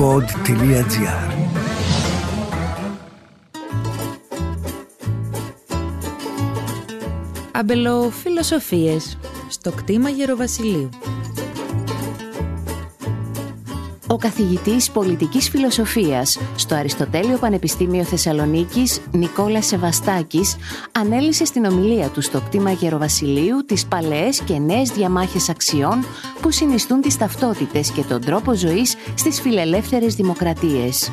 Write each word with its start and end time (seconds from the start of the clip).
pod.gr 0.00 1.32
Αμπελοφιλοσοφίες 7.52 9.18
στο 9.48 9.70
κτήμα 9.70 10.08
Γεροβασιλείου. 10.08 10.88
Ο 14.06 14.16
καθηγητής 14.16 14.90
πολιτικής 14.90 15.48
φιλοσοφίας 15.48 16.38
στο 16.56 16.74
Αριστοτέλειο 16.74 17.38
Πανεπιστήμιο 17.38 18.04
Θεσσαλονίκης, 18.04 19.00
Νικόλας 19.12 19.66
Σεβαστάκης, 19.66 20.56
ανέλησε 20.92 21.44
στην 21.44 21.64
ομιλία 21.64 22.08
του 22.08 22.20
στο 22.20 22.40
κτήμα 22.40 22.70
Γεροβασιλείου 22.70 23.64
τις 23.64 23.86
παλαιές 23.86 24.40
και 24.40 24.58
νέες 24.58 24.90
διαμάχες 24.90 25.48
αξιών 25.48 26.04
που 26.42 26.50
συνιστούν 26.50 27.00
τις 27.00 27.16
ταυτότητες 27.16 27.90
και 27.90 28.02
τον 28.02 28.20
τρόπο 28.20 28.54
ζωής 28.54 28.96
στις 29.14 29.40
φιλελεύθερες 29.40 30.14
δημοκρατίες. 30.14 31.12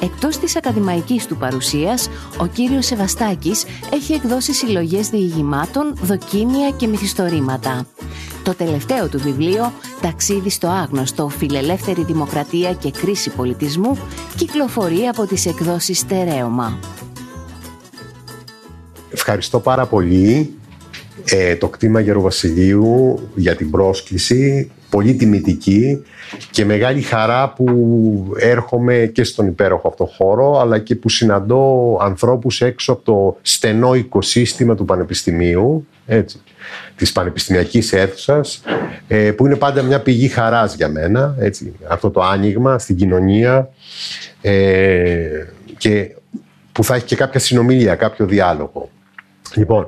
Εκτός 0.00 0.38
της 0.38 0.56
ακαδημαϊκής 0.56 1.26
του 1.26 1.36
παρουσίας, 1.36 2.08
ο 2.38 2.46
κύριος 2.46 2.86
Σεβαστάκης 2.86 3.64
έχει 3.92 4.12
εκδώσει 4.12 4.52
συλλογές 4.52 5.08
διηγημάτων, 5.08 5.94
δοκίμια 6.02 6.70
και 6.70 6.86
μυθιστορήματα. 6.86 7.86
Το 8.42 8.54
τελευταίο 8.54 9.08
του 9.08 9.18
βιβλίο, 9.18 9.72
«Ταξίδι 10.00 10.50
στο 10.50 10.66
άγνωστο, 10.66 11.28
φιλελεύθερη 11.28 12.04
δημοκρατία 12.04 12.72
και 12.72 12.90
κρίση 12.90 13.30
πολιτισμού», 13.30 13.98
κυκλοφορεί 14.36 15.06
από 15.06 15.26
τις 15.26 15.46
εκδόσεις 15.46 15.98
«Στερέωμα». 15.98 16.78
Ευχαριστώ 19.10 19.60
πάρα 19.60 19.86
πολύ 19.86 20.57
ε, 21.30 21.56
το 21.56 21.68
κτήμα 21.68 22.00
Γεροβασιλείου 22.00 23.20
για 23.34 23.56
την 23.56 23.70
πρόσκληση 23.70 24.70
πολύ 24.90 25.14
τιμητική 25.14 26.02
και 26.50 26.64
μεγάλη 26.64 27.00
χαρά 27.00 27.52
που 27.52 27.66
έρχομαι 28.38 29.10
και 29.14 29.24
στον 29.24 29.46
υπέροχο 29.46 29.88
αυτό 29.88 30.06
χώρο 30.06 30.60
αλλά 30.60 30.78
και 30.78 30.94
που 30.94 31.08
συναντώ 31.08 31.98
ανθρώπους 32.00 32.60
έξω 32.60 32.92
από 32.92 33.02
το 33.02 33.36
στενό 33.42 33.94
οικοσύστημα 33.94 34.74
του 34.74 34.84
Πανεπιστημίου 34.84 35.86
έτσι, 36.06 36.40
της 36.96 37.12
Πανεπιστημιακής 37.12 37.92
αίθουσας 37.92 38.62
ε, 39.08 39.30
που 39.30 39.46
είναι 39.46 39.56
πάντα 39.56 39.82
μια 39.82 40.00
πηγή 40.00 40.28
χαράς 40.28 40.74
για 40.74 40.88
μένα 40.88 41.36
έτσι, 41.38 41.72
αυτό 41.88 42.10
το 42.10 42.20
άνοιγμα 42.22 42.78
στην 42.78 42.96
κοινωνία 42.96 43.68
ε, 44.40 45.46
και 45.78 46.16
που 46.72 46.84
θα 46.84 46.94
έχει 46.94 47.04
και 47.04 47.16
κάποια 47.16 47.40
συνομιλία, 47.40 47.94
κάποιο 47.94 48.26
διάλογο. 48.26 48.90
Λοιπόν, 49.54 49.86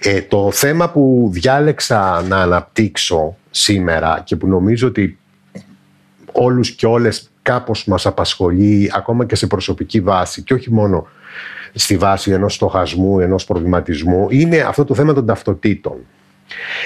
ε, 0.00 0.22
το 0.22 0.50
θέμα 0.52 0.90
που 0.90 1.28
διάλεξα 1.32 2.22
να 2.28 2.36
αναπτύξω 2.36 3.36
σήμερα 3.50 4.22
και 4.24 4.36
που 4.36 4.46
νομίζω 4.46 4.88
ότι 4.88 5.18
όλους 6.32 6.70
και 6.70 6.86
όλες 6.86 7.30
κάπως 7.42 7.84
μας 7.84 8.06
απασχολεί 8.06 8.90
ακόμα 8.94 9.26
και 9.26 9.34
σε 9.34 9.46
προσωπική 9.46 10.00
βάση 10.00 10.42
και 10.42 10.54
όχι 10.54 10.72
μόνο 10.72 11.06
στη 11.74 11.96
βάση 11.96 12.30
ενός 12.30 12.54
στοχασμού, 12.54 13.20
ενός 13.20 13.44
προβληματισμού 13.44 14.26
είναι 14.30 14.58
αυτό 14.58 14.84
το 14.84 14.94
θέμα 14.94 15.12
των 15.12 15.26
ταυτοτήτων. 15.26 15.96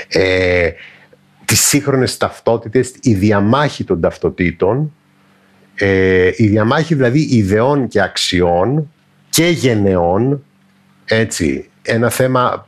Ε, 0.09 0.71
τις 1.45 1.61
σύγχρονες 1.61 2.17
ταυτότητες, 2.17 2.95
η 3.01 3.15
διαμάχη 3.15 3.85
των 3.85 4.01
ταυτοτήτων, 4.01 4.93
ε, 5.75 6.31
η 6.37 6.47
διαμάχη 6.47 6.95
δηλαδή 6.95 7.21
ιδεών 7.31 7.89
και 7.89 8.03
αξιών 8.03 8.91
και 9.31 9.47
γενεών, 9.47 10.45
έτσι, 11.05 11.68
ένα 11.89 12.11
θέμα 12.11 12.67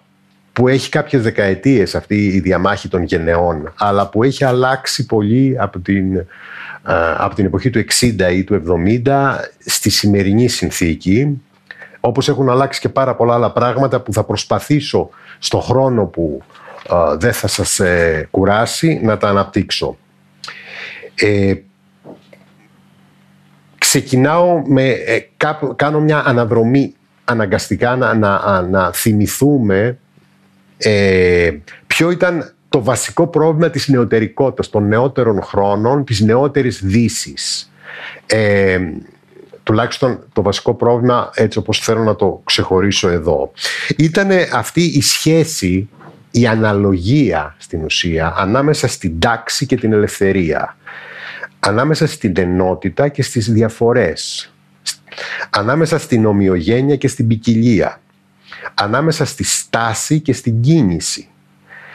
που 0.53 0.69
έχει 0.69 0.89
κάποιες 0.89 1.23
δεκαετίες 1.23 1.95
αυτή 1.95 2.27
η 2.27 2.41
διαμάχη 2.41 2.89
των 2.89 3.03
γενεών, 3.03 3.73
αλλά 3.79 4.09
που 4.09 4.23
έχει 4.23 4.45
αλλάξει 4.45 5.07
πολύ 5.07 5.57
από 5.59 5.79
την, 5.79 6.17
ε, 6.17 6.27
από 7.17 7.35
την 7.35 7.45
εποχή 7.45 7.71
του 7.71 7.79
60 7.79 8.31
ή 8.33 8.45
του 8.45 8.55
70 9.05 9.37
στη 9.67 9.91
σημερινή 9.91 10.49
συνθήκη, 10.49 11.43
όπως 12.01 12.29
έχουν 12.29 12.49
αλλάξει 12.49 12.81
και 12.81 12.89
πάρα 12.89 13.15
πολλά 13.15 13.35
άλλα 13.35 13.53
πράγματα 13.53 14.01
που 14.01 14.13
θα 14.13 14.25
προσπαθήσω 14.25 15.11
στο 15.39 15.61
χρόνο 15.61 16.05
που 16.05 16.43
ε, 16.91 17.17
δεν 17.17 17.33
θα 17.33 17.47
σας 17.47 17.81
ε, 17.81 18.29
κουράσει 18.31 19.01
να 19.03 19.17
τα 19.17 19.29
αναπτύξω. 19.29 19.97
Ε, 21.15 21.55
ξεκινάω 23.79 24.63
με, 24.67 24.97
κάνω 25.77 26.01
μια 26.01 26.23
αναδρομή 26.27 26.95
αναγκαστικά 27.31 27.97
να, 27.97 28.15
να, 28.15 28.63
να 28.63 28.93
θυμηθούμε 28.93 29.99
ε, 30.77 31.51
ποιο 31.87 32.11
ήταν 32.11 32.53
το 32.69 32.83
βασικό 32.83 33.27
πρόβλημα 33.27 33.71
της 33.71 33.89
νεωτερικότητας, 33.89 34.71
των 34.71 34.89
νεότερων 34.89 35.43
χρόνων, 35.43 36.05
της 36.05 36.21
νεότερης 36.21 36.81
δύσης. 36.85 37.73
Ε, 38.27 38.79
τουλάχιστον 39.63 40.25
το 40.33 40.43
βασικό 40.43 40.75
πρόβλημα, 40.75 41.31
έτσι 41.35 41.59
όπως 41.59 41.79
θέλω 41.79 42.03
να 42.03 42.17
το 42.17 42.41
ξεχωρίσω 42.45 43.09
εδώ, 43.09 43.53
ήταν 43.97 44.29
αυτή 44.53 44.83
η 44.83 45.03
σχέση, 45.03 45.89
η 46.31 46.47
αναλογία 46.47 47.55
στην 47.59 47.85
ουσία, 47.85 48.35
ανάμεσα 48.37 48.89
στην 48.89 49.19
τάξη 49.19 49.67
και 49.67 49.77
την 49.77 49.93
ελευθερία, 49.93 50.77
ανάμεσα 51.61 52.07
στην 52.07 52.33
ενότητα 52.37 53.09
και 53.09 53.23
στις 53.23 53.53
διαφορές, 53.53 54.53
ανάμεσα 55.51 55.99
στην 55.99 56.27
ομοιογένεια 56.27 56.97
και 56.97 57.09
στην 57.09 57.27
ποικιλία, 57.27 58.01
ανάμεσα 58.75 59.25
στη 59.25 59.45
στάση 59.45 60.21
και 60.21 60.33
στην 60.33 60.61
κίνηση, 60.61 61.29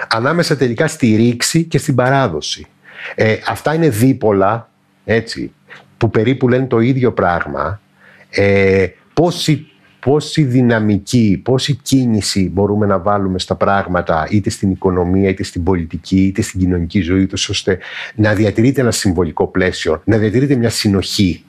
ανάμεσα 0.07 0.57
τελικά 0.57 0.87
στη 0.87 1.15
ρήξη 1.15 1.63
και 1.63 1.77
στην 1.77 1.95
παράδοση. 1.95 2.67
Ε, 3.15 3.37
αυτά 3.47 3.73
είναι 3.73 3.89
δίπολα, 3.89 4.69
έτσι, 5.05 5.51
που 5.97 6.09
περίπου 6.09 6.49
λένε 6.49 6.65
το 6.65 6.79
ίδιο 6.79 7.11
πράγμα. 7.13 7.81
Ε, 8.29 8.87
πόση, 9.13 9.67
πόση 9.99 10.43
δυναμική, 10.43 11.41
πόση 11.43 11.79
κίνηση 11.81 12.49
μπορούμε 12.53 12.85
να 12.85 12.99
βάλουμε 12.99 13.39
στα 13.39 13.55
πράγματα 13.55 14.27
είτε 14.29 14.49
στην 14.49 14.71
οικονομία, 14.71 15.29
είτε 15.29 15.43
στην 15.43 15.63
πολιτική, 15.63 16.25
είτε 16.25 16.41
στην 16.41 16.59
κοινωνική 16.59 17.01
ζωή, 17.01 17.29
ώστε 17.49 17.77
να 18.15 18.33
διατηρείται 18.33 18.81
ένα 18.81 18.91
συμβολικό 18.91 19.47
πλαίσιο, 19.47 20.01
να 20.05 20.17
διατηρείται 20.17 20.55
μια 20.55 20.69
συνοχή, 20.69 21.43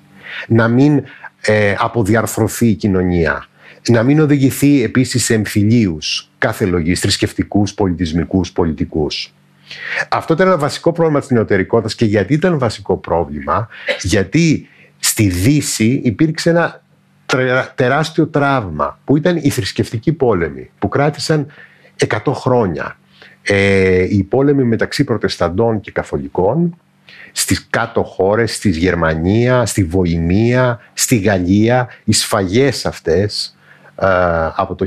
να 0.48 0.69
μην 0.69 1.03
ε, 1.47 1.75
αποδιαρθρωθεί 1.79 2.67
η 2.67 2.75
κοινωνία. 2.75 3.47
Να 3.89 4.03
μην 4.03 4.21
οδηγηθεί 4.21 4.83
επίσης 4.83 5.25
σε 5.25 5.34
εμφυλίους 5.34 6.31
κάθε 6.39 6.65
λογής, 6.65 7.01
θρησκευτικούς, 7.01 7.75
πολιτισμικούς, 7.75 8.53
πολιτικούς. 8.53 9.34
Αυτό 10.09 10.33
ήταν 10.34 10.47
ένα 10.47 10.59
βασικό 10.59 10.93
πρόβλημα 10.93 11.21
της 11.21 11.31
νεωτερικότητας 11.31 11.95
και 11.95 12.05
γιατί 12.05 12.34
ήταν 12.34 12.59
βασικό 12.59 12.97
πρόβλημα, 12.97 13.69
γιατί 14.03 14.69
στη 14.99 15.29
Δύση 15.29 16.01
υπήρξε 16.05 16.51
ένα 16.51 16.83
τεράστιο 17.75 18.27
τραύμα 18.27 18.99
που 19.05 19.17
ήταν 19.17 19.37
οι 19.37 19.51
θρησκευτικοί 19.51 20.13
πόλεμοι 20.13 20.71
που 20.78 20.89
κράτησαν 20.89 21.47
100 22.09 22.33
χρόνια. 22.33 22.99
Ε, 23.43 24.07
οι 24.15 24.23
πόλεμοι 24.23 24.65
μεταξύ 24.65 25.05
προτεσταντών 25.05 25.81
και 25.81 25.91
καθολικών 25.91 26.77
στις 27.39 27.67
κάτω 27.71 28.03
χώρες, 28.03 28.55
στη 28.55 28.71
Γερμανία, 28.71 29.67
στη 29.67 29.85
Βοημία, 29.85 30.81
στη 30.93 31.17
Γαλλία, 31.17 31.89
οι 32.05 32.13
σφαγές 32.13 32.87
αυτές 32.87 33.57
ε, 33.97 34.07
από 34.57 34.75
το 34.75 34.87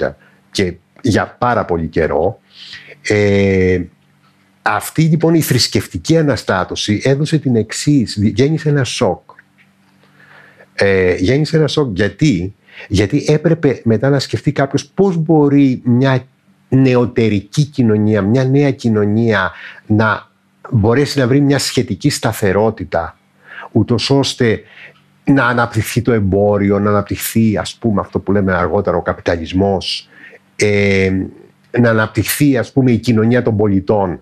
1500-1600 0.00 0.12
και 0.50 0.74
για 1.00 1.36
πάρα 1.38 1.64
πολύ 1.64 1.86
καιρό. 1.86 2.40
Ε, 3.02 3.80
αυτή 4.62 5.02
λοιπόν 5.02 5.34
η 5.34 5.40
θρησκευτική 5.40 6.16
αναστάτωση 6.16 7.00
έδωσε 7.04 7.38
την 7.38 7.56
εξής, 7.56 8.18
γέννησε 8.20 8.68
ένα 8.68 8.84
σοκ. 8.84 9.20
Ε, 10.74 11.14
γέννησε 11.14 11.56
ένα 11.56 11.68
σοκ 11.68 11.96
γιατί, 11.96 12.54
γιατί 12.88 13.24
έπρεπε 13.28 13.80
μετά 13.84 14.08
να 14.08 14.18
σκεφτεί 14.18 14.52
κάποιος 14.52 14.86
πώς 14.86 15.16
μπορεί 15.16 15.80
μια 15.84 16.26
νεωτερική 16.68 17.64
κοινωνία, 17.64 18.22
μια 18.22 18.44
νέα 18.44 18.70
κοινωνία 18.70 19.52
να 19.86 20.30
μπορέσει 20.70 21.18
να 21.18 21.26
βρει 21.26 21.40
μια 21.40 21.58
σχετική 21.58 22.10
σταθερότητα 22.10 23.18
ούτως 23.72 24.10
ώστε 24.10 24.60
να 25.24 25.46
αναπτυχθεί 25.46 26.02
το 26.02 26.12
εμπόριο, 26.12 26.78
να 26.78 26.90
αναπτυχθεί 26.90 27.56
ας 27.56 27.74
πούμε 27.74 28.00
αυτό 28.00 28.18
που 28.18 28.32
λέμε 28.32 28.54
αργότερα 28.54 28.96
ο 28.96 29.02
καπιταλισμός, 29.02 30.08
ε, 30.56 31.12
να 31.78 31.90
αναπτυχθεί 31.90 32.56
ας 32.56 32.72
πούμε 32.72 32.90
η 32.90 32.98
κοινωνία 32.98 33.42
των 33.42 33.56
πολιτών. 33.56 34.20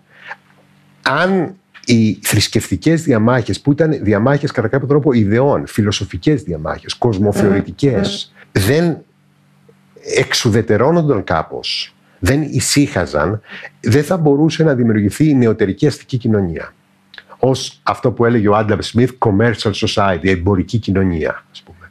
Αν 1.02 1.54
οι 1.84 2.18
θρησκευτικές 2.22 3.02
διαμάχες 3.02 3.60
που 3.60 3.72
ήταν 3.72 3.98
διαμάχες 4.02 4.50
κατά 4.50 4.68
κάποιο 4.68 4.86
τρόπο 4.86 5.12
ιδεών, 5.12 5.66
φιλοσοφικές 5.66 6.42
διαμάχες, 6.42 6.94
κοσμοθεωρητικές, 6.94 8.32
δεν 8.52 8.96
εξουδετερώνονταν 10.16 11.24
κάπως 11.24 11.94
δεν 12.24 12.42
ησύχαζαν, 12.42 13.40
δεν 13.80 14.04
θα 14.04 14.16
μπορούσε 14.16 14.64
να 14.64 14.74
δημιουργηθεί 14.74 15.28
η 15.28 15.34
νεωτερική 15.34 15.86
αστική 15.86 16.16
κοινωνία. 16.16 16.74
Ω 17.38 17.50
αυτό 17.82 18.12
που 18.12 18.24
έλεγε 18.24 18.48
ο 18.48 18.56
Άνταμ 18.56 18.78
Σμιθ, 18.80 19.12
commercial 19.18 19.72
society, 19.72 20.26
εμπορική 20.26 20.78
κοινωνία. 20.78 21.44
Ας 21.52 21.62
πούμε. 21.62 21.90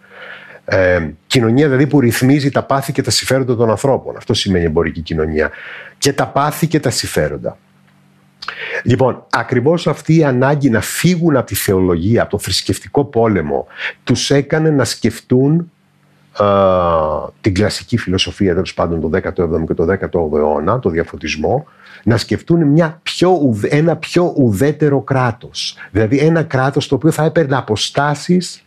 Ε, 0.65 1.09
κοινωνία 1.27 1.65
δηλαδή 1.65 1.87
που 1.87 1.99
ρυθμίζει 1.99 2.51
τα 2.51 2.63
πάθη 2.63 2.91
και 2.91 3.01
τα 3.01 3.11
συμφέροντα 3.11 3.55
των 3.55 3.69
ανθρώπων. 3.69 4.17
Αυτό 4.17 4.33
σημαίνει 4.33 4.65
εμπορική 4.65 5.01
κοινωνία. 5.01 5.51
Και 5.97 6.13
τα 6.13 6.27
πάθη 6.27 6.67
και 6.67 6.79
τα 6.79 6.89
συμφέροντα. 6.89 7.57
Λοιπόν, 8.83 9.25
ακριβώς 9.29 9.87
αυτή 9.87 10.15
η 10.15 10.23
ανάγκη 10.23 10.69
να 10.69 10.81
φύγουν 10.81 11.35
από 11.35 11.45
τη 11.45 11.55
θεολογία, 11.55 12.21
από 12.21 12.31
το 12.31 12.39
θρησκευτικό 12.39 13.05
πόλεμο, 13.05 13.67
τους 14.03 14.31
έκανε 14.31 14.69
να 14.69 14.85
σκεφτούν 14.85 15.71
την 17.41 17.53
κλασική 17.53 17.97
φιλοσοφία 17.97 18.53
τέλος 18.53 18.73
πάντων 18.73 19.01
το 19.01 19.09
17ο 19.13 19.65
και 19.67 19.73
το 19.73 19.85
18ο 20.01 20.37
αιώνα, 20.37 20.79
το 20.79 20.89
διαφωτισμό, 20.89 21.65
να 22.03 22.17
σκεφτούν 22.17 22.63
μια 22.67 22.99
πιο, 23.03 23.57
ένα 23.69 23.95
πιο 23.95 24.33
ουδέτερο 24.37 25.01
κράτος. 25.01 25.77
Δηλαδή 25.91 26.17
ένα 26.17 26.43
κράτος 26.43 26.87
το 26.87 26.95
οποίο 26.95 27.11
θα 27.11 27.23
έπαιρνε 27.23 27.55
αποστάσεις 27.55 28.63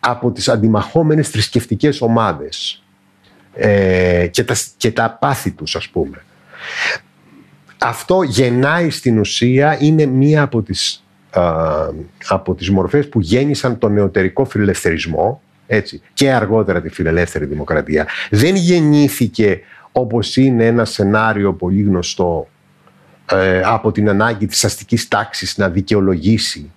από 0.00 0.30
τις 0.30 0.48
αντιμαχόμενες 0.48 1.28
θρησκευτικές 1.28 2.00
ομάδες 2.00 2.82
ε, 3.54 4.26
και, 4.30 4.44
τα, 4.44 4.56
και 4.76 4.92
τα 4.92 5.16
πάθη 5.20 5.50
τους 5.50 5.76
ας 5.76 5.88
πούμε. 5.88 6.24
Αυτό 7.78 8.22
γεννάει 8.22 8.90
στην 8.90 9.18
ουσία, 9.18 9.78
είναι 9.80 10.06
μία 10.06 10.42
από 10.42 10.62
τις, 10.62 11.04
από 12.28 12.54
τις 12.54 12.70
μορφές 12.70 13.08
που 13.08 13.20
γέννησαν 13.20 13.78
τον 13.78 13.92
νεωτερικό 13.92 14.44
φιλελευθερισμό 14.44 15.42
έτσι, 15.66 16.00
και 16.14 16.32
αργότερα 16.32 16.80
τη 16.80 16.88
φιλελεύθερη 16.88 17.44
δημοκρατία. 17.44 18.06
Δεν 18.30 18.54
γεννήθηκε 18.54 19.60
όπως 19.92 20.36
είναι 20.36 20.66
ένα 20.66 20.84
σενάριο 20.84 21.52
πολύ 21.52 21.82
γνωστό 21.82 22.48
ε, 23.32 23.60
από 23.64 23.92
την 23.92 24.08
ανάγκη 24.08 24.46
της 24.46 24.64
αστικής 24.64 25.08
τάξης 25.08 25.56
να 25.56 25.68
δικαιολογήσει 25.68 26.70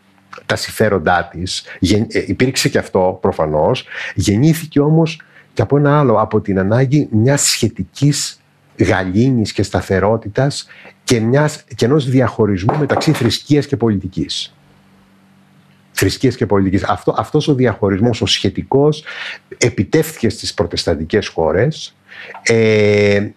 τα 0.46 0.56
συμφέροντά 0.56 1.30
της. 1.32 1.64
Ε, 2.08 2.24
υπήρξε 2.28 2.70
και 2.70 2.78
αυτό 2.78 3.18
προφανώς. 3.22 3.86
Γεννήθηκε 4.16 4.80
όμως 4.80 5.22
και 5.54 5.62
από 5.62 5.78
ένα 5.78 6.00
άλλο, 6.00 6.22
από 6.22 6.42
την 6.42 6.60
ανάγκη 6.60 7.08
μιας 7.12 7.42
σχετικής 7.42 8.42
γαλήνης 8.78 9.52
και 9.52 9.64
σταθερότητας 9.64 10.68
και, 11.04 11.20
μιας, 11.20 11.64
και 11.76 11.86
ενός 11.86 12.10
διαχωρισμού 12.10 12.78
μεταξύ 12.78 13.12
θρησκείας 13.12 13.68
και 13.68 13.78
πολιτικής 13.78 14.57
θρησκείας 15.98 16.36
και 16.36 16.46
πολιτικής. 16.46 16.84
Αυτό, 16.84 17.16
αυτός 17.18 17.48
ο 17.48 17.54
διαχωρισμός, 17.54 18.22
ο 18.22 18.26
σχετικός, 18.26 19.04
επιτεύχθηκε 19.58 20.30
στις 20.30 20.54
προτεσταντικές 20.54 21.28
χώρες 21.28 21.96
ε, 22.42 23.28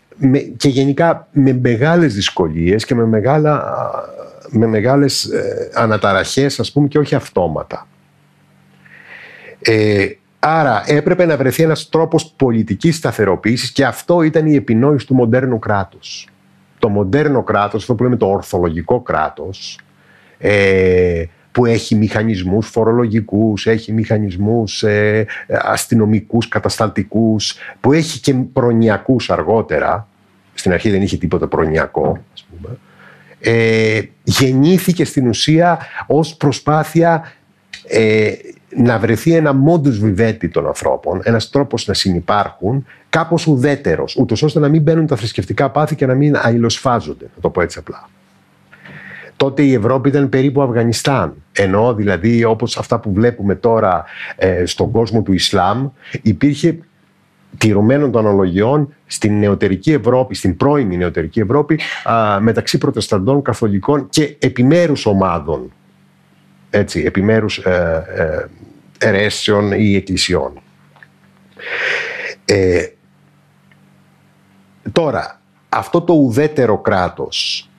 και 0.56 0.68
γενικά 0.68 1.28
με 1.32 1.52
μεγάλες 1.52 2.14
δυσκολίες 2.14 2.84
και 2.84 2.94
με, 2.94 3.06
μεγάλα, 3.06 3.64
με 4.48 4.66
μεγάλες 4.66 5.24
ε, 5.24 5.70
αναταραχές, 5.74 6.60
ας 6.60 6.72
πούμε, 6.72 6.88
και 6.88 6.98
όχι 6.98 7.14
αυτόματα. 7.14 7.86
Ε, 9.60 10.06
άρα 10.38 10.82
έπρεπε 10.86 11.26
να 11.26 11.36
βρεθεί 11.36 11.62
ένας 11.62 11.88
τρόπος 11.88 12.32
πολιτικής 12.36 12.96
σταθεροποίησης 12.96 13.72
και 13.72 13.84
αυτό 13.84 14.22
ήταν 14.22 14.46
η 14.46 14.54
επινόηση 14.54 15.06
του 15.06 15.14
μοντέρνου 15.14 15.58
κράτους. 15.58 16.28
Το 16.78 16.88
μοντέρνο 16.88 17.42
κράτος, 17.42 17.80
αυτό 17.80 17.94
που 17.94 18.02
λέμε 18.02 18.16
το 18.16 18.26
ορθολογικό 18.26 19.00
κράτος, 19.00 19.78
ε, 20.38 21.24
που 21.52 21.66
έχει 21.66 21.94
μηχανισμούς 21.94 22.68
φορολογικούς, 22.68 23.66
έχει 23.66 23.92
μηχανισμούς 23.92 24.82
ε, 24.82 25.26
αστυνομικούς, 25.48 26.48
κατασταλτικούς, 26.48 27.56
που 27.80 27.92
έχει 27.92 28.20
και 28.20 28.34
προνοιακούς 28.34 29.30
αργότερα. 29.30 30.08
Στην 30.54 30.72
αρχή 30.72 30.90
δεν 30.90 31.02
είχε 31.02 31.16
τίποτα 31.16 31.46
προνοιακό, 31.46 32.18
ας 32.32 32.46
πούμε. 32.50 32.76
Ε, 33.40 34.00
γεννήθηκε 34.22 35.04
στην 35.04 35.28
ουσία 35.28 35.78
ως 36.06 36.36
προσπάθεια 36.36 37.32
ε, 37.88 38.32
να 38.76 38.98
βρεθεί 38.98 39.34
ένα 39.34 39.54
modus 39.66 40.04
vivendi 40.04 40.50
των 40.50 40.66
ανθρώπων, 40.66 41.20
ένας 41.24 41.50
τρόπος 41.50 41.86
να 41.86 41.94
συνεπάρχουν, 41.94 42.86
κάπως 43.08 43.46
ουδέτερος, 43.46 44.16
ούτως 44.16 44.42
ώστε 44.42 44.58
να 44.58 44.68
μην 44.68 44.82
μπαίνουν 44.82 45.06
τα 45.06 45.16
θρησκευτικά 45.16 45.70
πάθη 45.70 45.94
και 45.94 46.06
να 46.06 46.14
μην 46.14 46.36
αλληλοσφάζονται, 46.36 47.24
να 47.34 47.40
το 47.40 47.50
πω 47.50 47.60
έτσι 47.60 47.78
απλά 47.78 48.08
τότε 49.40 49.62
η 49.62 49.72
Ευρώπη 49.72 50.08
ήταν 50.08 50.28
περίπου 50.28 50.62
Αφγανιστάν. 50.62 51.34
Ενώ 51.52 51.94
δηλαδή 51.94 52.44
όπως 52.44 52.76
αυτά 52.76 53.00
που 53.00 53.12
βλέπουμε 53.12 53.54
τώρα 53.54 54.04
ε, 54.36 54.64
στον 54.66 54.90
κόσμο 54.90 55.22
του 55.22 55.32
Ισλάμ 55.32 55.88
υπήρχε 56.22 56.78
τηρωμένων 57.58 58.10
των 58.10 58.26
αναλογιών 58.26 58.94
στην 59.06 59.38
νεωτερική 59.38 59.92
Ευρώπη, 59.92 60.34
στην 60.34 60.56
πρώιμη 60.56 60.96
νεωτερική 60.96 61.40
Ευρώπη 61.40 61.80
μεταξύ 62.40 62.78
προτεσταντών, 62.78 63.42
καθολικών 63.42 64.08
και 64.08 64.36
επιμέρους 64.38 65.06
ομάδων. 65.06 65.72
Έτσι, 66.70 67.02
επιμέρους 67.06 67.58
ε, 67.58 68.04
ε, 68.16 69.08
αιρέσεων 69.08 69.72
ή 69.72 69.94
εκκλησιών. 69.94 70.52
Ε, 72.44 72.86
τώρα, 74.92 75.40
αυτό 75.68 76.00
το 76.00 76.12
ουδέτερο 76.12 76.78
κράτος 76.78 77.69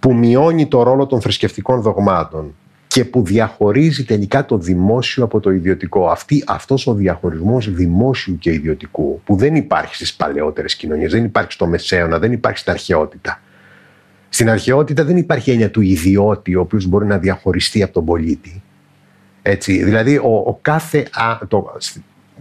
που 0.00 0.14
μειώνει 0.14 0.66
το 0.66 0.82
ρόλο 0.82 1.06
των 1.06 1.20
θρησκευτικών 1.20 1.80
δογμάτων 1.80 2.54
και 2.88 3.04
που 3.04 3.24
διαχωρίζει 3.24 4.04
τελικά 4.04 4.44
το 4.44 4.58
δημόσιο 4.58 5.24
από 5.24 5.40
το 5.40 5.50
ιδιωτικό. 5.50 6.08
Αυτή, 6.08 6.44
αυτός 6.46 6.86
ο 6.86 6.94
διαχωρισμός 6.94 7.72
δημόσιου 7.72 8.38
και 8.38 8.52
ιδιωτικού 8.52 9.20
που 9.24 9.36
δεν 9.36 9.54
υπάρχει 9.54 9.94
στις 9.94 10.14
παλαιότερες 10.14 10.76
κοινωνίες, 10.76 11.12
δεν 11.12 11.24
υπάρχει 11.24 11.52
στο 11.52 11.66
Μεσαίωνα, 11.66 12.18
δεν 12.18 12.32
υπάρχει 12.32 12.58
στην 12.58 12.72
αρχαιότητα. 12.72 13.40
Στην 14.28 14.50
αρχαιότητα 14.50 15.04
δεν 15.04 15.16
υπάρχει 15.16 15.50
έννοια 15.50 15.70
του 15.70 15.80
ιδιώτη 15.80 16.54
ο 16.54 16.60
οποίος 16.60 16.86
μπορεί 16.86 17.06
να 17.06 17.18
διαχωριστεί 17.18 17.82
από 17.82 17.92
τον 17.92 18.04
πολίτη. 18.04 18.62
Έτσι, 19.42 19.84
δηλαδή 19.84 20.16
ο, 20.16 20.42
ο 20.46 20.58
κάθε, 20.62 21.06
το, 21.48 21.76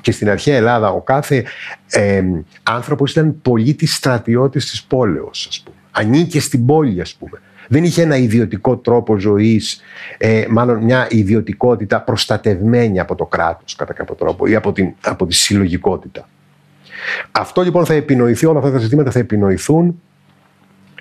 και 0.02 0.12
στην 0.12 0.30
αρχαία 0.30 0.56
Ελλάδα 0.56 0.90
ο 0.90 1.02
κάθε 1.02 1.46
ε, 1.88 2.24
άνθρωπος 2.64 3.12
ήταν 3.12 3.42
πολίτης 3.42 3.96
στρατιώτης 3.96 4.70
της 4.70 4.84
πόλεως 4.84 5.48
ας 5.50 5.62
πούμε. 5.62 5.76
Ανήκε 5.92 6.40
στην 6.40 6.66
πόλη 6.66 7.02
ας 7.02 7.16
πούμε 7.16 7.42
δεν 7.68 7.84
είχε 7.84 8.02
ένα 8.02 8.18
ιδιωτικό 8.18 8.78
τρόπο 8.78 9.18
ζωής, 9.18 9.82
ε, 10.18 10.46
μάλλον 10.50 10.84
μια 10.84 11.08
ιδιωτικότητα 11.10 12.02
προστατευμένη 12.02 13.00
από 13.00 13.16
το 13.16 13.26
κράτος 13.26 13.76
κατά 13.76 13.94
κάποιο 13.94 14.16
τρόπο 14.16 14.48
ή 14.48 14.56
από, 14.56 14.72
την, 14.72 14.94
από 15.02 15.26
τη 15.26 15.36
συλλογικότητα. 15.36 16.28
Αυτό 17.32 17.62
λοιπόν 17.62 17.86
θα 17.86 17.94
επινοηθεί, 17.94 18.46
όλα 18.46 18.60
αυτά 18.60 18.72
τα 18.72 18.78
ζητήματα 18.78 19.12
θα 19.12 19.20
επινοηθούν, 19.20 20.02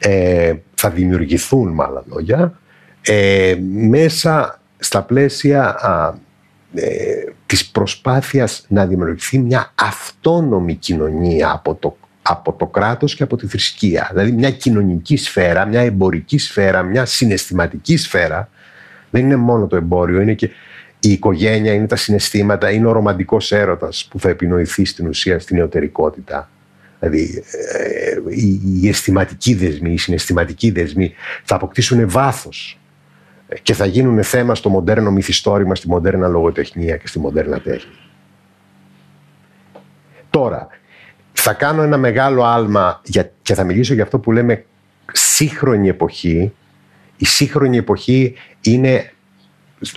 ε, 0.01 0.55
θα 0.75 0.91
δημιουργηθούν 0.91 1.73
με 1.73 1.85
άλλα 1.85 2.05
λόγια, 2.07 2.59
ε, 3.01 3.55
μέσα 3.71 4.61
στα 4.79 5.03
πλαίσια 5.03 5.77
α, 5.81 6.15
ε, 6.75 7.33
της 7.47 7.69
προσπάθειας 7.69 8.65
να 8.69 8.87
δημιουργηθεί 8.87 9.39
μια 9.39 9.73
αυτόνομη 9.75 10.75
κοινωνία 10.75 11.51
από 11.51 11.75
το 11.75 11.97
από 12.29 12.53
το 12.53 12.67
κράτος 12.67 13.15
και 13.15 13.23
από 13.23 13.37
τη 13.37 13.47
θρησκεία. 13.47 14.09
Δηλαδή 14.13 14.33
μια 14.33 14.51
κοινωνική 14.51 15.17
σφαίρα, 15.17 15.65
μια 15.65 15.81
εμπορική 15.81 16.39
σφαίρα, 16.39 16.83
μια 16.83 17.05
συναισθηματική 17.05 17.97
σφαίρα. 17.97 18.49
Δεν 19.11 19.23
είναι 19.23 19.37
μόνο 19.37 19.67
το 19.67 19.77
εμπόριο, 19.77 20.21
είναι 20.21 20.35
και 20.35 20.51
η 21.01 21.13
οικογένεια, 21.13 21.73
είναι 21.73 21.87
τα 21.87 21.97
συναισθήματα, 21.97 22.71
είναι 22.71 22.87
ο 22.87 22.93
ρομαντικός 22.93 23.53
έρωτας 23.53 24.09
που 24.11 24.21
θα 24.21 24.29
επινοηθεί 24.29 24.85
στην 24.85 25.07
ουσία 25.07 25.39
στην 25.39 25.57
νεωτερικότητα. 25.57 26.51
Δηλαδή 26.99 27.43
ε, 27.73 28.17
οι 28.81 28.89
αισθηματικοί 28.89 29.55
δεσμοί, 29.55 29.93
οι 29.93 29.99
συναισθηματικοί 29.99 30.71
δεσμοί 30.71 31.15
θα 31.45 31.55
αποκτήσουν 31.55 32.09
βάθος 32.11 32.79
και 33.63 33.75
θα 33.75 33.87
γίνουν 33.87 34.23
θέμα 34.23 34.55
στο 34.55 34.69
μοντέρνο 34.69 35.11
μυθιστόρημα, 35.11 35.75
στη 35.75 35.89
μοντέρνα 35.89 36.29
λογοτεχνία 36.29 36.97
και 36.97 37.07
στη 37.07 37.19
μοντέρνα 37.19 37.61
τέχνη. 37.61 37.93
Τώρα, 40.31 40.69
θα 41.49 41.55
κάνω 41.55 41.83
ένα 41.83 41.97
μεγάλο 41.97 42.45
άλμα 42.45 43.01
για, 43.05 43.33
και 43.43 43.55
θα 43.55 43.65
μιλήσω 43.65 43.95
για 43.95 44.03
αυτό 44.03 44.19
που 44.19 44.33
λέμε 44.33 44.65
σύγχρονη 45.13 45.89
εποχή. 45.89 46.53
Η 47.17 47.27
σύγχρονη 47.27 47.77
εποχή 47.77 48.35
είναι, 48.61 49.13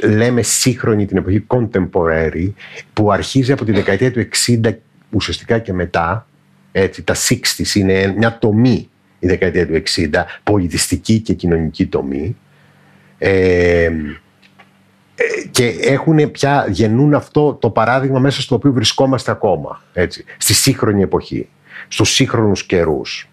λέμε 0.03 0.41
σύγχρονη 0.41 1.05
την 1.05 1.17
εποχή 1.17 1.45
contemporary, 1.47 2.51
που 2.93 3.11
αρχίζει 3.11 3.51
από 3.51 3.65
τη 3.65 3.71
δεκαετία 3.71 4.11
του 4.11 4.27
60 4.63 4.73
ουσιαστικά 5.09 5.59
και 5.59 5.73
μετά. 5.73 6.27
Έτσι, 6.71 7.03
τα 7.03 7.15
60 7.15 7.75
είναι 7.75 8.13
μια 8.17 8.37
τομή 8.37 8.89
η 9.19 9.27
δεκαετία 9.27 9.67
του 9.67 9.83
60, 9.95 10.07
πολιτιστική 10.43 11.19
και 11.19 11.33
κοινωνική 11.33 11.85
τομή. 11.85 12.37
Ε, 13.17 13.89
και 15.51 15.67
έχουν 15.81 16.31
πια, 16.31 16.65
γεννούν 16.69 17.13
αυτό 17.13 17.53
το 17.53 17.69
παράδειγμα 17.69 18.19
μέσα 18.19 18.41
στο 18.41 18.55
οποίο 18.55 18.71
βρισκόμαστε 18.71 19.31
ακόμα, 19.31 19.81
έτσι, 19.93 20.25
στη 20.37 20.53
σύγχρονη 20.53 21.01
εποχή, 21.01 21.47
στους 21.87 22.09
σύγχρονους 22.09 22.63
καιρούς. 22.65 23.29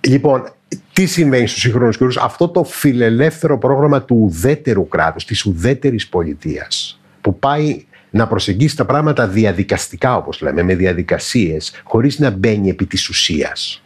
Λοιπόν, 0.00 0.52
τι 0.92 1.06
συμβαίνει 1.06 1.46
στους 1.46 1.60
σύγχρονους 1.60 1.96
καιρούς, 1.96 2.16
αυτό 2.16 2.48
το 2.48 2.64
φιλελεύθερο 2.64 3.58
πρόγραμμα 3.58 4.02
του 4.02 4.16
ουδέτερου 4.20 4.88
κράτους, 4.88 5.24
της 5.24 5.44
ουδέτερης 5.44 6.08
πολιτείας, 6.08 7.00
που 7.20 7.38
πάει 7.38 7.84
να 8.10 8.26
προσεγγίσει 8.26 8.76
τα 8.76 8.84
πράγματα 8.84 9.28
διαδικαστικά, 9.28 10.16
όπως 10.16 10.40
λέμε, 10.40 10.62
με 10.62 10.74
διαδικασίες, 10.74 11.80
χωρίς 11.84 12.18
να 12.18 12.30
μπαίνει 12.30 12.68
επί 12.68 12.86
της 12.86 13.08
ουσίας 13.08 13.80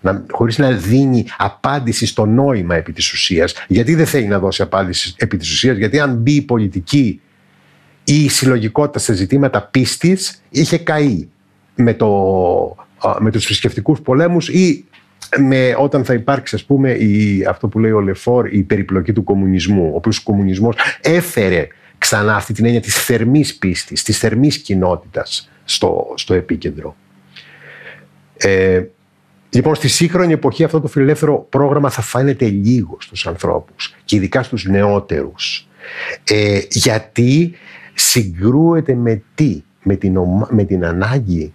να, 0.00 0.24
χωρίς 0.30 0.58
να 0.58 0.70
δίνει 0.70 1.26
απάντηση 1.38 2.06
στο 2.06 2.26
νόημα 2.26 2.74
επί 2.74 2.92
της 2.92 3.12
ουσίας. 3.12 3.54
Γιατί 3.68 3.94
δεν 3.94 4.06
θέλει 4.06 4.26
να 4.26 4.38
δώσει 4.38 4.62
απάντηση 4.62 5.14
επί 5.16 5.36
της 5.36 5.50
ουσίας, 5.50 5.76
γιατί 5.76 6.00
αν 6.00 6.14
μπει 6.14 6.32
η 6.32 6.42
πολιτική 6.42 7.20
ή 8.04 8.24
η 8.24 8.28
συλλογικότητα 8.28 8.98
σε 8.98 9.12
ζητήματα 9.14 9.62
πίστης, 9.62 10.42
είχε 10.48 10.78
καεί 10.78 11.28
με, 11.74 11.94
το, 11.94 12.08
με 13.18 13.30
τους 13.30 13.44
θρησκευτικούς 13.44 14.00
πολέμους 14.00 14.48
ή 14.48 14.84
με, 15.38 15.74
όταν 15.78 16.04
θα 16.04 16.14
υπάρξει 16.14 16.54
ας 16.54 16.64
πούμε 16.64 16.90
η, 16.92 17.44
αυτό 17.48 17.68
που 17.68 17.78
λέει 17.78 17.90
ο 17.90 18.00
Λεφόρ 18.00 18.54
η 18.54 18.62
περιπλοκή 18.62 19.12
του 19.12 19.24
κομμουνισμού 19.24 19.90
ο 19.92 19.96
οποίος 19.96 20.18
ο 20.18 20.22
κομμουνισμός 20.22 20.76
έφερε 21.00 21.68
ξανά 21.98 22.34
αυτή 22.34 22.52
την 22.52 22.64
έννοια 22.64 22.80
της 22.80 23.04
θερμής 23.04 23.56
πίστης, 23.56 24.02
της 24.02 24.18
θερμής 24.18 24.58
κοινότητας 24.58 25.50
στο, 25.64 26.12
στο 26.16 26.34
επίκεντρο. 26.34 26.96
Ε, 28.36 28.82
λοιπόν, 29.50 29.74
στη 29.74 29.88
σύγχρονη 29.88 30.32
εποχή 30.32 30.64
αυτό 30.64 30.80
το 30.80 30.88
φιλελεύθερο 30.88 31.46
πρόγραμμα 31.48 31.90
θα 31.90 32.02
φαίνεται 32.02 32.46
λίγο 32.46 32.96
στους 33.00 33.26
ανθρώπους 33.26 33.94
και 34.04 34.16
ειδικά 34.16 34.42
στους 34.42 34.64
νεότερους. 34.64 35.68
Ε, 36.24 36.60
γιατί 36.70 37.54
συγκρούεται 37.94 38.94
με 38.94 39.22
τι, 39.34 39.62
με 39.82 39.96
την, 39.96 40.18
με 40.48 40.64
την 40.64 40.84
ανάγκη 40.84 41.52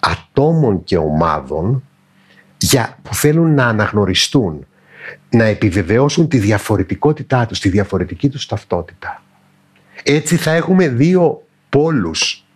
ατόμων 0.00 0.84
και 0.84 0.96
ομάδων 0.96 1.82
για, 2.58 2.98
που 3.02 3.14
θέλουν 3.14 3.54
να 3.54 3.66
αναγνωριστούν, 3.66 4.66
να 5.30 5.44
επιβεβαιώσουν 5.44 6.28
τη 6.28 6.38
διαφορετικότητά 6.38 7.46
τους, 7.46 7.60
τη 7.60 7.68
διαφορετική 7.68 8.28
τους 8.28 8.46
ταυτότητα. 8.46 9.22
Έτσι 10.02 10.36
θα 10.36 10.50
έχουμε 10.50 10.88
δύο 10.88 11.42
πόλους 11.68 12.47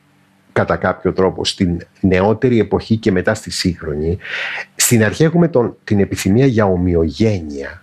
κατά 0.53 0.77
κάποιο 0.77 1.13
τρόπο 1.13 1.45
στην 1.45 1.81
νεότερη 2.01 2.59
εποχή 2.59 2.97
και 2.97 3.13
μετά 3.13 3.35
στη 3.35 3.51
σύγχρονη. 3.51 4.19
Στην 4.77 5.05
αρχή 5.05 5.25
έχουμε 5.25 5.49
τον, 5.49 5.77
την 5.85 6.01
επιθυμία 6.01 6.47
για 6.47 6.65
ομοιογένεια, 6.65 7.81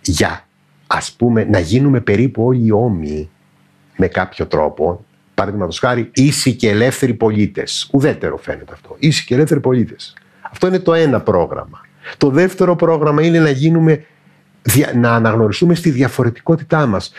για 0.00 0.46
ας 0.86 1.12
πούμε 1.12 1.44
να 1.44 1.58
γίνουμε 1.58 2.00
περίπου 2.00 2.44
όλοι 2.44 2.72
όμοιοι 2.72 3.30
με 3.96 4.08
κάποιο 4.08 4.46
τρόπο, 4.46 5.04
παραδείγματος 5.34 5.78
χάρη 5.78 6.10
ίσοι 6.14 6.54
και 6.54 6.68
ελεύθεροι 6.68 7.14
πολίτες. 7.14 7.88
Ουδέτερο 7.92 8.36
φαίνεται 8.36 8.72
αυτό. 8.72 8.96
Ίσοι 8.98 9.24
και 9.24 9.34
ελεύθεροι 9.34 9.60
πολίτες. 9.60 10.16
Αυτό 10.50 10.66
είναι 10.66 10.78
το 10.78 10.94
ένα 10.94 11.20
πρόγραμμα. 11.20 11.80
Το 12.16 12.30
δεύτερο 12.30 12.76
πρόγραμμα 12.76 13.22
είναι 13.22 13.40
να 13.40 13.50
γίνουμε, 13.50 14.04
να 14.94 15.14
αναγνωριστούμε 15.14 15.74
στη 15.74 15.90
διαφορετικότητά 15.90 16.86
μας. 16.86 17.12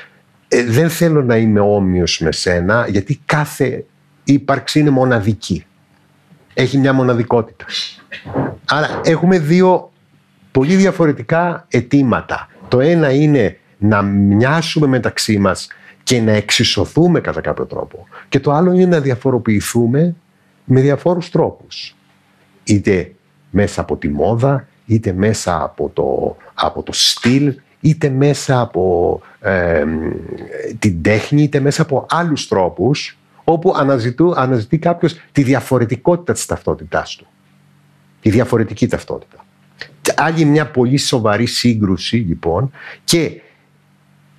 Ε, 0.47 0.63
δεν 0.63 0.89
θέλω 0.89 1.23
να 1.23 1.37
είμαι 1.37 1.59
όμοιος 1.59 2.19
με 2.19 2.31
σένα, 2.31 2.87
γιατί 2.89 3.21
κάθε 3.25 3.85
ύπαρξη 4.27 4.79
είναι 4.79 4.89
μοναδική. 4.89 5.65
Έχει 6.53 6.77
μια 6.77 6.93
μοναδικότητα. 6.93 7.65
Άρα 8.65 9.01
έχουμε 9.03 9.39
δύο 9.39 9.91
πολύ 10.51 10.75
διαφορετικά 10.75 11.65
αιτήματα. 11.69 12.47
Το 12.67 12.79
ένα 12.79 13.11
είναι 13.11 13.59
να 13.77 14.01
μοιάσουμε 14.01 14.87
μεταξύ 14.87 15.37
μας 15.37 15.67
και 16.03 16.21
να 16.21 16.31
εξισωθούμε 16.31 17.19
κατά 17.19 17.41
κάποιο 17.41 17.65
τρόπο. 17.65 18.07
Και 18.29 18.39
το 18.39 18.51
άλλο 18.51 18.71
είναι 18.71 18.85
να 18.85 18.99
διαφοροποιηθούμε 18.99 20.15
με 20.63 20.81
διαφόρους 20.81 21.29
τρόπους. 21.29 21.95
Είτε 22.63 23.11
μέσα 23.49 23.81
από 23.81 23.95
τη 23.95 24.09
μόδα, 24.09 24.67
είτε 24.85 25.13
μέσα 25.13 25.63
από 25.63 25.89
το, 25.93 26.37
από 26.53 26.83
το 26.83 26.91
στυλ, 26.93 27.55
είτε 27.79 28.09
μέσα 28.09 28.59
από 28.59 29.21
την 30.79 31.01
τέχνη, 31.01 31.41
είτε 31.41 31.59
μέσα 31.59 31.81
από 31.81 32.05
άλλους 32.09 32.47
τρόπους, 32.47 33.17
όπου 33.49 33.73
αναζητού, 33.75 34.33
αναζητεί 34.35 34.77
κάποιος 34.77 35.15
τη 35.31 35.43
διαφορετικότητα 35.43 36.33
της 36.33 36.45
ταυτότητάς 36.45 37.15
του. 37.15 37.27
Τη 38.21 38.29
διαφορετική 38.29 38.87
ταυτότητα. 38.87 39.45
Άλλη 40.15 40.45
μια 40.45 40.67
πολύ 40.71 40.97
σοβαρή 40.97 41.45
σύγκρουση, 41.45 42.15
λοιπόν, 42.15 42.71
και 43.03 43.41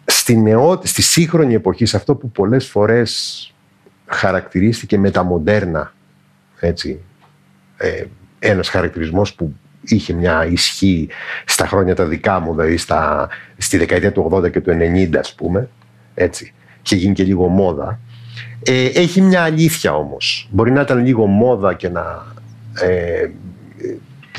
στη, 0.04 0.36
νεό, 0.36 0.80
στη 0.82 1.02
σύγχρονη 1.02 1.54
εποχή, 1.54 1.86
σε 1.86 1.96
αυτό 1.96 2.14
που 2.14 2.30
πολλές 2.30 2.66
φορές 2.66 3.52
χαρακτηρίστηκε 4.06 4.98
με 4.98 5.10
τα 5.10 5.22
μοντέρνα, 5.22 5.92
έτσι, 6.60 7.00
ε, 7.76 8.04
ένας 8.38 8.68
χαρακτηρισμός 8.68 9.34
που 9.34 9.54
είχε 9.82 10.12
μια 10.12 10.46
ισχύ 10.46 11.08
στα 11.44 11.66
χρόνια 11.66 11.94
τα 11.94 12.04
δικά 12.04 12.40
μου, 12.40 12.54
δηλαδή 12.54 12.76
στα, 12.76 13.28
στη 13.56 13.76
δεκαετία 13.76 14.12
του 14.12 14.30
80 14.32 14.50
και 14.50 14.60
του 14.60 14.70
90 14.70 15.16
ας 15.18 15.34
πούμε, 15.34 15.68
έτσι, 16.14 16.52
και 16.82 16.96
γίνει 16.96 17.14
και 17.14 17.24
λίγο 17.24 17.48
μόδα. 17.48 18.00
Ε, 18.62 18.84
έχει 18.84 19.20
μια 19.20 19.42
αλήθεια 19.42 19.94
όμως. 19.94 20.48
Μπορεί 20.50 20.70
να 20.70 20.80
ήταν 20.80 21.04
λίγο 21.04 21.26
μόδα 21.26 21.74
και 21.74 21.88
να... 21.88 22.26
Ε, 22.80 23.30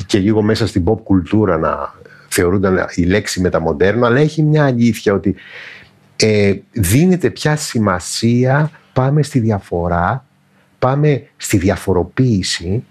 και 0.06 0.20
λίγο 0.20 0.42
μέσα 0.42 0.68
στην 0.68 0.84
pop 0.88 0.98
κουλτούρα 1.04 1.58
να 1.58 1.94
θεωρούνταν 2.28 2.88
η 2.96 3.04
λέξη 3.04 3.42
μεταμοντέρνο, 3.42 4.06
αλλά 4.06 4.20
έχει 4.20 4.44
μια 4.44 4.66
αλήθεια 4.66 5.14
ότι 5.14 5.36
ε, 6.16 6.54
δίνεται 6.72 7.30
πια 7.30 7.56
σημασία, 7.56 8.72
πάμε 8.94 9.24
στη 9.24 9.40
διαφορά, 9.40 10.26
πάμε 10.80 11.28
στη 11.38 11.58
διαφοροποίηση 11.58 12.84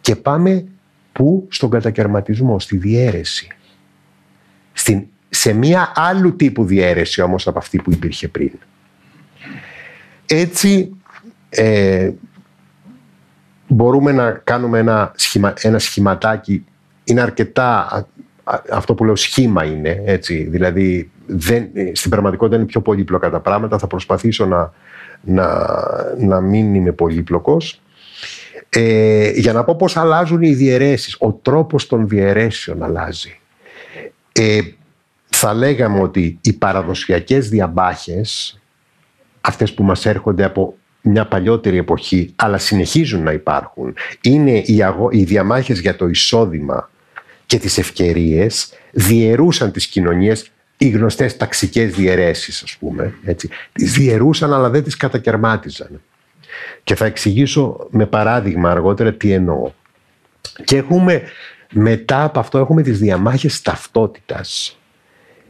και 0.00 0.16
πάμε 0.16 0.64
που 1.12 1.46
στον 1.50 1.70
κατακαιρματισμό, 1.70 2.58
στη 2.60 2.76
διαίρεση. 2.76 3.48
Στην, 4.72 5.02
σε 5.28 5.52
μία 5.52 5.92
άλλου 5.94 6.36
τύπου 6.36 6.64
διαίρεση 6.64 7.20
όμως 7.20 7.46
από 7.46 7.58
αυτή 7.58 7.78
που 7.78 7.92
υπήρχε 7.92 8.28
πριν. 8.28 8.52
Έτσι 10.26 10.96
ε, 11.48 12.10
μπορούμε 13.68 14.12
να 14.12 14.30
κάνουμε 14.30 14.78
ένα, 14.78 15.12
σχημα, 15.16 15.54
ένα 15.60 15.78
σχηματάκι, 15.78 16.64
είναι 17.04 17.20
αρκετά, 17.20 18.06
αυτό 18.70 18.94
που 18.94 19.04
λέω 19.04 19.16
σχήμα 19.16 19.64
είναι, 19.64 20.02
έτσι, 20.04 20.42
δηλαδή 20.42 21.10
δεν, 21.26 21.68
στην 21.92 22.10
πραγματικότητα 22.10 22.56
είναι 22.56 22.66
πιο 22.66 22.80
πολύπλοκα 22.80 23.30
τα 23.30 23.40
πράγματα, 23.40 23.78
θα 23.78 23.86
προσπαθήσω 23.86 24.46
να, 24.46 24.72
να, 25.20 25.66
να 26.18 26.40
μην 26.40 26.74
είμαι 26.74 26.92
πολύπλοκος. 26.92 27.80
Ε, 28.68 29.30
για 29.30 29.52
να 29.52 29.64
πω 29.64 29.76
πώς 29.76 29.96
αλλάζουν 29.96 30.42
οι 30.42 30.54
διαιρέσεις. 30.54 31.16
Ο 31.18 31.32
τρόπος 31.32 31.86
των 31.86 32.08
διαιρέσεων 32.08 32.82
αλλάζει. 32.82 33.40
Ε, 34.32 34.60
θα 35.26 35.54
λέγαμε 35.54 36.00
ότι 36.00 36.38
οι 36.40 36.52
παραδοσιακές 36.52 37.48
διαμπάχες, 37.48 38.60
αυτές 39.46 39.74
που 39.74 39.82
μας 39.82 40.06
έρχονται 40.06 40.44
από 40.44 40.76
μια 41.00 41.26
παλιότερη 41.26 41.76
εποχή, 41.76 42.32
αλλά 42.36 42.58
συνεχίζουν 42.58 43.22
να 43.22 43.32
υπάρχουν, 43.32 43.94
είναι 44.20 44.58
οι, 44.58 44.82
αγω... 44.82 45.08
οι 45.12 45.24
διαμάχες 45.24 45.80
για 45.80 45.96
το 45.96 46.08
εισόδημα 46.08 46.90
και 47.46 47.58
τις 47.58 47.78
ευκαιρίες, 47.78 48.72
διαιρούσαν 48.92 49.72
τις 49.72 49.86
κοινωνίες 49.86 50.50
οι 50.76 50.88
γνωστές 50.88 51.36
ταξικές 51.36 51.94
διαιρέσεις, 51.94 52.62
ας 52.62 52.76
πούμε. 52.76 53.14
Έτσι. 53.24 53.48
Τις 53.72 53.92
διαιρούσαν, 53.92 54.52
αλλά 54.52 54.70
δεν 54.70 54.82
τις 54.82 54.96
κατακαιρμάτιζαν. 54.96 56.00
Και 56.84 56.94
θα 56.94 57.04
εξηγήσω 57.04 57.86
με 57.90 58.06
παράδειγμα 58.06 58.70
αργότερα 58.70 59.12
τι 59.12 59.32
εννοώ. 59.32 59.72
Και 60.64 60.76
έχουμε, 60.76 61.22
μετά 61.72 62.24
από 62.24 62.38
αυτό 62.38 62.58
έχουμε 62.58 62.82
τις 62.82 62.98
διαμάχες 62.98 63.62
ταυτότητας 63.62 64.78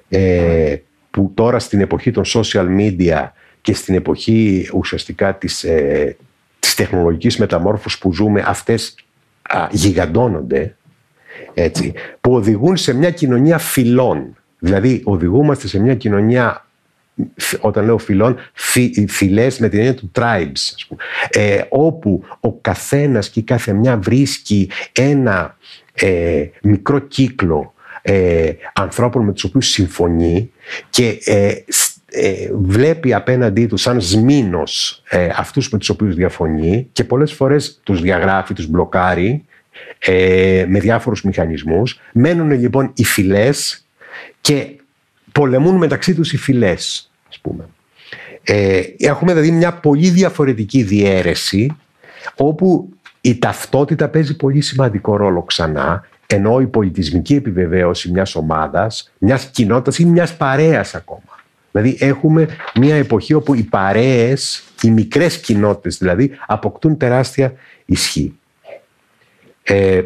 ε, 0.08 0.76
που 1.10 1.32
τώρα 1.34 1.58
στην 1.58 1.80
εποχή 1.80 2.10
των 2.10 2.24
social 2.26 2.66
media 2.78 3.28
και 3.66 3.74
στην 3.74 3.94
εποχή 3.94 4.68
ουσιαστικά 4.74 5.34
της, 5.34 5.64
ε, 5.64 6.16
της 6.58 6.74
τεχνολογικής 6.74 7.36
μεταμόρφωσης 7.36 7.98
που 7.98 8.12
ζούμε 8.12 8.44
αυτές 8.46 8.94
α, 9.42 9.68
γιγαντώνονται 9.70 10.76
έτσι, 11.54 11.92
που 12.20 12.34
οδηγούν 12.34 12.76
σε 12.76 12.94
μια 12.94 13.10
κοινωνία 13.10 13.58
φυλών. 13.58 14.36
Δηλαδή 14.58 15.00
οδηγούμαστε 15.04 15.68
σε 15.68 15.78
μια 15.78 15.94
κοινωνία 15.94 16.66
όταν 17.60 17.84
λέω 17.84 17.98
φυλών, 17.98 18.36
φι, 18.52 19.06
φυλές 19.08 19.58
με 19.58 19.68
την 19.68 19.78
έννοια 19.78 19.94
του 19.94 20.10
tribes, 20.14 20.72
ας 20.74 20.86
πούμε, 20.88 21.02
ε, 21.30 21.62
όπου 21.68 22.24
ο 22.40 22.52
καθένας 22.52 23.30
και 23.30 23.40
η 23.40 23.42
κάθε 23.42 23.72
μια 23.72 23.96
βρίσκει 23.96 24.70
ένα 24.92 25.56
ε, 25.94 26.46
μικρό 26.62 26.98
κύκλο 26.98 27.74
ε, 28.02 28.52
ανθρώπων 28.72 29.24
με 29.24 29.32
τους 29.32 29.44
οποίους 29.44 29.68
συμφωνεί 29.68 30.50
και 30.90 31.18
ε, 32.18 32.28
ε, 32.28 32.50
βλέπει 32.52 33.14
απέναντί 33.14 33.66
του 33.66 33.76
σαν 33.76 34.00
σμήνος 34.00 35.02
αυτούς 35.36 35.70
με 35.70 35.78
τους 35.78 35.88
οποίους 35.88 36.14
διαφωνεί 36.14 36.88
και 36.92 37.04
πολλές 37.04 37.32
φορές 37.32 37.80
τους 37.82 38.00
διαγράφει, 38.00 38.54
τους 38.54 38.66
μπλοκάρει 38.66 39.44
με 40.66 40.78
διάφορους 40.80 41.22
μηχανισμούς. 41.22 42.00
Μένουν 42.12 42.50
λοιπόν 42.50 42.92
οι 42.94 43.04
φυλές 43.04 43.86
και 44.40 44.66
πολεμούν 45.32 45.76
μεταξύ 45.76 46.14
τους 46.14 46.32
οι 46.32 46.36
φυλές, 46.36 47.10
ας 47.28 47.38
πούμε. 47.38 47.68
Ε, 48.42 48.82
έχουμε 48.98 49.32
δηλαδή 49.32 49.50
μια 49.50 49.72
πολύ 49.72 50.08
διαφορετική 50.08 50.82
διαίρεση 50.82 51.76
όπου 52.36 52.88
η 53.20 53.38
ταυτότητα 53.38 54.08
παίζει 54.08 54.36
πολύ 54.36 54.60
σημαντικό 54.60 55.16
ρόλο 55.16 55.42
ξανά 55.42 56.08
ενώ 56.26 56.60
η 56.60 56.66
πολιτισμική 56.66 57.34
επιβεβαίωση 57.34 58.10
μιας 58.10 58.34
ομάδας, 58.34 59.12
μιας 59.18 59.44
κοινότητας 59.44 59.98
ή 59.98 60.04
μιας 60.04 60.36
παρέας 60.36 60.94
ακόμα. 60.94 61.35
Δηλαδή 61.80 62.04
έχουμε 62.04 62.48
μια 62.74 62.96
εποχή 62.96 63.34
όπου 63.34 63.54
οι 63.54 63.62
παρέες, 63.62 64.62
οι 64.82 64.90
μικρές 64.90 65.40
κοινότητες 65.40 65.98
δηλαδή, 65.98 66.30
αποκτούν 66.46 66.96
τεράστια 66.96 67.52
ισχύ. 67.84 68.38
Ε, 69.62 70.02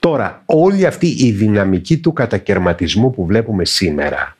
Τώρα, 0.00 0.42
όλη 0.46 0.86
αυτή 0.86 1.06
η 1.06 1.32
δυναμική 1.32 1.98
του 1.98 2.12
κατακαιρματισμού 2.12 3.10
που 3.10 3.26
βλέπουμε 3.26 3.64
σήμερα 3.64 4.36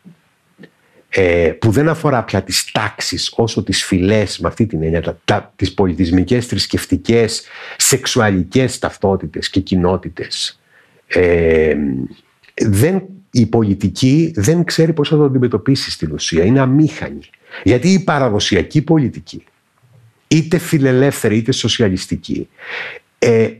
ε, 1.09 1.53
που 1.59 1.71
δεν 1.71 1.89
αφορά 1.89 2.25
πια 2.25 2.43
τις 2.43 2.71
τάξεις 2.73 3.33
όσο 3.37 3.63
τις 3.63 3.85
φυλές 3.85 4.39
με 4.39 4.49
αυτή 4.49 4.67
την 4.67 4.83
έννοια, 4.83 5.03
τα, 5.03 5.21
τα, 5.25 5.53
τις 5.57 5.75
πολιτισμικές, 5.75 6.47
θρησκευτικές, 6.47 7.43
σεξουαλικές 7.77 8.79
ταυτότητες 8.79 9.51
και 9.51 9.61
κοινότητες. 9.61 10.61
Ε, 11.07 11.75
δεν, 12.55 13.03
η 13.31 13.47
πολιτική 13.47 14.33
δεν 14.37 14.65
ξέρει 14.65 14.93
πώς 14.93 15.09
θα 15.09 15.17
το 15.17 15.25
αντιμετωπίσει 15.25 15.91
στην 15.91 16.13
ουσία, 16.13 16.45
είναι 16.45 16.61
αμήχανη. 16.61 17.21
Γιατί 17.63 17.89
η 17.89 17.99
παραδοσιακή 17.99 18.83
πολιτική, 18.83 19.45
είτε 20.29 20.59
φιλελεύθερη 20.59 21.37
είτε 21.37 21.53
σοσιαλιστική, 21.53 22.49
ε, 23.19 23.51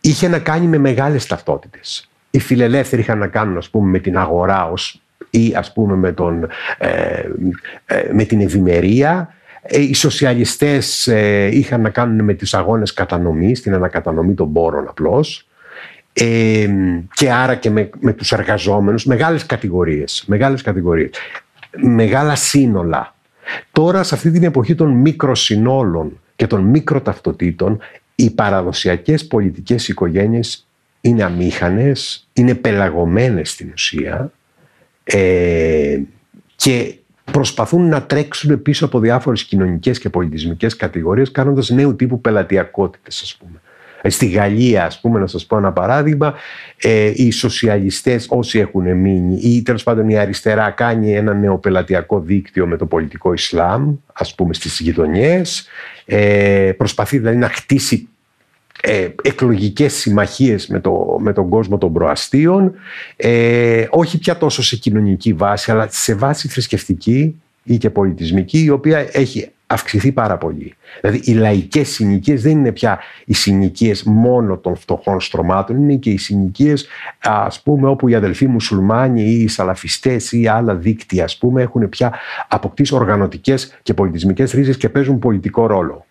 είχε 0.00 0.28
να 0.28 0.38
κάνει 0.38 0.66
με 0.66 0.78
μεγάλες 0.78 1.26
ταυτότητες. 1.26 2.08
Οι 2.30 2.38
φιλελεύθεροι 2.38 3.02
είχαν 3.02 3.18
να 3.18 3.26
κάνουν 3.26 3.56
ας 3.56 3.70
πούμε, 3.70 3.90
με 3.90 3.98
την 3.98 4.18
αγορά 4.18 4.70
ως, 4.70 5.02
ή 5.30 5.52
ας 5.56 5.72
πούμε 5.72 5.96
με, 5.96 6.12
τον, 6.12 6.48
ε, 6.78 7.22
ε, 7.86 8.12
με 8.12 8.24
την 8.24 8.40
ευημερία. 8.40 9.34
Ε, 9.62 9.80
οι 9.80 9.94
σοσιαλιστές 9.94 11.06
είχαν 11.50 11.80
να 11.80 11.90
κάνουν 11.90 12.24
με 12.24 12.34
τις 12.34 12.54
αγώνες 12.54 12.92
κατανομής, 12.92 13.62
την 13.62 13.74
ανακατανομή 13.74 14.34
των 14.34 14.52
πόρων 14.52 14.88
απλώς. 14.88 15.48
Και 17.14 17.32
άρα 17.32 17.54
και 17.54 17.70
με, 17.70 17.90
με 18.00 18.12
τους 18.12 18.32
εργαζόμενους, 18.32 19.04
μεγάλες 19.04 19.46
κατηγορίες, 19.46 20.24
μεγάλες 20.26 20.62
κατηγορίες, 20.62 21.10
μεγάλα 21.76 22.34
σύνολα. 22.34 23.14
Τώρα 23.72 24.02
σε 24.02 24.14
αυτή 24.14 24.30
την 24.30 24.44
εποχή 24.44 24.74
των 24.74 24.90
μικροσυνόλων 24.90 26.20
και 26.36 26.46
των 26.46 26.60
μικροταυτοτήτων 26.60 27.80
οι 28.14 28.30
παραδοσιακές 28.30 29.26
πολιτικές 29.26 29.88
οικογένειες 29.88 30.66
είναι 31.00 31.22
αμήχανες, 31.22 32.28
είναι 32.32 32.54
πελαγωμένες 32.54 33.50
στην 33.50 33.70
ουσία 33.72 34.32
ε, 35.04 36.00
και 36.56 36.94
προσπαθούν 37.24 37.88
να 37.88 38.02
τρέξουν 38.02 38.62
πίσω 38.62 38.84
από 38.84 38.98
διάφορες 38.98 39.44
κοινωνικές 39.44 39.98
και 39.98 40.10
πολιτισμικές 40.10 40.76
κατηγορίες 40.76 41.30
κάνοντας 41.30 41.70
νέου 41.70 41.96
τύπου 41.96 42.20
πελατειακότητες 42.20 43.22
ας 43.22 43.36
πούμε. 43.36 43.60
Ε, 44.06 44.08
στη 44.08 44.26
Γαλλία, 44.26 44.84
ας 44.84 45.00
πούμε, 45.00 45.20
να 45.20 45.26
σας 45.26 45.46
πω 45.46 45.56
ένα 45.56 45.72
παράδειγμα, 45.72 46.34
ε, 46.76 47.12
οι 47.14 47.30
σοσιαλιστές 47.30 48.26
όσοι 48.30 48.58
έχουν 48.58 48.96
μείνει 48.96 49.38
ή 49.40 49.62
τέλος 49.62 49.82
πάντων 49.82 50.08
η 50.08 50.18
αριστερά 50.18 50.70
κάνει 50.70 51.14
ένα 51.14 51.34
νεοπελατειακό 51.34 52.20
δίκτυο 52.20 52.66
με 52.66 52.76
το 52.76 52.86
πολιτικό 52.86 53.32
Ισλάμ, 53.32 53.94
ας 54.12 54.34
πούμε 54.34 54.54
στις 54.54 54.80
γειτονιές, 54.80 55.68
ε, 56.04 56.72
προσπαθεί 56.76 57.18
δηλαδή 57.18 57.36
να 57.36 57.48
χτίσει 57.48 58.08
ε, 58.82 59.08
εκλογικές 59.22 59.94
συμμαχίες 59.94 60.66
με, 60.66 60.80
το, 60.80 61.16
με 61.20 61.32
τον 61.32 61.48
κόσμο 61.48 61.78
των 61.78 61.92
προαστίων, 61.92 62.74
ε, 63.16 63.86
όχι 63.90 64.18
πια 64.18 64.36
τόσο 64.36 64.62
σε 64.62 64.76
κοινωνική 64.76 65.32
βάση, 65.32 65.70
αλλά 65.70 65.88
σε 65.90 66.14
βάση 66.14 66.48
θρησκευτική 66.48 67.42
ή 67.62 67.76
και 67.76 67.90
πολιτισμική, 67.90 68.64
η 68.64 68.70
οποία 68.70 69.06
έχει 69.12 69.48
αυξηθεί 69.66 70.12
πάρα 70.12 70.36
πολύ. 70.36 70.74
Δηλαδή 71.00 71.20
οι 71.24 71.34
λαϊκές 71.34 71.88
συνοικίες 71.88 72.42
δεν 72.42 72.52
είναι 72.52 72.72
πια 72.72 72.98
οι 73.24 73.34
συνοικίες 73.34 74.02
μόνο 74.02 74.56
των 74.56 74.76
φτωχών 74.76 75.20
στρωμάτων, 75.20 75.76
είναι 75.76 75.94
και 75.94 76.10
οι 76.10 76.16
συνοικίες 76.16 76.86
ας 77.20 77.62
πούμε 77.62 77.88
όπου 77.88 78.08
οι 78.08 78.14
αδελφοί 78.14 78.46
μουσουλμάνοι 78.46 79.22
ή 79.22 79.42
οι 79.42 79.48
σαλαφιστές 79.48 80.32
ή 80.32 80.46
άλλα 80.46 80.74
δίκτυα 80.74 81.24
ας 81.24 81.38
πούμε 81.38 81.62
έχουν 81.62 81.88
πια 81.88 82.12
αποκτήσει 82.48 82.94
οργανωτικές 82.94 83.78
και 83.82 83.94
πολιτισμικές 83.94 84.52
ρίζες 84.52 84.76
και 84.76 84.88
παίζουν 84.88 85.18
πολιτικό 85.18 85.66
ρόλο 85.66 86.06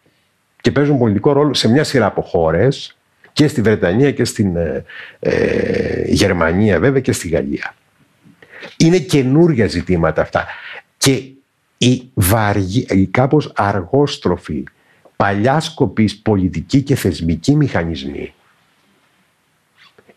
και 0.62 0.72
παίζουν 0.72 0.98
πολιτικό 0.98 1.31
ρόλο 1.33 1.53
σε 1.53 1.69
μια 1.69 1.83
σειρά 1.83 2.05
από 2.05 2.22
χώρες 2.22 2.98
και 3.33 3.48
στη 3.48 3.62
Βρετανία 3.62 4.12
και 4.12 4.25
στην 4.25 4.55
ε, 4.55 4.86
ε, 5.19 6.03
Γερμανία 6.05 6.79
βέβαια 6.79 7.01
και 7.01 7.12
στη 7.12 7.27
Γαλλία. 7.27 7.75
Είναι 8.77 8.98
καινούργια 8.98 9.67
ζητήματα 9.67 10.22
αυτά 10.22 10.45
και 10.98 11.22
η, 11.86 12.10
βαργή, 12.13 12.86
η 12.90 13.06
κάπως 13.06 13.52
αργόστροφη 13.56 14.63
παλιάσκοπης 15.16 16.18
πολιτική 16.18 16.82
και 16.82 16.96
θεσμική 16.96 17.56
μηχανισμοί 17.56 18.34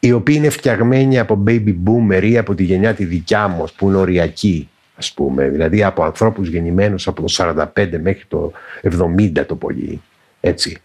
οι 0.00 0.12
οποίοι 0.12 0.35
είναι 0.38 0.49
φτιαγμένοι 0.49 1.18
από 1.18 1.42
baby 1.46 1.75
boomer 1.85 2.23
ή 2.23 2.38
από 2.38 2.54
τη 2.54 2.64
γενιά 2.64 2.94
τη 2.94 3.04
δικιά 3.04 3.49
μου 3.49 3.64
που 3.76 3.88
είναι 3.88 3.96
οριακή 3.96 4.68
ας 4.96 5.12
πούμε, 5.12 5.49
δηλαδή 5.49 5.85
από 5.85 6.04
ανθρώπους 6.04 6.49
γεννημένους 6.49 7.06
από 7.06 7.23
το 7.23 7.35
45 7.75 7.99
μέχρι 8.02 8.25
το 8.28 8.52
70 8.82 9.47
το 9.47 9.54
πολύ 9.54 10.00
έτσι. 10.40 10.78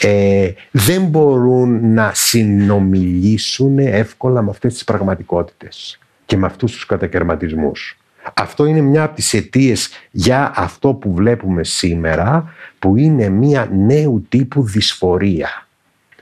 Ε, 0.00 0.50
δεν 0.70 1.02
μπορούν 1.04 1.92
να 1.92 2.12
συνομιλήσουν 2.14 3.78
εύκολα 3.78 4.42
με 4.42 4.50
αυτές 4.50 4.72
τις 4.72 4.84
πραγματικότητες 4.84 5.98
και 6.26 6.36
με 6.36 6.46
αυτούς 6.46 6.72
τους 6.72 6.86
κατακαιρματισμούς. 6.86 7.97
Αυτό 8.34 8.64
είναι 8.64 8.80
μια 8.80 9.02
από 9.02 9.14
τις 9.14 9.34
αιτίες 9.34 9.90
για 10.10 10.52
αυτό 10.54 10.94
που 10.94 11.14
βλέπουμε 11.14 11.64
σήμερα 11.64 12.52
που 12.78 12.96
είναι 12.96 13.28
μια 13.28 13.68
νέου 13.72 14.26
τύπου 14.28 14.62
δυσφορία. 14.62 15.66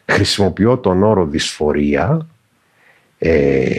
Χρησιμοποιώ 0.06 0.78
τον 0.78 1.02
όρο 1.02 1.26
δυσφορία 1.26 2.26
ε, 3.18 3.70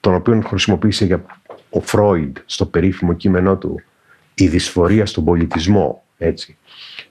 τον 0.00 0.14
οποίο 0.14 0.42
χρησιμοποίησε 0.46 1.04
για 1.04 1.24
ο 1.70 1.80
Φρόιντ 1.80 2.36
στο 2.46 2.66
περίφημο 2.66 3.12
κείμενό 3.12 3.56
του 3.56 3.80
«Η 4.34 4.46
δυσφορία 4.48 5.06
στον 5.06 5.24
πολιτισμό». 5.24 6.04
Έτσι 6.18 6.56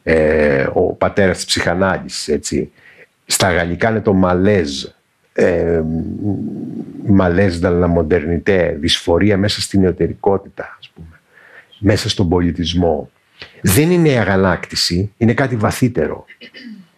ε, 0.04 0.68
ο 0.74 0.82
πατέρας 0.82 1.36
της 1.36 1.46
ψυχανάλυσης, 1.46 2.28
έτσι. 2.28 2.72
Στα 3.26 3.52
γαλλικά 3.52 3.89
είναι 3.89 4.02
το 4.02 4.13
μαλέζ, 4.13 4.86
ε, 5.38 5.82
μαλέζ 7.08 7.60
la 7.62 7.88
modernité, 7.98 8.76
δυσφορία 8.80 9.38
μέσα 9.38 9.62
στην 9.62 9.84
ιωτερικότητα, 9.84 10.78
ας 10.80 10.89
πούμε, 10.89 11.19
μέσα 11.80 12.10
στον 12.10 12.30
πολιτισμό. 12.30 13.10
Δεν 13.62 13.91
είναι 13.91 14.10
η 14.10 14.17
αγανάκτηση, 14.17 15.13
είναι 15.17 15.34
κάτι 15.34 15.56
βαθύτερο. 15.56 16.26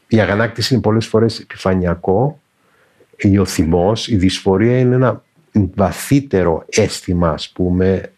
Η 0.07 0.19
αγανάκτηση 0.19 0.73
είναι 0.73 0.83
πολλές 0.83 1.05
φορές 1.05 1.39
επιφανειακό, 1.39 2.39
ο 3.39 3.45
θυμός, 3.45 4.07
η 4.07 4.15
δυσφορία 4.15 4.79
είναι 4.79 4.95
ένα 4.95 5.23
βαθύτερο 5.75 6.65
αίσθημα, 6.69 7.29
ας 7.29 7.49
πούμε, 7.49 8.11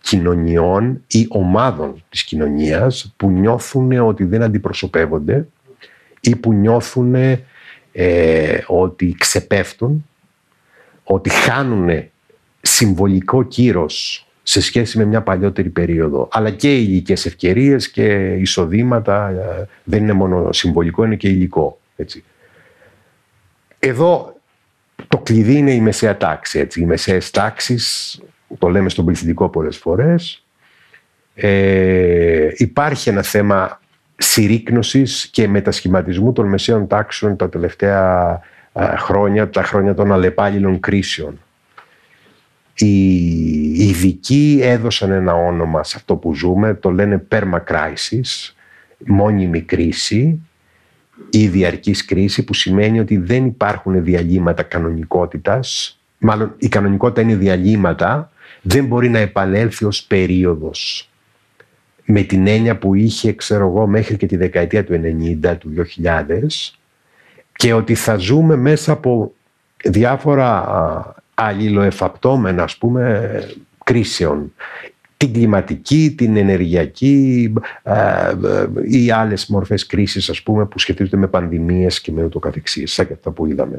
κοινωνιών 0.00 1.02
ή 1.06 1.26
ομάδων 1.28 2.04
της 2.08 2.24
κοινωνίας 2.24 3.14
που 3.16 3.30
νιώθουν 3.30 3.92
ότι 3.92 4.24
δεν 4.24 4.42
αντιπροσωπεύονται 4.42 5.46
ή 6.20 6.36
που 6.36 6.52
νιώθουν 6.52 7.14
ε, 7.92 8.58
ότι 8.66 9.14
ξεπέφτουν, 9.18 10.06
ότι 11.04 11.30
χάνουν 11.30 12.04
συμβολικό 12.60 13.42
κύρος 13.42 14.26
σε 14.42 14.60
σχέση 14.60 14.98
με 14.98 15.04
μια 15.04 15.22
παλιότερη 15.22 15.68
περίοδο. 15.68 16.28
Αλλά 16.32 16.50
και 16.50 16.76
υλικές 16.76 17.26
ευκαιρίες 17.26 17.90
και 17.90 18.32
εισοδήματα 18.32 19.28
ε, 19.28 19.68
δεν 19.84 20.02
είναι 20.02 20.12
μόνο 20.12 20.52
συμβολικό, 20.52 21.04
είναι 21.04 21.16
και 21.16 21.28
υλικό. 21.28 21.80
Έτσι. 21.96 22.24
Εδώ 23.78 24.36
το 25.08 25.18
κλειδί 25.18 25.56
είναι 25.56 25.72
η 25.72 25.80
μεσαία 25.80 26.16
τάξη. 26.16 26.58
Έτσι. 26.58 26.80
Οι 26.80 26.84
μεσαίες 26.84 27.30
τάξεις 27.30 28.20
το 28.58 28.68
λέμε 28.68 28.88
στον 28.88 29.04
πληθυντικό 29.04 29.48
πολλές 29.48 29.76
φορές. 29.76 30.44
Ε, 31.34 32.48
υπάρχει 32.56 33.08
ένα 33.08 33.22
θέμα 33.22 33.80
συρρήκνωσης 34.18 35.28
και 35.32 35.48
μετασχηματισμού 35.48 36.32
των 36.32 36.48
μεσαίων 36.48 36.86
τάξεων 36.86 37.36
τα 37.36 37.48
τελευταία 37.48 38.40
χρόνια, 38.96 39.50
τα 39.50 39.62
χρόνια 39.62 39.94
των 39.94 40.12
αλλεπάλληλων 40.12 40.80
κρίσεων. 40.80 41.40
Οι 42.74 43.88
ειδικοί 43.88 44.60
έδωσαν 44.62 45.10
ένα 45.10 45.34
όνομα 45.34 45.84
σε 45.84 45.94
αυτό 45.96 46.16
που 46.16 46.34
ζούμε, 46.34 46.74
το 46.74 46.90
λένε 46.90 47.26
perma 47.30 47.58
crisis, 47.68 48.52
μόνιμη 49.06 49.60
κρίση 49.60 50.40
ή 51.30 51.48
διαρκής 51.48 52.04
κρίση 52.04 52.44
που 52.44 52.54
σημαίνει 52.54 53.00
ότι 53.00 53.16
δεν 53.16 53.44
υπάρχουν 53.44 54.04
διαλύματα 54.04 54.62
κανονικότητας, 54.62 55.98
μάλλον 56.18 56.54
η 56.58 56.68
κανονικότητα 56.68 57.20
είναι 57.20 57.34
διαλύματα 57.34 58.30
δεν 58.62 58.84
μπορεί 58.84 59.08
να 59.08 59.18
επανέλθει 59.18 59.84
ως 59.84 60.02
περίοδος 60.02 61.10
με 62.10 62.22
την 62.22 62.46
έννοια 62.46 62.76
που 62.78 62.94
είχε, 62.94 63.32
ξέρω 63.32 63.66
εγώ, 63.66 63.86
μέχρι 63.86 64.16
και 64.16 64.26
τη 64.26 64.36
δεκαετία 64.36 64.84
του 64.84 65.00
90, 65.42 65.56
του 65.58 65.72
2000 66.02 66.72
και 67.52 67.72
ότι 67.72 67.94
θα 67.94 68.16
ζούμε 68.16 68.56
μέσα 68.56 68.92
από 68.92 69.32
διάφορα 69.84 71.14
αλληλοεφαπτώμενα, 71.34 72.62
ας 72.62 72.76
πούμε, 72.76 73.30
κρίσεων. 73.84 74.54
Την 75.16 75.32
κλιματική, 75.32 76.14
την 76.16 76.36
ενεργειακή 76.36 77.52
ή 78.82 79.10
άλλες 79.10 79.46
μορφές 79.46 79.86
κρίσης, 79.86 80.28
ας 80.30 80.42
πούμε, 80.42 80.66
που 80.66 80.78
σχετίζονται 80.78 81.16
με 81.16 81.26
πανδημίες 81.26 82.00
και 82.00 82.12
με 82.12 82.24
ούτω 82.24 82.38
καθεξής, 82.38 82.92
σαν 82.92 83.06
και 83.06 83.12
αυτά 83.12 83.30
που 83.30 83.46
είδαμε. 83.46 83.78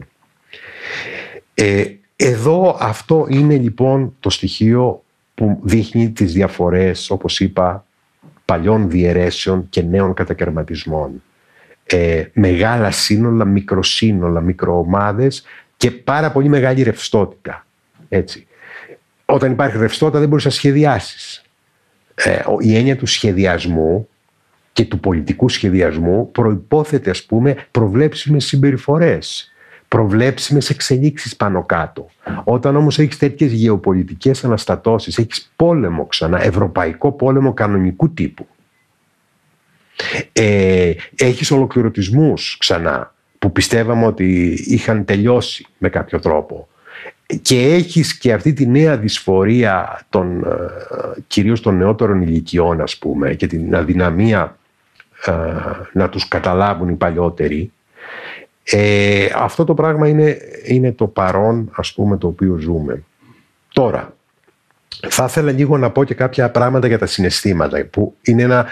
Ε, 1.53 1.85
εδώ 2.15 2.77
αυτό 2.79 3.27
είναι 3.29 3.57
λοιπόν 3.57 4.15
το 4.19 4.29
στοιχείο 4.29 5.03
που 5.35 5.59
δείχνει 5.63 6.11
τις 6.11 6.33
διαφορές, 6.33 7.09
όπως 7.09 7.39
είπα, 7.39 7.83
παλιών 8.49 8.89
διαιρέσεων 8.89 9.69
και 9.69 9.81
νέων 9.81 10.13
κατακαιρματισμών. 10.13 11.23
Ε, 11.83 12.23
μεγάλα 12.33 12.91
σύνολα, 12.91 13.45
μικροσύνολα, 13.45 14.41
μικροομάδες 14.41 15.43
και 15.77 15.91
πάρα 15.91 16.31
πολύ 16.31 16.49
μεγάλη 16.49 16.83
ρευστότητα. 16.83 17.65
Έτσι. 18.09 18.47
όταν 19.25 19.51
υπάρχει 19.51 19.77
ρευστότητα 19.77 20.19
δεν 20.19 20.27
μπορείς 20.29 20.45
να 20.45 20.51
σχεδιάσεις. 20.51 21.43
Ε, 22.15 22.39
η 22.59 22.75
έννοια 22.75 22.95
του 22.95 23.05
σχεδιασμού 23.05 24.07
και 24.73 24.85
του 24.85 24.99
πολιτικού 24.99 25.49
σχεδιασμού 25.49 26.31
προϋπόθεται 26.31 27.09
ας 27.09 27.23
πούμε 27.23 27.55
προβλέψιμες 27.71 28.45
συμπεριφορές 28.45 29.51
προβλέψιμες 29.89 30.69
εξελίξεις 30.69 31.35
πάνω 31.35 31.63
κάτω. 31.63 32.09
Όταν 32.43 32.75
όμως 32.75 32.99
έχεις 32.99 33.17
τέτοιες 33.17 33.51
γεωπολιτικές 33.51 34.43
αναστατώσεις, 34.43 35.17
έχεις 35.17 35.51
πόλεμο 35.55 36.05
ξανά, 36.05 36.43
ευρωπαϊκό 36.43 37.11
πόλεμο 37.11 37.53
κανονικού 37.53 38.13
τύπου. 38.13 38.47
Ε, 40.33 40.91
έχεις 41.15 41.51
ολοκληρωτισμούς 41.51 42.57
ξανά, 42.59 43.13
που 43.39 43.51
πιστεύαμε 43.51 44.05
ότι 44.05 44.59
είχαν 44.65 45.05
τελειώσει 45.05 45.65
με 45.77 45.89
κάποιο 45.89 46.19
τρόπο. 46.19 46.67
Και 47.41 47.73
έχεις 47.73 48.17
και 48.17 48.33
αυτή 48.33 48.53
τη 48.53 48.67
νέα 48.67 48.97
δυσφορία 48.97 50.01
των, 50.09 50.43
ε, 50.43 51.21
κυρίως 51.27 51.61
των 51.61 51.77
νεότερων 51.77 52.21
ηλικιών 52.21 52.81
ας 52.81 52.97
πούμε 52.97 53.33
και 53.33 53.47
την 53.47 53.75
αδυναμία 53.75 54.57
ε, 55.25 55.31
να 55.93 56.09
τους 56.09 56.27
καταλάβουν 56.27 56.89
οι 56.89 56.95
παλιότεροι 56.95 57.71
ε, 58.71 59.27
αυτό 59.35 59.63
το 59.63 59.73
πράγμα 59.73 60.07
είναι, 60.07 60.37
είναι 60.65 60.91
το 60.91 61.07
παρόν 61.07 61.71
ας 61.75 61.93
πούμε 61.93 62.17
το 62.17 62.27
οποίο 62.27 62.57
ζούμε. 62.57 63.03
Τώρα, 63.73 64.13
θα 65.07 65.25
ήθελα 65.25 65.51
λίγο 65.51 65.77
να 65.77 65.89
πω 65.91 66.03
και 66.03 66.13
κάποια 66.13 66.49
πράγματα 66.49 66.87
για 66.87 66.97
τα 66.97 67.05
συναισθήματα 67.05 67.85
που 67.85 68.15
είναι 68.21 68.43
ένα, 68.43 68.65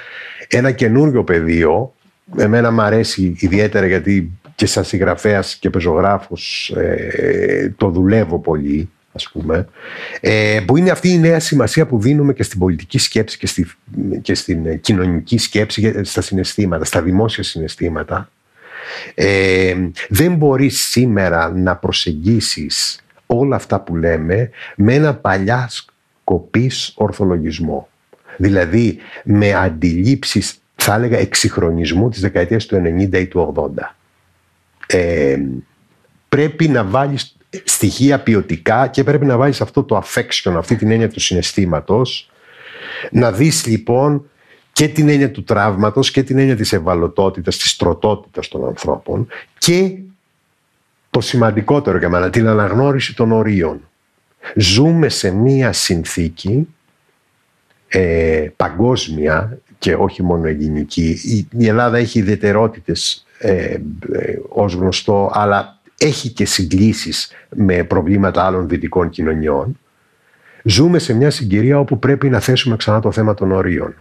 ένα 0.47 0.71
καινούριο 0.71 1.23
πεδίο. 1.23 1.93
Εμένα 2.37 2.71
μου 2.71 2.81
αρέσει 2.81 3.35
ιδιαίτερα 3.39 3.87
γιατί 3.87 4.31
και 4.55 4.65
σαν 4.65 4.83
συγγραφέας 4.83 5.55
και 5.55 5.69
πεζογράφος 5.69 6.73
ε, 6.75 7.73
το 7.77 7.89
δουλεύω 7.89 8.39
πολύ 8.39 8.89
ας 9.13 9.29
πούμε. 9.31 9.67
Ε, 10.19 10.59
που 10.65 10.77
είναι 10.77 10.89
αυτή 10.89 11.09
η 11.09 11.17
νέα 11.17 11.39
σημασία 11.39 11.85
που 11.85 11.99
δίνουμε 11.99 12.33
και 12.33 12.43
στην 12.43 12.59
πολιτική 12.59 12.97
σκέψη 12.97 13.37
και, 13.37 13.47
στη, 13.47 13.67
και 14.21 14.35
στην 14.35 14.79
κοινωνική 14.79 15.37
σκέψη 15.37 16.03
στα 16.03 16.21
συναισθήματα, 16.21 16.85
στα 16.85 17.01
δημόσια 17.01 17.43
συναισθήματα 17.43 18.29
ε, 19.13 19.75
δεν 20.09 20.35
μπορείς 20.35 20.81
σήμερα 20.81 21.49
να 21.49 21.75
προσεγγίσεις 21.75 23.01
όλα 23.25 23.55
αυτά 23.55 23.79
που 23.79 23.95
λέμε 23.95 24.49
με 24.75 24.93
ένα 24.93 25.15
παλιά 25.15 25.69
σκοπής 25.69 26.93
ορθολογισμό. 26.95 27.89
Δηλαδή 28.37 28.97
με 29.23 29.53
αντιλήψεις, 29.53 30.61
θα 30.75 30.93
έλεγα, 30.93 31.17
εξυγχρονισμού 31.17 32.09
της 32.09 32.21
δεκαετίας 32.21 32.65
του 32.65 32.75
90 32.75 33.19
ή 33.19 33.27
του 33.27 33.53
80. 33.55 33.95
Ε, 34.87 35.37
πρέπει 36.29 36.67
να 36.67 36.83
βάλεις 36.83 37.37
στοιχεία 37.63 38.19
ποιοτικά 38.19 38.87
και 38.87 39.03
πρέπει 39.03 39.25
να 39.25 39.37
βάλεις 39.37 39.61
αυτό 39.61 39.83
το 39.83 40.03
affection, 40.03 40.53
αυτή 40.57 40.75
την 40.75 40.91
έννοια 40.91 41.09
του 41.09 41.19
συναισθήματος. 41.19 42.31
Να 43.11 43.31
δεις 43.31 43.65
λοιπόν 43.65 44.29
και 44.77 44.87
την 44.87 45.09
έννοια 45.09 45.31
του 45.31 45.43
τραύματος 45.43 46.11
και 46.11 46.23
την 46.23 46.37
έννοια 46.37 46.55
της 46.55 46.73
ευαλωτότητας, 46.73 47.57
της 47.57 47.75
τροτότητας 47.75 48.47
των 48.47 48.67
ανθρώπων 48.67 49.27
και 49.57 49.97
το 51.09 51.21
σημαντικότερο 51.21 51.97
για 51.97 52.09
μένα, 52.09 52.29
την 52.29 52.47
αναγνώριση 52.47 53.15
των 53.15 53.31
ορίων. 53.31 53.79
Ζούμε 54.55 55.09
σε 55.09 55.31
μία 55.31 55.71
συνθήκη 55.71 56.67
ε, 57.87 58.47
παγκόσμια 58.55 59.57
και 59.77 59.95
όχι 59.95 60.23
μόνο 60.23 60.47
ελληνική. 60.47 61.17
Η, 61.57 61.67
Ελλάδα 61.67 61.97
έχει 61.97 62.19
ιδιαιτερότητες 62.19 63.25
ε, 63.39 63.51
ε, 63.53 63.79
ως 64.49 64.73
γνωστό, 64.73 65.31
αλλά 65.33 65.79
έχει 65.97 66.29
και 66.29 66.45
συγκλήσεις 66.45 67.31
με 67.55 67.83
προβλήματα 67.83 68.45
άλλων 68.45 68.67
δυτικών 68.67 69.09
κοινωνιών. 69.09 69.79
Ζούμε 70.63 70.99
σε 70.99 71.13
μια 71.13 71.29
συγκυρία 71.29 71.79
όπου 71.79 71.99
πρέπει 71.99 72.29
να 72.29 72.39
θέσουμε 72.39 72.75
ξανά 72.75 72.99
το 72.99 73.11
θέμα 73.11 73.33
των 73.33 73.51
ορίων 73.51 73.95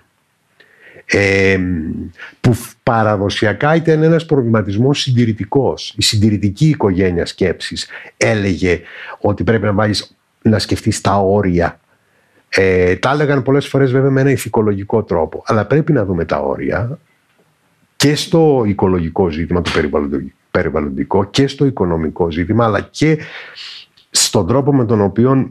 που 2.41 2.57
παραδοσιακά 2.83 3.75
ήταν 3.75 4.03
ένας 4.03 4.27
προβληματισμός 4.27 5.01
συντηρητικός. 5.01 5.95
Η 5.97 6.03
συντηρητική 6.03 6.69
οικογένεια 6.69 7.27
σκέψης 7.27 7.89
έλεγε 8.17 8.81
ότι 9.21 9.45
πρέπει 9.45 9.65
να 9.65 9.73
βάλεις 9.73 10.17
να 10.43 10.59
σκεφτείς 10.59 11.01
τα 11.01 11.17
όρια. 11.17 11.81
Ε, 12.49 12.97
τα 12.97 13.11
έλεγαν 13.11 13.43
πολλές 13.43 13.69
φορές 13.69 13.93
βέβαια 13.93 14.11
με 14.11 14.21
ένα 14.21 14.31
ηθικολογικό 14.31 15.03
τρόπο. 15.03 15.43
Αλλά 15.47 15.67
πρέπει 15.67 15.93
να 15.93 16.05
δούμε 16.05 16.25
τα 16.25 16.39
όρια 16.39 16.99
και 17.97 18.15
στο 18.15 18.65
οικολογικό 18.67 19.29
ζήτημα, 19.29 19.63
το 19.63 19.71
περιβαλλοντικό 20.51 21.25
και 21.25 21.47
στο 21.47 21.65
οικονομικό 21.65 22.31
ζήτημα, 22.31 22.65
αλλά 22.65 22.81
και 22.81 23.19
στον 24.11 24.47
τρόπο 24.47 24.75
με 24.75 24.85
τον 24.85 25.01
οποίο 25.01 25.51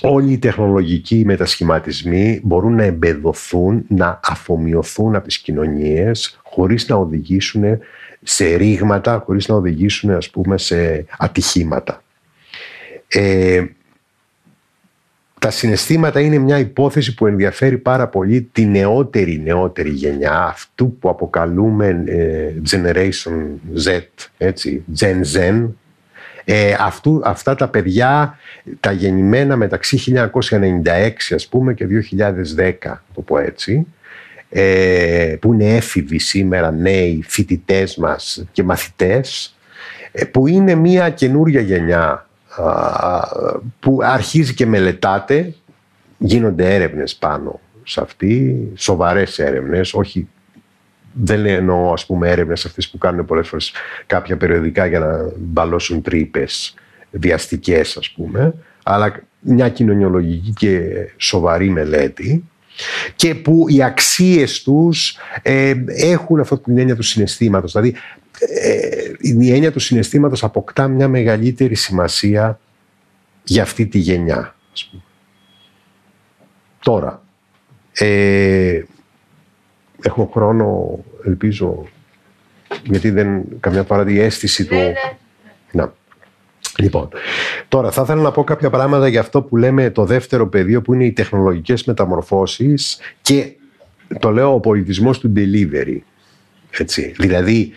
όλοι 0.00 0.32
οι 0.32 0.38
τεχνολογικοί 0.38 1.22
μετασχηματισμοί 1.24 2.40
μπορούν 2.42 2.74
να 2.74 2.82
εμπεδοθούν, 2.82 3.84
να 3.88 4.20
αφομοιωθούν 4.24 5.14
από 5.14 5.26
τις 5.26 5.38
κοινωνίες 5.38 6.40
χωρίς 6.42 6.88
να 6.88 6.96
οδηγήσουν 6.96 7.64
σε 8.22 8.54
ρήγματα, 8.54 9.22
χωρίς 9.26 9.48
να 9.48 9.54
οδηγήσουν 9.54 10.10
ας 10.10 10.30
πούμε 10.30 10.58
σε 10.58 11.04
ατυχήματα. 11.18 12.02
Ε, 13.08 13.64
τα 15.40 15.50
συναισθήματα 15.50 16.20
είναι 16.20 16.38
μια 16.38 16.58
υπόθεση 16.58 17.14
που 17.14 17.26
ενδιαφέρει 17.26 17.78
πάρα 17.78 18.08
πολύ 18.08 18.48
τη 18.52 18.66
νεότερη 18.66 19.40
νεότερη 19.44 19.90
γενιά, 19.90 20.42
αυτού 20.44 20.96
που 20.98 21.08
αποκαλούμε 21.08 22.02
ε, 22.06 22.52
Generation 22.70 23.58
Z, 23.86 24.00
έτσι, 24.38 24.84
Gen 25.00 25.20
Z, 25.36 25.68
ε, 26.52 26.76
αυτού, 26.78 27.20
αυτά 27.24 27.54
τα 27.54 27.68
παιδιά, 27.68 28.38
τα 28.80 28.92
γεννημένα 28.92 29.56
μεταξύ 29.56 30.28
1996 30.30 31.34
ας 31.34 31.46
πούμε 31.48 31.74
και 31.74 31.86
2010, 31.86 32.72
το 33.14 33.20
πω 33.20 33.38
έτσι, 33.38 33.86
ε, 34.50 35.36
που 35.40 35.52
είναι 35.52 35.76
έφηβοι 35.76 36.18
σήμερα 36.18 36.70
νέοι 36.70 37.24
φοιτητές 37.26 37.96
μας 37.96 38.44
και 38.52 38.62
μαθητές, 38.62 39.56
ε, 40.12 40.24
που 40.24 40.46
είναι 40.46 40.74
μια 40.74 41.10
καινούρια 41.10 41.60
γενιά 41.60 42.28
που 43.80 43.98
αρχίζει 44.02 44.54
και 44.54 44.66
μελετάτε, 44.66 45.54
γίνονται 46.18 46.74
έρευνες 46.74 47.16
πάνω 47.16 47.60
σε 47.84 48.00
αυτή, 48.00 48.56
σοβαρές 48.74 49.38
έρευνες, 49.38 49.94
όχι 49.94 50.28
δεν 51.12 51.46
εννοώ 51.46 51.92
ας 51.92 52.06
πούμε 52.06 52.30
έρευνες 52.30 52.64
αυτές 52.64 52.88
που 52.88 52.98
κάνουν 52.98 53.24
πολλές 53.24 53.48
φορές 53.48 53.72
κάποια 54.06 54.36
περιοδικά 54.36 54.86
για 54.86 54.98
να 54.98 55.32
μπαλώσουν 55.36 56.02
τρύπες 56.02 56.74
βιαστικές 57.10 57.96
ας 57.96 58.10
πούμε, 58.10 58.54
αλλά 58.82 59.22
μια 59.40 59.68
κοινωνιολογική 59.68 60.52
και 60.56 60.90
σοβαρή 61.16 61.70
μελέτη 61.70 62.44
και 63.16 63.34
που 63.34 63.64
οι 63.68 63.82
αξίες 63.82 64.62
τους 64.62 65.18
ε, 65.42 65.74
έχουν 65.86 66.40
αυτή 66.40 66.58
την 66.58 66.78
έννοια 66.78 66.96
του 66.96 67.02
συναισθήματος. 67.02 67.72
Δηλαδή 67.72 67.94
ε, 68.38 69.12
η 69.20 69.52
έννοια 69.52 69.72
του 69.72 69.80
συναισθήματος 69.80 70.44
αποκτά 70.44 70.88
μια 70.88 71.08
μεγαλύτερη 71.08 71.74
σημασία 71.74 72.60
για 73.44 73.62
αυτή 73.62 73.86
τη 73.86 73.98
γενιά. 73.98 74.54
Ας 74.72 74.88
πούμε. 74.90 75.02
Τώρα, 76.82 77.22
ε, 77.92 78.82
έχω 80.02 80.30
χρόνο, 80.34 80.98
ελπίζω, 81.26 81.86
γιατί 82.84 83.10
δεν 83.10 83.44
καμιά 83.60 83.82
φορά 83.82 84.10
η 84.10 84.20
αίσθηση 84.20 84.64
του... 84.66 84.74
Ναι, 84.74 84.82
ναι. 84.82 84.92
Να. 85.72 85.92
Λοιπόν, 86.78 87.08
τώρα 87.68 87.90
θα 87.90 88.02
ήθελα 88.02 88.22
να 88.22 88.30
πω 88.30 88.44
κάποια 88.44 88.70
πράγματα 88.70 89.08
για 89.08 89.20
αυτό 89.20 89.42
που 89.42 89.56
λέμε 89.56 89.90
το 89.90 90.04
δεύτερο 90.04 90.48
πεδίο 90.48 90.82
που 90.82 90.94
είναι 90.94 91.04
οι 91.04 91.12
τεχνολογικές 91.12 91.84
μεταμορφώσεις 91.84 92.98
και 93.22 93.52
το 94.18 94.30
λέω 94.30 94.54
ο 94.54 94.60
πολιτισμός 94.60 95.18
του 95.18 95.32
delivery. 95.36 95.98
Έτσι. 96.78 97.14
Δηλαδή, 97.18 97.72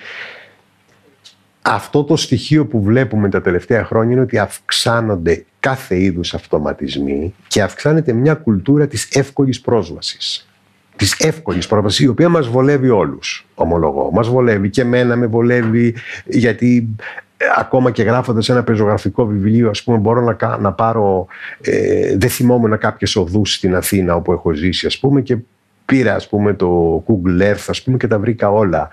αυτό 1.62 2.04
το 2.04 2.16
στοιχείο 2.16 2.66
που 2.66 2.84
βλέπουμε 2.84 3.30
τα 3.30 3.42
τελευταία 3.42 3.86
χρόνια 3.86 4.12
είναι 4.12 4.22
ότι 4.22 4.38
αυξάνονται 4.38 5.46
κάθε 5.60 6.00
είδους 6.00 6.34
αυτοματισμοί 6.34 7.34
και 7.48 7.62
αυξάνεται 7.62 8.14
μια 8.14 8.34
κουλτούρα 8.34 8.88
της 8.88 9.10
εύκολης 9.12 9.62
πρόσβασης 9.62 10.48
της 10.96 11.14
εύκολης 11.20 11.68
πρόσβαση, 11.68 12.04
η 12.04 12.08
οποία 12.08 12.30
μας 12.30 12.48
βολεύει 12.48 12.90
όλους, 12.90 13.46
ομολογώ. 13.56 14.12
Μας 14.12 14.28
βολεύει 14.28 14.70
και 14.70 14.82
εμένα 14.82 15.16
με 15.16 15.26
βολεύει, 15.26 15.96
γιατί 16.26 16.96
ε, 17.38 17.46
ακόμα 17.58 17.92
και 17.92 18.04
γράφοντας 18.04 18.50
ένα 18.50 18.64
πεζογραφικό 18.64 19.26
βιβλίο, 19.26 19.70
ας 19.70 19.84
πούμε, 19.84 19.98
μπορώ 19.98 20.22
να, 20.22 20.58
να 20.58 20.72
πάρω. 20.72 21.28
Ε, 21.62 22.18
δεν 22.18 22.30
θυμόμουν 22.30 22.78
κάποιες 22.78 23.16
οδούς 23.16 23.54
στην 23.54 23.76
Αθήνα 23.76 24.16
όπου 24.16 24.32
έχω 24.32 24.54
ζήσει, 24.54 24.86
ας 24.86 25.00
πούμε, 25.00 25.22
και 25.22 25.38
πήρα 25.86 26.16
ας 26.16 26.28
πούμε 26.28 26.54
το 26.54 27.04
Google 27.08 27.42
Earth 27.42 27.66
ας 27.68 27.82
πούμε 27.82 27.98
και 27.98 28.08
τα 28.08 28.20
βρήκα 28.20 28.52
όλα 28.52 28.90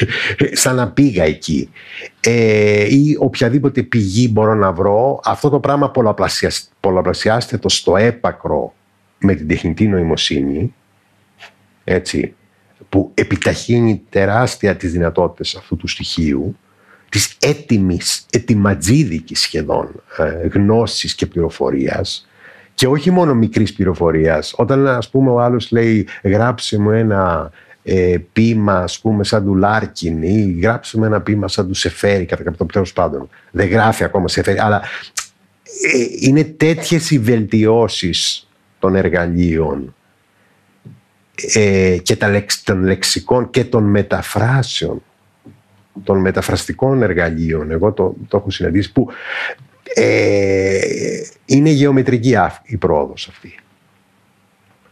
σαν 0.62 0.74
να 0.76 0.90
πήγα 0.90 1.24
εκεί 1.24 1.70
ε, 2.20 2.94
ή 2.94 3.16
οποιαδήποτε 3.20 3.82
πηγή 3.82 4.28
μπορώ 4.32 4.54
να 4.54 4.72
βρω 4.72 5.20
αυτό 5.24 5.48
το 5.48 5.60
πράγμα 5.60 5.90
πολλαπλασιάστε 6.80 7.58
το 7.58 7.68
στο 7.68 7.96
έπακρο 7.96 8.74
με 9.18 9.34
την 9.34 9.48
τεχνητή 9.48 9.86
νοημοσύνη 9.86 10.74
έτσι, 11.88 12.34
που 12.88 13.10
επιταχύνει 13.14 14.02
τεράστια 14.08 14.76
τις 14.76 14.92
δυνατότητες 14.92 15.54
αυτού 15.54 15.76
του 15.76 15.86
στοιχείου, 15.86 16.56
της 17.08 17.36
έτοιμης, 17.40 18.26
ετοιματζίδικης 18.32 19.40
σχεδόν 19.40 20.02
ε, 20.18 20.46
γνώσης 20.46 21.14
και 21.14 21.26
πληροφορίας 21.26 22.28
και 22.74 22.86
όχι 22.86 23.10
μόνο 23.10 23.34
μικρής 23.34 23.72
πληροφορίας. 23.72 24.54
Όταν 24.56 24.86
ας 24.86 25.10
πούμε 25.10 25.30
ο 25.30 25.40
άλλος 25.40 25.70
λέει 25.70 26.06
γράψε 26.22 26.78
μου 26.78 26.90
ένα 26.90 27.50
ε, 27.82 28.16
ποίημα 28.32 28.78
ας 28.78 29.00
πούμε 29.00 29.24
σαν 29.24 29.44
του 29.44 29.54
Λάρκιν 29.54 30.22
ή 30.22 30.58
γράψε 30.62 30.98
μου 30.98 31.04
ένα 31.04 31.20
ποίημα 31.20 31.48
σαν 31.48 31.68
του 31.68 31.74
Σεφέρη 31.74 32.24
κατά 32.24 32.42
κάποιο 32.42 32.66
τέλος 32.66 32.92
πάντων. 32.92 33.28
Δεν 33.50 33.68
γράφει 33.68 34.04
ακόμα 34.04 34.28
Σεφέρη 34.28 34.58
αλλά 34.58 34.82
ε, 35.92 36.04
είναι 36.20 36.44
τέτοιες 36.44 37.10
οι 37.10 37.18
βελτιώσεις 37.18 38.48
των 38.78 38.94
εργαλείων 38.94 39.94
ε, 41.54 41.96
και 42.02 42.16
τα, 42.16 42.44
των 42.64 42.82
λεξικών 42.84 43.50
και 43.50 43.64
των 43.64 43.84
μεταφράσεων 43.84 45.02
των 46.04 46.20
μεταφραστικών 46.20 47.02
εργαλείων 47.02 47.70
εγώ 47.70 47.92
το, 47.92 48.14
το 48.28 48.36
έχω 48.36 48.50
συναντήσει 48.50 48.92
που 48.92 49.08
ε, 49.94 50.78
είναι 51.44 51.70
γεωμετρική 51.70 52.36
η 52.64 52.76
πρόοδος 52.76 53.28
αυτή. 53.28 53.58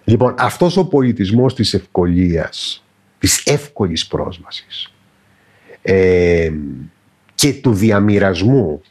Λοιπόν, 0.05 0.35
αυτός 0.39 0.77
ο 0.77 0.87
πολιτισμός 0.87 1.55
της 1.55 1.75
ευκολίας, 1.75 2.85
της 3.19 3.47
εύκολης 3.47 4.07
πρόσβασης 4.07 4.93
ε, 5.83 6.53
και 7.35 7.53
του 7.53 7.75
διαμοιρασμού, 7.75 8.83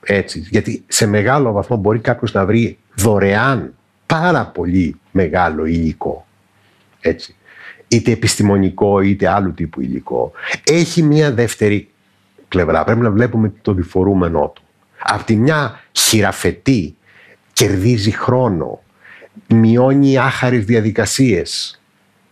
έτσι, 0.00 0.46
γιατί 0.50 0.84
σε 0.88 1.06
μεγάλο 1.06 1.52
βαθμό 1.52 1.76
μπορεί 1.76 1.98
κάποιος 1.98 2.32
να 2.32 2.46
βρει 2.46 2.78
δωρεάν 2.94 3.74
πάρα 4.06 4.46
πολύ 4.46 5.00
μεγάλο 5.10 5.64
υλικό, 5.64 6.26
έτσι, 7.02 7.34
είτε 7.88 8.10
επιστημονικό 8.10 9.00
είτε 9.00 9.28
άλλου 9.28 9.54
τύπου 9.54 9.80
υλικό, 9.80 10.32
έχει 10.64 11.02
μία 11.02 11.32
δεύτερη 11.32 11.88
πλευρά. 12.48 12.84
Πρέπει 12.84 13.00
να 13.00 13.10
βλέπουμε 13.10 13.52
το 13.62 13.72
διφορούμενό 13.72 14.52
του. 14.54 14.62
Απ' 14.98 15.22
τη 15.22 15.36
μια 15.36 15.80
χειραφετεί, 15.92 16.96
κερδίζει 17.52 18.10
χρόνο, 18.10 18.82
μειώνει 19.46 20.18
άχαρες 20.18 20.64
διαδικασίες, 20.64 21.80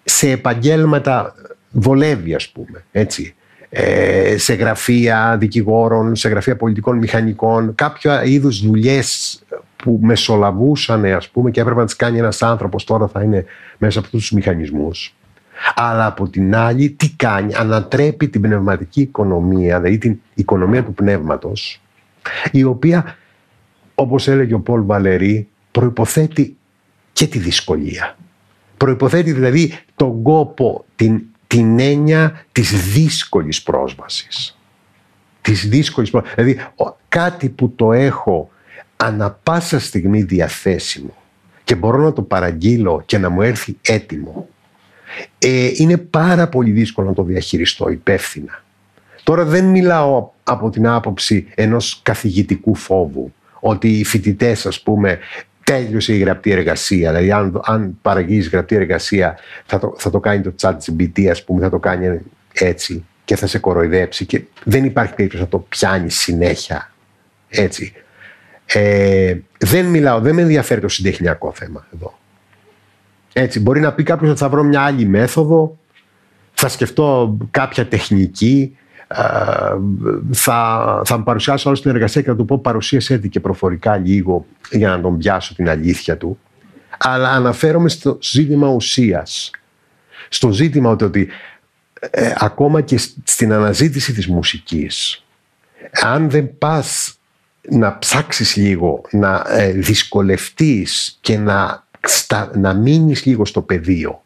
σε 0.04 0.30
επαγγέλματα 0.30 1.34
βολεύει 1.70 2.34
ας 2.34 2.48
πούμε, 2.48 2.84
έτσι. 2.92 3.34
Ε, 3.72 4.38
σε 4.38 4.54
γραφεία 4.54 5.36
δικηγόρων, 5.38 6.16
σε 6.16 6.28
γραφεία 6.28 6.56
πολιτικών 6.56 6.98
μηχανικών, 6.98 7.74
κάποια 7.74 8.24
είδους 8.24 8.60
δουλειές 8.60 9.40
που 9.82 9.98
μεσολαβούσαν 10.02 11.04
ας 11.04 11.28
πούμε 11.28 11.50
και 11.50 11.60
έπρεπε 11.60 11.80
να 11.80 11.86
τις 11.86 11.96
κάνει 11.96 12.18
ένας 12.18 12.42
άνθρωπος 12.42 12.84
τώρα 12.84 13.08
θα 13.08 13.22
είναι 13.22 13.44
μέσα 13.78 13.98
από 13.98 14.06
αυτούς 14.06 14.20
τους 14.20 14.32
μηχανισμούς. 14.32 15.14
Αλλά 15.74 16.06
από 16.06 16.28
την 16.28 16.56
άλλη 16.56 16.90
τι 16.90 17.10
κάνει, 17.10 17.54
ανατρέπει 17.54 18.28
την 18.28 18.40
πνευματική 18.40 19.00
οικονομία, 19.00 19.80
δηλαδή 19.80 19.98
την 19.98 20.20
οικονομία 20.34 20.84
του 20.84 20.94
πνεύματος 20.94 21.80
η 22.50 22.64
οποία, 22.64 23.16
όπως 23.94 24.28
έλεγε 24.28 24.54
ο 24.54 24.60
Πολ 24.60 24.82
Βαλερή, 24.84 25.48
προϋποθέτει 25.70 26.56
και 27.12 27.26
τη 27.26 27.38
δυσκολία. 27.38 28.16
Προϋποθέτει 28.76 29.32
δηλαδή 29.32 29.78
τον 29.96 30.22
κόπο, 30.22 30.84
την, 30.96 31.22
την 31.46 31.80
έννοια 31.80 32.44
της 32.52 32.92
δύσκολης 32.92 33.62
πρόσβασης. 33.62 34.58
Της 35.40 35.68
δύσκολης 35.68 36.10
πρόσβασης. 36.10 36.36
Δηλαδή 36.36 36.60
κάτι 37.08 37.48
που 37.48 37.70
το 37.74 37.92
έχω 37.92 38.50
ανα 39.02 39.30
πάσα 39.42 39.78
στιγμή 39.78 40.22
διαθέσιμο 40.22 41.14
και 41.64 41.74
μπορώ 41.74 41.98
να 41.98 42.12
το 42.12 42.22
παραγγείλω 42.22 43.02
και 43.06 43.18
να 43.18 43.28
μου 43.28 43.42
έρθει 43.42 43.76
έτοιμο. 43.82 44.48
Ε, 45.38 45.70
είναι 45.74 45.96
πάρα 45.96 46.48
πολύ 46.48 46.70
δύσκολο 46.70 47.08
να 47.08 47.14
το 47.14 47.22
διαχειριστώ 47.22 47.88
υπεύθυνα. 47.88 48.64
Τώρα 49.22 49.44
δεν 49.44 49.64
μιλάω 49.64 50.30
από 50.44 50.70
την 50.70 50.86
άποψη 50.86 51.46
ενός 51.54 52.00
καθηγητικού 52.02 52.74
φόβου 52.74 53.32
ότι 53.60 53.98
οι 53.98 54.04
φοιτητές, 54.04 54.66
ας 54.66 54.80
πούμε, 54.80 55.18
τέλειωσε 55.64 56.14
η 56.14 56.18
γραπτή 56.18 56.50
εργασία. 56.50 57.08
Δηλαδή, 57.08 57.32
αν, 57.32 57.60
αν 57.64 57.98
παραγγείλεις 58.02 58.48
γραπτή 58.48 58.74
εργασία, 58.74 59.38
θα 59.66 59.78
το, 59.78 59.94
θα 59.98 60.10
το 60.10 60.20
κάνει 60.20 60.42
το 60.42 60.54
chat 60.60 60.76
GBT, 60.86 61.26
ας 61.26 61.44
πούμε, 61.44 61.60
θα 61.60 61.70
το 61.70 61.78
κάνει 61.78 62.20
έτσι 62.52 63.04
και 63.24 63.36
θα 63.36 63.46
σε 63.46 63.58
κοροϊδέψει. 63.58 64.26
Και 64.26 64.42
δεν 64.64 64.84
υπάρχει 64.84 65.14
περίπτωση 65.14 65.42
να 65.42 65.48
το 65.48 65.58
πιάνει 65.58 66.10
συνέχεια 66.10 66.92
έτσι. 67.48 67.92
Ε, 68.72 69.36
δεν 69.58 69.86
μιλάω, 69.86 70.20
δεν 70.20 70.34
με 70.34 70.42
ενδιαφέρει 70.42 70.80
το 70.80 70.88
συντεχνιακό 70.88 71.52
θέμα 71.52 71.86
εδώ. 71.94 72.18
Έτσι, 73.32 73.60
μπορεί 73.60 73.80
να 73.80 73.92
πει 73.92 74.02
κάποιος 74.02 74.30
ότι 74.30 74.38
θα 74.38 74.48
βρω 74.48 74.62
μια 74.62 74.80
άλλη 74.80 75.04
μέθοδο, 75.04 75.78
θα 76.52 76.68
σκεφτώ 76.68 77.36
κάποια 77.50 77.86
τεχνική, 77.86 78.76
θα, 80.32 81.02
θα 81.04 81.16
μου 81.16 81.22
παρουσιάσω 81.24 81.70
όλη 81.70 81.80
την 81.80 81.90
εργασία 81.90 82.22
και 82.22 82.28
θα 82.28 82.36
του 82.36 82.44
πω 82.44 82.58
παρουσίασε 82.58 83.18
και 83.18 83.40
προφορικά 83.40 83.96
λίγο 83.96 84.46
για 84.70 84.88
να 84.88 85.00
τον 85.00 85.18
πιάσω 85.18 85.54
την 85.54 85.68
αλήθεια 85.68 86.16
του. 86.16 86.38
Αλλά 86.98 87.30
αναφέρομαι 87.30 87.88
στο 87.88 88.18
ζήτημα 88.22 88.68
ουσίας. 88.68 89.50
Στο 90.28 90.50
ζήτημα 90.50 90.90
ότι, 90.90 91.28
ε, 92.10 92.32
ακόμα 92.38 92.80
και 92.80 92.98
στην 93.24 93.52
αναζήτηση 93.52 94.12
της 94.12 94.26
μουσικής 94.26 95.24
αν 95.92 96.30
δεν 96.30 96.58
πας 96.58 97.19
να 97.68 97.98
ψάξεις 97.98 98.56
λίγο, 98.56 99.00
να 99.10 99.44
ε, 99.48 99.72
δυσκολευτείς 99.72 101.18
και 101.20 101.38
να, 101.38 101.86
στα, 102.00 102.50
να 102.54 102.74
μείνεις 102.74 103.24
λίγο 103.24 103.44
στο 103.44 103.62
πεδίο 103.62 104.22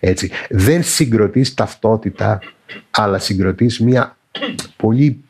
έτσι, 0.00 0.30
δεν 0.48 0.82
συγκροτείς 0.82 1.54
ταυτότητα 1.54 2.38
αλλά 2.90 3.18
συγκροτείς 3.18 3.80
μια 3.80 4.16
πολύ 4.76 5.24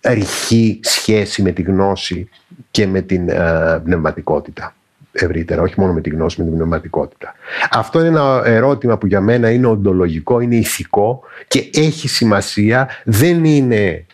ρηχή 0.00 0.80
σχέση 0.82 1.42
με 1.42 1.52
τη 1.52 1.62
γνώση 1.62 2.28
και 2.70 2.86
με 2.86 3.00
την 3.00 3.28
ε, 3.28 3.80
πνευματικότητα 3.84 4.74
ευρύτερα, 5.12 5.62
όχι 5.62 5.74
μόνο 5.80 5.92
με 5.92 6.00
τη 6.00 6.10
γνώση, 6.10 6.40
με 6.40 6.46
την 6.46 6.54
πνευματικότητα. 6.56 7.34
Αυτό 7.70 7.98
είναι 7.98 8.08
ένα 8.08 8.42
ερώτημα 8.44 8.98
που 8.98 9.06
για 9.06 9.20
μένα 9.20 9.50
είναι 9.50 9.66
οντολογικό, 9.66 10.40
είναι 10.40 10.56
ηθικό 10.56 11.20
και 11.48 11.70
έχει 11.74 12.08
σημασία. 12.08 12.88
Δεν 13.04 13.44
είναι 13.44 14.06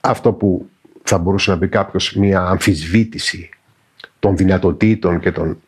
αυτό 0.00 0.32
που 0.32 0.69
θα 1.10 1.18
μπορούσε 1.18 1.50
να 1.50 1.58
πει 1.58 1.68
κάποιος 1.68 2.14
μια 2.14 2.40
αμφισβήτηση 2.40 3.48
των 4.18 4.36
δυνατοτήτων 4.36 5.20
και 5.20 5.32
των 5.32 5.60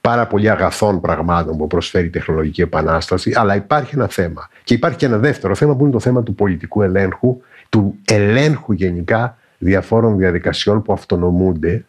πάρα 0.00 0.26
πολύ 0.26 0.50
αγαθών 0.50 1.00
πραγμάτων 1.00 1.56
που 1.56 1.66
προσφέρει 1.66 2.06
η 2.06 2.10
τεχνολογική 2.10 2.60
επανάσταση, 2.60 3.32
αλλά 3.34 3.54
υπάρχει 3.56 3.94
ένα 3.94 4.08
θέμα. 4.08 4.48
Και 4.64 4.74
υπάρχει 4.74 4.98
και 4.98 5.06
ένα 5.06 5.18
δεύτερο 5.18 5.54
θέμα 5.54 5.76
που 5.76 5.82
είναι 5.82 5.92
το 5.92 6.00
θέμα 6.00 6.22
του 6.22 6.34
πολιτικού 6.34 6.82
ελέγχου, 6.82 7.40
του 7.68 7.98
ελέγχου 8.04 8.72
γενικά 8.72 9.38
διαφόρων 9.58 10.16
διαδικασιών 10.16 10.82
που 10.82 10.92
αυτονομούνται, 10.92 11.84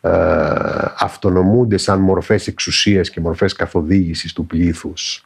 ε, 0.00 0.10
αυτονομούνται 0.98 1.76
σαν 1.76 2.00
μορφές 2.00 2.46
εξουσίας 2.46 3.10
και 3.10 3.20
μορφές 3.20 3.52
καθοδήγησης 3.52 4.32
του 4.32 4.46
πλήθους 4.46 5.24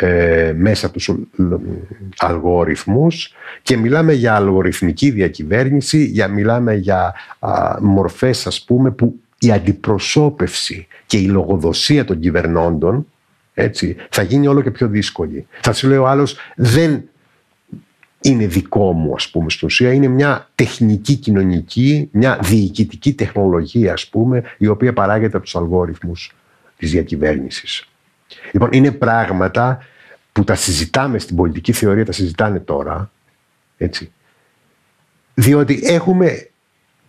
ε, 0.00 0.52
μέσα 0.56 0.86
από 0.86 0.94
τους 0.94 1.10
αλγοριθμούς 2.18 3.34
και 3.62 3.76
μιλάμε 3.76 4.12
για 4.12 4.34
αλγοριθμική 4.34 5.10
διακυβέρνηση, 5.10 6.04
για, 6.04 6.28
μιλάμε 6.28 6.74
για 6.74 7.14
α, 7.38 7.76
μορφές 7.80 8.46
ας 8.46 8.64
πούμε 8.64 8.90
που 8.90 9.20
η 9.38 9.52
αντιπροσώπευση 9.52 10.86
και 11.06 11.18
η 11.18 11.26
λογοδοσία 11.26 12.04
των 12.04 12.20
κυβερνώντων 12.20 13.06
έτσι, 13.54 13.96
θα 14.10 14.22
γίνει 14.22 14.46
όλο 14.46 14.62
και 14.62 14.70
πιο 14.70 14.88
δύσκολη. 14.88 15.46
Θα 15.60 15.72
σου 15.72 15.88
λέει 15.88 15.98
ο 15.98 16.06
άλλος 16.08 16.36
δεν 16.56 17.02
είναι 18.20 18.46
δικό 18.46 18.92
μου 18.92 19.14
ας 19.14 19.30
πούμε 19.30 19.50
στην 19.50 19.66
ουσία, 19.66 19.92
είναι 19.92 20.08
μια 20.08 20.48
τεχνική 20.54 21.14
κοινωνική, 21.14 22.08
μια 22.12 22.38
διοικητική 22.42 23.12
τεχνολογία 23.14 23.92
ας 23.92 24.08
πούμε 24.08 24.42
η 24.58 24.66
οποία 24.66 24.92
παράγεται 24.92 25.36
από 25.36 25.44
τους 25.44 25.56
αλγόριθμους 25.56 26.34
της 26.76 26.90
διακυβέρνησης. 26.90 27.88
Λοιπόν, 28.52 28.68
είναι 28.72 28.92
πράγματα 28.92 29.78
που 30.32 30.44
τα 30.44 30.54
συζητάμε 30.54 31.18
στην 31.18 31.36
πολιτική 31.36 31.72
θεωρία, 31.72 32.04
τα 32.04 32.12
συζητάνε 32.12 32.58
τώρα, 32.58 33.10
έτσι. 33.76 34.12
Διότι 35.34 35.80
έχουμε 35.82 36.48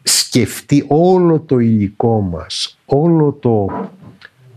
σκεφτεί 0.04 0.86
όλο 0.88 1.40
το 1.40 1.60
υλικό 1.60 2.22
μας, 2.22 2.78
όλο 2.86 3.32
το, 3.32 3.68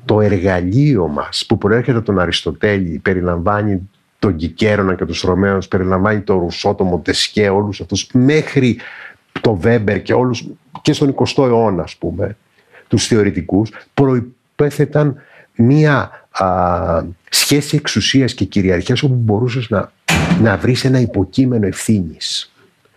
το 0.05 0.21
εργαλείο 0.21 1.09
μας 1.09 1.45
που 1.49 1.59
προέρχεται 1.59 1.97
από 1.97 2.07
τον 2.07 2.19
Αριστοτέλη, 2.19 2.99
περιλαμβάνει 2.99 3.91
τον 4.19 4.37
Κικέρονα 4.37 4.95
και 4.95 5.05
τους 5.05 5.21
Ρωμαίους, 5.21 5.69
περιλαμβάνει 5.69 6.21
τον 6.21 6.39
Ρουσό, 6.39 6.75
τον 6.75 6.87
Μοντεσκέ, 6.87 7.49
όλους 7.49 7.81
αυτούς, 7.81 8.09
μέχρι 8.13 8.79
το 9.41 9.55
Βέμπερ 9.55 10.03
και 10.03 10.13
όλους, 10.13 10.47
και 10.83 10.93
στον 10.93 11.15
20ο 11.15 11.47
αιώνα, 11.47 11.83
ας 11.83 11.97
πούμε, 11.97 12.37
τους 12.89 13.07
θεωρητικούς, 13.07 13.71
προϋπέθεταν 13.95 15.17
μία 15.55 16.22
α, 16.33 17.03
σχέση 17.29 17.77
εξουσίας 17.77 18.35
και 18.35 18.45
κυριαρχίας 18.45 19.03
όπου 19.03 19.15
μπορούσες 19.15 19.69
να, 19.69 19.93
να 20.41 20.57
βρεις 20.57 20.85
ένα 20.85 21.01
υποκείμενο 21.01 21.67
ευθύνης. 21.67 22.53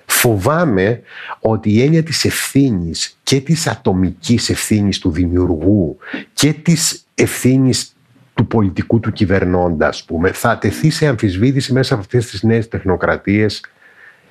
Φοβάμαι 0.06 1.02
ότι 1.40 1.72
η 1.72 1.82
έννοια 1.82 2.04
της 2.04 2.26
ευθύνης 2.26 3.18
και 3.24 3.42
της 3.42 3.68
ατομικής 3.68 4.50
ευθύνης 4.50 5.00
του 5.00 5.12
δημιουργού 5.12 5.98
και 6.34 6.54
της 6.54 7.06
ευθύνης 7.16 7.96
του 8.34 8.48
πολιτικού 8.48 9.00
του 9.00 9.12
κυβερνώντα, 9.12 9.88
ας 9.88 10.04
πούμε, 10.04 10.32
θα 10.32 10.58
τεθεί 10.58 10.90
σε 10.90 11.08
αμφισβήτηση 11.08 11.74
μέσα 11.74 11.94
από 11.94 12.04
αυτές 12.04 12.26
τις 12.26 12.44
νέες 12.44 12.68
τεχνοκρατίες 12.68 13.64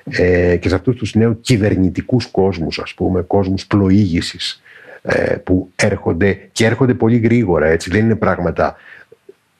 ε, 0.09 0.57
και 0.57 0.69
σε 0.69 0.75
αυτούς 0.75 0.95
τους 0.95 1.15
νέους 1.15 1.35
κυβερνητικούς 1.41 2.25
κόσμους, 2.25 2.79
ας 2.79 2.93
πούμε, 2.93 3.21
κόσμους 3.21 3.67
πλοήγησης 3.67 4.61
ε, 5.01 5.35
που 5.35 5.69
έρχονται 5.75 6.49
και 6.51 6.65
έρχονται 6.65 6.93
πολύ 6.93 7.17
γρήγορα, 7.17 7.67
έτσι, 7.67 7.89
δεν 7.89 8.03
είναι 8.03 8.15
πράγματα 8.15 8.75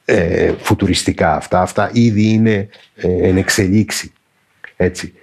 ε, 0.06 0.54
φουτουριστικά 0.58 1.36
αυτά, 1.36 1.62
αυτά 1.62 1.90
ήδη 1.94 2.30
είναι 2.30 2.70
ε, 2.96 3.28
εν 3.28 3.38
εξελίξη. 3.38 4.12
Έτσι. 4.76 5.14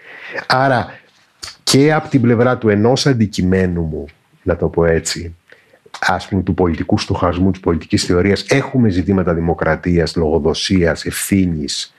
Άρα 0.47 0.99
και 1.62 1.92
από 1.92 2.09
την 2.09 2.21
πλευρά 2.21 2.59
του 2.59 2.68
ενός 2.68 3.07
αντικειμένου 3.07 3.83
μου, 3.83 4.07
να 4.42 4.57
το 4.57 4.68
πω 4.68 4.85
έτσι, 4.85 5.35
ας 6.01 6.29
πούμε 6.29 6.42
του 6.42 6.55
πολιτικού 6.55 6.99
στοχασμού, 6.99 7.51
της 7.51 7.61
πολιτικής 7.61 8.05
θεωρίας, 8.05 8.45
έχουμε 8.49 8.88
ζητήματα 8.88 9.35
δημοκρατίας, 9.35 10.16
λογοδοσίας, 10.16 11.05
ευθύνης 11.05 11.95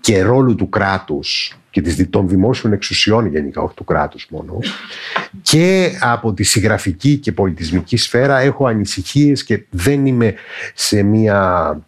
και 0.00 0.22
ρόλου 0.22 0.54
του 0.54 0.68
κράτους 0.68 1.58
και 1.70 2.06
των 2.10 2.28
δημόσιων 2.28 2.72
εξουσιών 2.72 3.26
γενικά, 3.26 3.62
όχι 3.62 3.74
του 3.74 3.84
κράτους 3.84 4.26
μόνο. 4.30 4.58
Και 5.42 5.92
από 6.00 6.32
τη 6.32 6.42
συγγραφική 6.42 7.16
και 7.16 7.32
πολιτισμική 7.32 7.96
σφαίρα 7.96 8.38
έχω 8.38 8.66
ανησυχίες 8.66 9.44
και 9.44 9.64
δεν 9.70 10.06
είμαι 10.06 10.34
σε 10.74 11.02
μία 11.02 11.80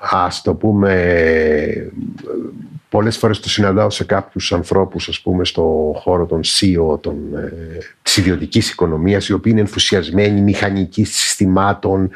ας 0.00 0.42
το 0.42 0.54
πούμε 0.54 1.92
πολλές 2.88 3.18
φορές 3.18 3.40
το 3.40 3.48
συναντάω 3.48 3.90
σε 3.90 4.04
κάποιους 4.04 4.52
ανθρώπους 4.52 5.08
ας 5.08 5.20
πούμε 5.20 5.44
στο 5.44 5.92
χώρο 5.96 6.26
των 6.26 6.40
CEO 6.44 7.00
των, 7.00 7.16
ε, 7.36 7.52
της 8.02 8.16
ιδιωτικής 8.16 8.70
οικονομίας 8.70 9.28
οι 9.28 9.32
οποίοι 9.32 9.52
είναι 9.54 9.60
ενθουσιασμένοι 9.60 10.40
μηχανικοί 10.40 11.04
συστημάτων 11.04 12.10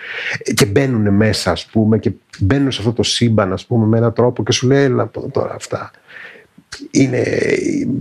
και 0.55 0.67
μπαίνουν 0.67 1.15
μέσα 1.15 1.51
ας 1.51 1.67
πούμε 1.67 1.99
και 1.99 2.13
μπαίνουν 2.39 2.73
σε 2.73 2.81
αυτό 2.81 2.93
το 2.93 3.03
σύμπαν 3.03 3.53
ας 3.53 3.67
πούμε 3.67 3.87
με 3.87 3.99
έναν 3.99 4.13
τρόπο 4.13 4.43
και 4.43 4.53
σου 4.53 4.67
λέει 4.67 4.83
έλα 4.83 5.11
τώρα 5.33 5.55
αυτά 5.55 5.91
είναι, 6.91 7.23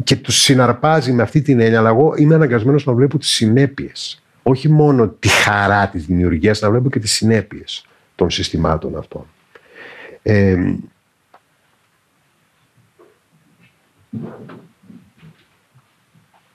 και 0.04 0.15
τους 0.15 0.41
συναρπάζει 0.41 1.12
με 1.12 1.22
αυτή 1.22 1.41
την 1.41 1.60
έννοια 1.60 1.80
αλλά 1.80 1.89
εγώ 1.89 2.13
είμαι 2.17 2.36
αναγκασμένος 2.36 2.86
να 2.86 2.93
βλέπω 2.93 3.17
τις 3.17 3.30
συνέπειες. 3.30 4.24
Όχι 4.43 4.69
μόνο 4.69 5.08
τη 5.08 5.28
χαρά 5.28 5.88
της 5.88 6.06
δημιουργίας 6.06 6.62
να 6.62 6.69
βλέπω 6.69 6.89
και 6.89 7.00
τις 7.00 7.12
συνέπειες 7.12 7.86
των 8.15 8.30
συστημάτων 8.30 8.98
αυτών 8.98 9.26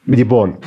λοιπόν, 0.04 0.58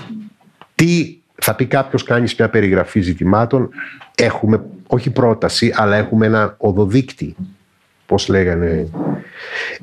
τι 0.76 1.20
θα 1.36 1.56
πει 1.56 1.66
κάποιος 1.66 2.04
κάνεις 2.04 2.36
μια 2.36 2.50
περιγραφή 2.50 3.02
ζητημάτων. 3.02 3.70
Έχουμε 4.16 4.66
όχι 4.88 5.10
πρόταση, 5.10 5.74
αλλά 5.76 5.96
έχουμε 5.96 6.26
ένα 6.26 6.56
οδοδείκτη. 6.58 7.36
Πώς 8.12 8.28
λέγανε. 8.28 8.88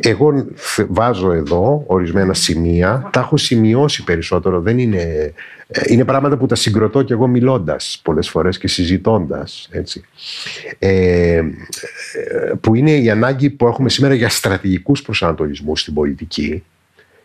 Εγώ 0.00 0.46
βάζω 0.88 1.32
εδώ 1.32 1.84
ορισμένα 1.86 2.34
σημεία, 2.34 3.08
τα 3.12 3.20
έχω 3.20 3.36
σημειώσει 3.36 4.04
περισσότερο. 4.04 4.60
Δεν 4.60 4.78
είναι, 4.78 5.32
ε, 5.68 5.80
είναι 5.86 6.04
πράγματα 6.04 6.36
που 6.36 6.46
τα 6.46 6.54
συγκροτώ 6.54 7.02
και 7.02 7.12
εγώ 7.12 7.26
μιλώντας 7.26 8.00
πολλές 8.04 8.28
φορές 8.28 8.58
και 8.58 8.68
συζητώντας. 8.68 9.68
Έτσι. 9.70 10.04
Ε, 10.78 11.42
που 12.60 12.74
είναι 12.74 12.90
η 12.90 13.10
ανάγκη 13.10 13.50
που 13.50 13.66
έχουμε 13.66 13.88
σήμερα 13.88 14.14
για 14.14 14.28
στρατηγικούς 14.28 15.02
προσανατολισμούς 15.02 15.80
στην 15.80 15.94
πολιτική 15.94 16.64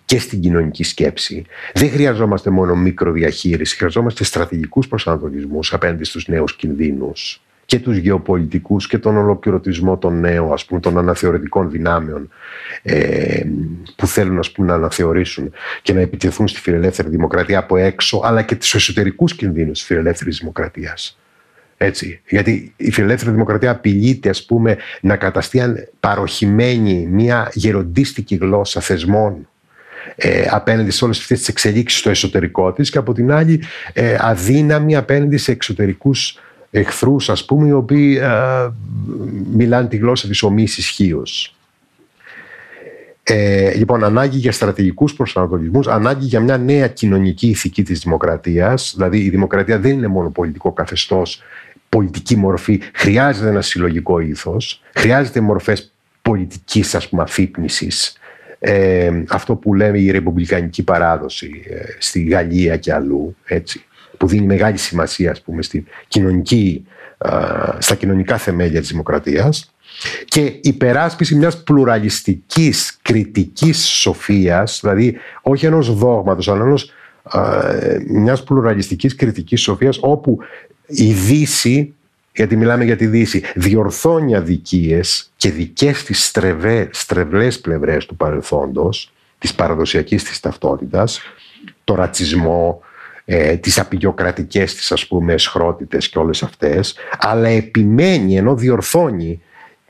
και 0.06 0.20
στην 0.20 0.42
κοινωνική 0.42 0.84
σκέψη. 0.84 1.46
Δεν 1.74 1.90
χρειαζόμαστε 1.90 2.50
μόνο 2.50 2.76
μικροδιαχείριση, 2.76 3.76
χρειαζόμαστε 3.76 4.24
στρατηγικούς 4.24 4.88
προσανατολισμούς 4.88 5.74
απέναντι 5.74 6.04
στους 6.04 6.28
νέους 6.28 6.56
κινδύνους 6.56 7.42
και 7.66 7.80
τους 7.80 7.98
γεωπολιτικούς 7.98 8.88
και 8.88 8.98
τον 8.98 9.18
ολοκληρωτισμό 9.18 9.98
των 9.98 10.20
νέων, 10.20 10.54
ας 10.54 10.66
πούμε, 10.66 10.80
των 10.80 10.98
αναθεωρητικών 10.98 11.70
δυνάμεων 11.70 12.30
ε, 12.82 13.42
που 13.96 14.08
θέλουν 14.08 14.40
ας 14.40 14.52
πούμε, 14.52 14.68
να 14.68 14.74
αναθεωρήσουν 14.74 15.52
και 15.82 15.94
να 15.94 16.00
επιτεθούν 16.00 16.48
στη 16.48 16.60
φιλελεύθερη 16.60 17.10
δημοκρατία 17.10 17.60
από 17.60 17.78
έξω, 17.78 18.22
αλλά 18.24 18.42
και 18.42 18.56
τους 18.56 18.74
εσωτερικούς 18.74 19.36
κινδύνους 19.36 19.78
της 19.78 19.88
φιλελεύθερης 19.88 20.38
δημοκρατίας. 20.38 21.18
Έτσι. 21.78 22.22
Γιατί 22.30 22.74
η 22.76 22.92
φιλελεύθερη 22.92 23.32
δημοκρατία 23.32 23.72
απειλείται 23.72 24.30
ας 24.30 24.46
πούμε, 24.46 24.78
να 25.02 25.16
καταστεί 25.16 25.62
παροχημένη 26.00 27.08
μια 27.12 27.52
γεροντίστικη 27.54 28.36
γλώσσα 28.36 28.82
θεσμών 28.82 29.48
ε, 30.16 30.46
απέναντι 30.50 30.92
σε 30.92 31.06
όλες 31.06 31.20
αυτές 31.20 31.38
τις 31.38 31.48
εξελίξεις 31.48 32.00
στο 32.00 32.10
εσωτερικό 32.10 32.74
της 32.74 32.90
και 32.90 32.98
από 32.98 33.14
την 33.14 33.32
άλλη 33.32 33.64
ε, 33.94 34.16
αδύναμη 34.20 34.96
απέναντι 34.96 35.38
σε 35.38 35.52
εξωτερικούς 35.52 36.40
εχθρούς 36.76 37.30
ας 37.30 37.46
πούμε 37.46 37.68
οι 37.68 37.72
οποίοι 37.72 38.20
ε, 38.22 38.70
μιλάνε 39.54 39.88
τη 39.88 39.98
γλώσσα 39.98 40.28
της 40.28 40.44
ομοίης 40.44 40.78
ισχύω. 40.78 41.24
Ε, 43.24 43.74
λοιπόν, 43.74 44.04
ανάγκη 44.04 44.38
για 44.38 44.52
στρατηγικούς 44.52 45.14
προσανατολισμούς, 45.14 45.88
ανάγκη 45.88 46.26
για 46.26 46.40
μια 46.40 46.58
νέα 46.58 46.88
κοινωνική 46.88 47.48
ηθική 47.48 47.84
της 47.84 48.00
δημοκρατίας. 48.00 48.94
Δηλαδή, 48.96 49.18
η 49.18 49.30
δημοκρατία 49.30 49.80
δεν 49.80 49.92
είναι 49.92 50.08
μόνο 50.08 50.30
πολιτικό 50.30 50.72
καθεστώς, 50.72 51.44
πολιτική 51.90 52.36
μορφή. 52.36 52.82
Χρειάζεται 52.94 53.50
ένα 53.50 53.62
συλλογικό 53.62 54.20
ήθος, 54.20 54.82
χρειάζεται 54.94 55.42
μορφές 55.42 55.92
πολιτικής 56.22 56.96
αφύπνισης. 57.18 58.18
Ε, 58.60 59.24
αυτό 59.30 59.56
που 59.56 59.74
λέμε 59.74 60.00
η 60.00 60.12
ρεπουμπλικανική 60.12 60.84
παράδοση 60.84 61.64
ε, 61.70 61.84
στη 61.98 62.24
Γαλλία 62.24 62.78
και 62.78 62.94
αλλού, 62.94 63.36
έτσι 63.46 63.86
που 64.24 64.30
δίνει 64.30 64.46
μεγάλη 64.46 64.78
σημασία 64.78 65.32
ας 65.32 65.42
πούμε, 65.42 65.62
στην 65.62 65.86
κοινωνική, 66.08 66.86
στα 67.80 67.96
κοινωνικά 67.96 68.38
θεμέλια 68.38 68.80
της 68.80 68.90
δημοκρατίας 68.90 69.74
και 70.26 70.60
υπεράσπιση 70.62 71.36
μιας 71.36 71.64
πλουραλιστικής 71.64 72.98
κριτικής 73.02 73.88
σοφίας, 73.88 74.80
δηλαδή 74.82 75.18
όχι 75.42 75.66
ενός 75.66 75.96
δόγματος, 75.96 76.48
αλλά 76.48 76.64
ενός, 76.64 76.92
μιας 78.08 78.44
πλουραλιστικής 78.44 79.16
κριτικής 79.16 79.62
σοφίας 79.62 79.98
όπου 80.02 80.38
η 80.86 81.14
Δύση, 81.14 81.94
γιατί 82.36 82.56
μιλάμε 82.56 82.84
για 82.84 82.96
τη 82.96 83.08
Δύση, 83.08 83.44
διορθώνει 83.56 84.36
αδικίες 84.36 85.32
και 85.38 85.52
δικές 85.52 86.04
της 86.04 86.26
στρεβέ, 86.26 86.90
στρεβλές 86.92 87.60
πλευρές 87.60 88.06
του 88.06 88.16
παρελθόντος, 88.16 89.14
της 89.38 89.54
παραδοσιακής 89.54 90.24
της 90.24 90.40
ταυτότητας, 90.40 91.22
το 91.84 91.96
ρατσισμό, 91.96 92.82
ε, 93.26 93.58
τις 93.58 93.80
απειλιοκρατικές 93.80 94.76
της 94.76 94.92
ας 94.92 95.08
πούμε 95.08 95.34
εσχρότητες 95.34 96.10
και 96.10 96.18
όλες 96.20 96.44
αυτές 96.44 96.96
αλλά 97.20 97.48
επιμένει 97.48 98.38
ενώ 98.38 98.56
διορθώνει 98.56 99.42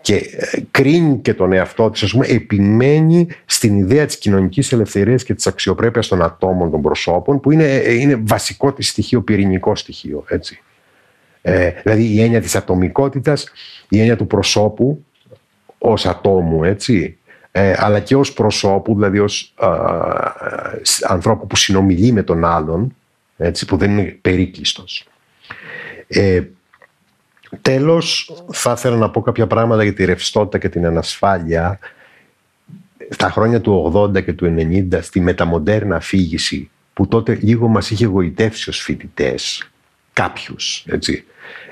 και 0.04 0.16
ε, 0.16 0.60
κρίνει 0.72 1.18
και 1.18 1.34
τον 1.34 1.54
εαυτό 1.54 1.90
της, 1.90 2.04
ας 2.04 2.12
πούμε, 2.12 2.26
επιμένει 2.26 3.28
στην 3.46 3.78
ιδέα 3.78 4.06
της 4.06 4.18
κοινωνικής 4.18 4.72
ελευθερίας 4.72 5.24
και 5.24 5.34
της 5.34 5.48
αξιοπρέπειας 5.48 6.08
των 6.08 6.22
ατόμων, 6.22 6.72
των 6.72 6.82
προσώπων, 6.82 7.40
που 7.40 7.52
είναι, 7.52 7.74
ε, 7.74 7.94
είναι 7.94 8.16
βασικό 8.16 8.74
της 8.74 8.88
στοιχείο, 8.88 9.22
πυρηνικό 9.22 9.76
στοιχείο, 9.76 10.24
έτσι. 10.28 10.62
Ε, 11.42 11.72
δηλαδή 11.84 12.04
η 12.04 12.22
έννοια 12.22 12.42
της 12.42 12.56
ατομικότητας, 12.56 13.52
η 13.90 14.00
έννοια 14.00 14.16
του 14.16 14.28
προσώπου 14.28 15.06
ως 15.78 16.06
ατόμου, 16.06 16.64
έτσι, 16.64 17.18
ε, 17.52 17.74
αλλά 17.78 18.00
και 18.00 18.16
ως 18.16 18.34
προσώπου, 18.34 18.94
δηλαδή 18.94 19.20
ως 19.20 19.54
α, 19.58 19.70
ανθρώπου 21.08 21.48
που 21.48 21.56
συνομιλεί 21.56 22.12
με 22.12 22.24
τον 22.24 22.46
άλλον, 22.46 22.96
έτσι, 23.38 23.66
που 23.66 23.78
δεν 23.78 23.92
είναι 23.92 24.18
περίκλειστος. 24.22 25.08
Ε, 26.08 26.42
τέλος, 27.62 28.34
θα 28.52 28.74
ήθελα 28.78 28.96
να 28.96 29.10
πω 29.10 29.22
κάποια 29.22 29.48
πράγματα 29.48 29.84
για 29.84 29.94
τη 29.94 30.06
ρευστότητα 30.06 30.58
και 30.58 30.70
την 30.70 30.86
ανασφάλεια. 30.86 31.80
Στα 33.10 33.30
χρόνια 33.30 33.62
του 33.62 33.92
80 33.96 34.24
και 34.24 34.34
του 34.34 34.56
90, 34.58 35.00
στη 35.02 35.20
μεταμοντέρνα 35.20 35.96
αφήγηση, 35.96 36.70
που 36.94 37.08
τότε 37.08 37.38
λίγο 37.42 37.68
μας 37.68 37.92
είχε 37.92 38.06
γοητεύσει 38.06 38.70
ως 38.70 38.80
φοιτητές, 38.82 39.70
κάποιους, 40.14 40.86
έτσι, 40.88 41.26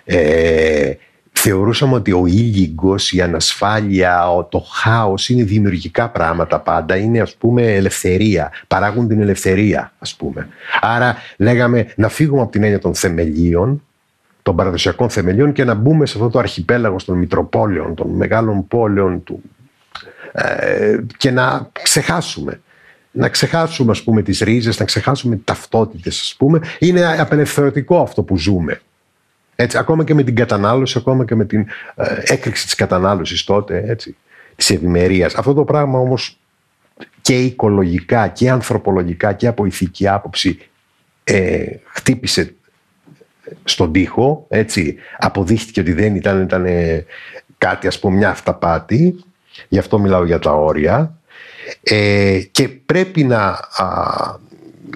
ε, 0.04 0.94
θεωρούσαμε 1.32 1.96
ότι 1.96 2.12
ο 2.12 2.24
ήλιγκος, 2.26 3.12
η 3.12 3.22
ανασφάλεια, 3.22 4.24
το 4.50 4.60
χάος 4.60 5.30
είναι 5.30 5.44
δημιουργικά 5.44 6.10
πράγματα 6.10 6.60
πάντα, 6.60 6.96
είναι 6.96 7.20
ας 7.20 7.36
πούμε 7.36 7.62
ελευθερία, 7.62 8.52
παράγουν 8.68 9.08
την 9.08 9.22
ελευθερία 9.22 9.92
ας 10.00 10.16
πούμε. 10.16 10.48
Άρα 10.82 11.16
λέγαμε 11.38 11.94
να 11.96 12.10
φύγουμε 12.10 12.42
από 12.42 12.52
την 12.52 12.64
έννοια 12.64 12.80
των 12.80 12.96
θεμελίων, 12.96 13.84
των 14.44 14.56
παραδοσιακών 14.56 15.10
θεμελίων 15.10 15.52
και 15.52 15.64
να 15.64 15.74
μπούμε 15.74 16.06
σε 16.06 16.18
αυτό 16.18 16.30
το 16.30 16.40
αρχιπέλαγο 16.40 16.96
των 17.06 17.18
Μητροπόλεων, 17.18 17.96
των 17.96 18.10
μεγάλων 18.10 18.68
πόλεων 18.68 19.24
του 19.24 19.42
ε, 20.32 20.98
και 21.18 21.32
να 21.32 21.70
ξεχάσουμε. 21.72 22.62
Να 23.12 23.30
ξεχάσουμε 23.30 23.92
ας 23.92 24.04
πούμε 24.04 24.22
τις 24.22 24.40
ρίζες, 24.40 24.80
να 24.80 24.86
ξεχάσουμε 24.86 25.36
ταυτότητες 25.44 26.20
ας 26.20 26.36
πούμε. 26.38 26.62
Είναι 26.80 27.20
απελευθερωτικό 27.20 28.02
αυτό 28.02 28.24
που 28.24 28.38
ζούμε. 28.38 28.82
Έτσι, 29.62 29.78
ακόμα 29.78 30.04
και 30.04 30.14
με 30.14 30.24
την 30.24 30.36
κατανάλωση, 30.36 30.98
ακόμα 30.98 31.26
και 31.26 31.36
με 31.36 31.46
την 31.46 31.68
ε, 31.96 32.16
έκρηξη 32.24 32.66
της 32.66 32.76
κατανάλωσης 32.76 33.44
τότε, 33.44 33.84
έτσι, 33.88 34.16
της 34.56 34.70
ευημερίας. 34.70 35.36
Αυτό 35.36 35.54
το 35.54 35.64
πράγμα 35.64 36.00
όμως 36.00 36.40
και 37.22 37.40
οικολογικά 37.40 38.28
και 38.28 38.50
ανθρωπολογικά 38.50 39.34
και 39.34 39.48
από 39.48 39.66
ηθική 39.66 40.08
άποψη 40.08 40.60
ε, 41.24 41.66
χτύπησε 41.86 42.54
στον 43.64 43.92
τοίχο, 43.92 44.46
έτσι, 44.50 44.96
αποδείχτηκε 45.18 45.80
ότι 45.80 45.94
δεν 45.94 46.16
ήταν, 46.16 46.42
ήταν 46.42 46.66
κάτι 47.58 47.88
ας 47.88 48.00
πούμε 48.00 48.18
μια 48.18 48.30
αυταπάτη, 48.30 49.24
γι' 49.68 49.80
αυτό 49.80 50.00
μιλάω 50.00 50.26
για 50.26 50.40
τα 50.40 50.52
όρια, 50.52 51.16
ε, 51.84 52.40
και 52.52 52.68
πρέπει 52.68 53.24
να 53.24 53.60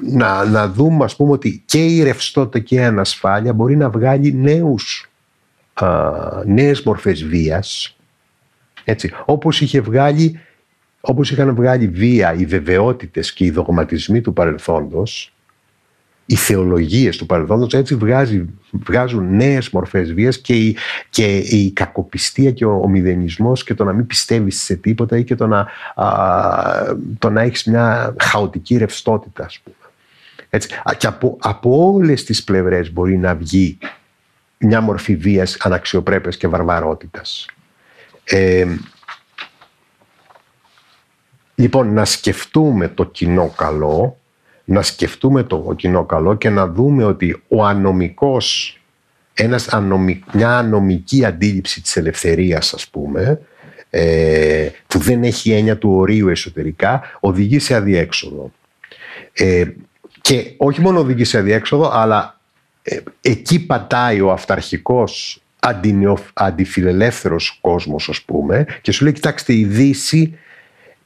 να, 0.02 0.46
να 0.46 0.70
δούμε 0.70 1.04
ας 1.04 1.16
πούμε 1.16 1.32
ότι 1.32 1.64
και 1.66 1.86
η 1.86 2.04
ρευστότητα 2.04 2.60
και 2.60 2.76
η 2.76 2.84
ανασφάλεια 2.84 3.54
μπορεί 3.54 3.76
να 3.76 3.90
βγάλει 3.90 4.34
νέους, 4.34 5.10
α, 5.74 6.10
νέες 6.46 6.84
μορφές 6.84 7.24
βίας 7.24 7.98
έτσι, 8.84 9.14
όπως 9.26 9.62
είχε 9.62 9.82
βγάλει 9.82 10.40
όπως 11.02 11.32
είχαν 11.32 11.56
βγάλει 11.56 11.88
βία 11.88 12.34
οι 12.34 12.46
βεβαιότητες 12.46 13.34
και 13.34 13.46
οι 13.46 13.52
δογματισμοί 13.52 14.22
του 14.22 14.34
παρελθόντος 14.34 15.36
οι 16.26 16.36
θεολογίες 16.36 17.18
του 17.18 17.26
παρελθόντος 17.26 17.74
έτσι 17.74 17.96
βγάζει, 17.96 18.46
βγάζουν 18.72 19.36
νέες 19.36 19.70
μορφές 19.70 20.14
βίας 20.14 20.38
και 20.38 20.56
η, 20.56 20.78
και 21.10 21.38
η 21.38 21.72
κακοπιστία 21.72 22.52
και 22.52 22.66
ο, 22.66 22.80
ο 22.84 22.88
μηδενισμός 22.88 23.64
και 23.64 23.74
το 23.74 23.84
να 23.84 23.94
μην 23.94 24.08
πιστεύεις 24.08 24.62
σε 24.62 24.76
τίποτα 24.76 25.18
ή 25.18 25.24
και 25.24 25.36
το 25.36 25.48
να, 25.48 25.68
α, 25.96 26.96
το 27.20 27.30
να 27.30 27.42
έχεις 27.42 27.64
μια 27.64 28.16
χαοτική 28.20 28.78
ρευστότητα 28.78 29.46
ας 29.46 29.60
πούμε. 29.64 29.76
Έτσι. 30.56 30.70
Και 30.98 31.08
από, 31.08 31.38
από 31.42 31.92
όλες 31.94 32.24
τις 32.24 32.44
πλευρές 32.44 32.92
μπορεί 32.94 33.18
να 33.18 33.36
βγει 33.36 33.78
μια 34.58 34.82
μορφή 34.82 35.16
βίας, 35.16 35.58
αναξιοπρέπειας 35.60 36.38
και 36.38 36.48
βαρβαρότητας. 36.48 37.46
Ε, 38.24 38.66
λοιπόν, 41.56 41.94
να 41.94 42.06
σκεφτούμε 42.06 42.88
το 42.88 43.06
κοινό 43.06 43.54
καλό 43.58 44.18
να 44.66 44.82
σκεφτούμε 44.82 45.44
το 45.44 45.74
κοινό 45.78 46.06
καλό 46.06 46.36
και 46.36 46.50
να 46.50 46.68
δούμε 46.68 47.04
ότι 47.04 47.42
ο 47.48 47.66
ανομικός, 47.66 48.80
ένας 49.34 49.70
μια 50.34 50.58
ανομική 50.58 51.26
αντίληψη 51.26 51.82
της 51.82 51.98
ελευθερίας 51.98 52.74
ας 52.74 52.88
πούμε, 52.88 53.40
ε, 53.90 54.70
που 54.88 55.00
δεν 55.00 55.24
έχει 55.24 55.52
έννοια 55.52 55.78
του 55.78 55.92
ορίου 55.92 56.28
εσωτερικά, 56.28 57.02
οδηγεί 57.20 57.60
σε 57.60 57.76
αδιέξοδο. 57.76 58.52
Ε, 59.34 59.66
και 60.26 60.54
όχι 60.58 60.82
μόνο 60.82 61.00
οδηγεί 61.00 61.24
σε 61.24 61.38
αδιέξοδο, 61.38 61.92
αλλά 61.94 62.40
ε, 62.82 62.98
εκεί 63.22 63.66
πατάει 63.66 64.22
ο 64.22 64.32
αυταρχικός 64.32 65.42
αντιφιλελεύθερος 66.34 67.58
κόσμος 67.62 68.10
ας 68.10 68.22
πούμε 68.22 68.66
και 68.82 68.92
σου 68.92 69.04
λέει 69.04 69.14
κοιτάξτε 69.14 69.54
η 69.54 69.66
Δύση 69.66 70.38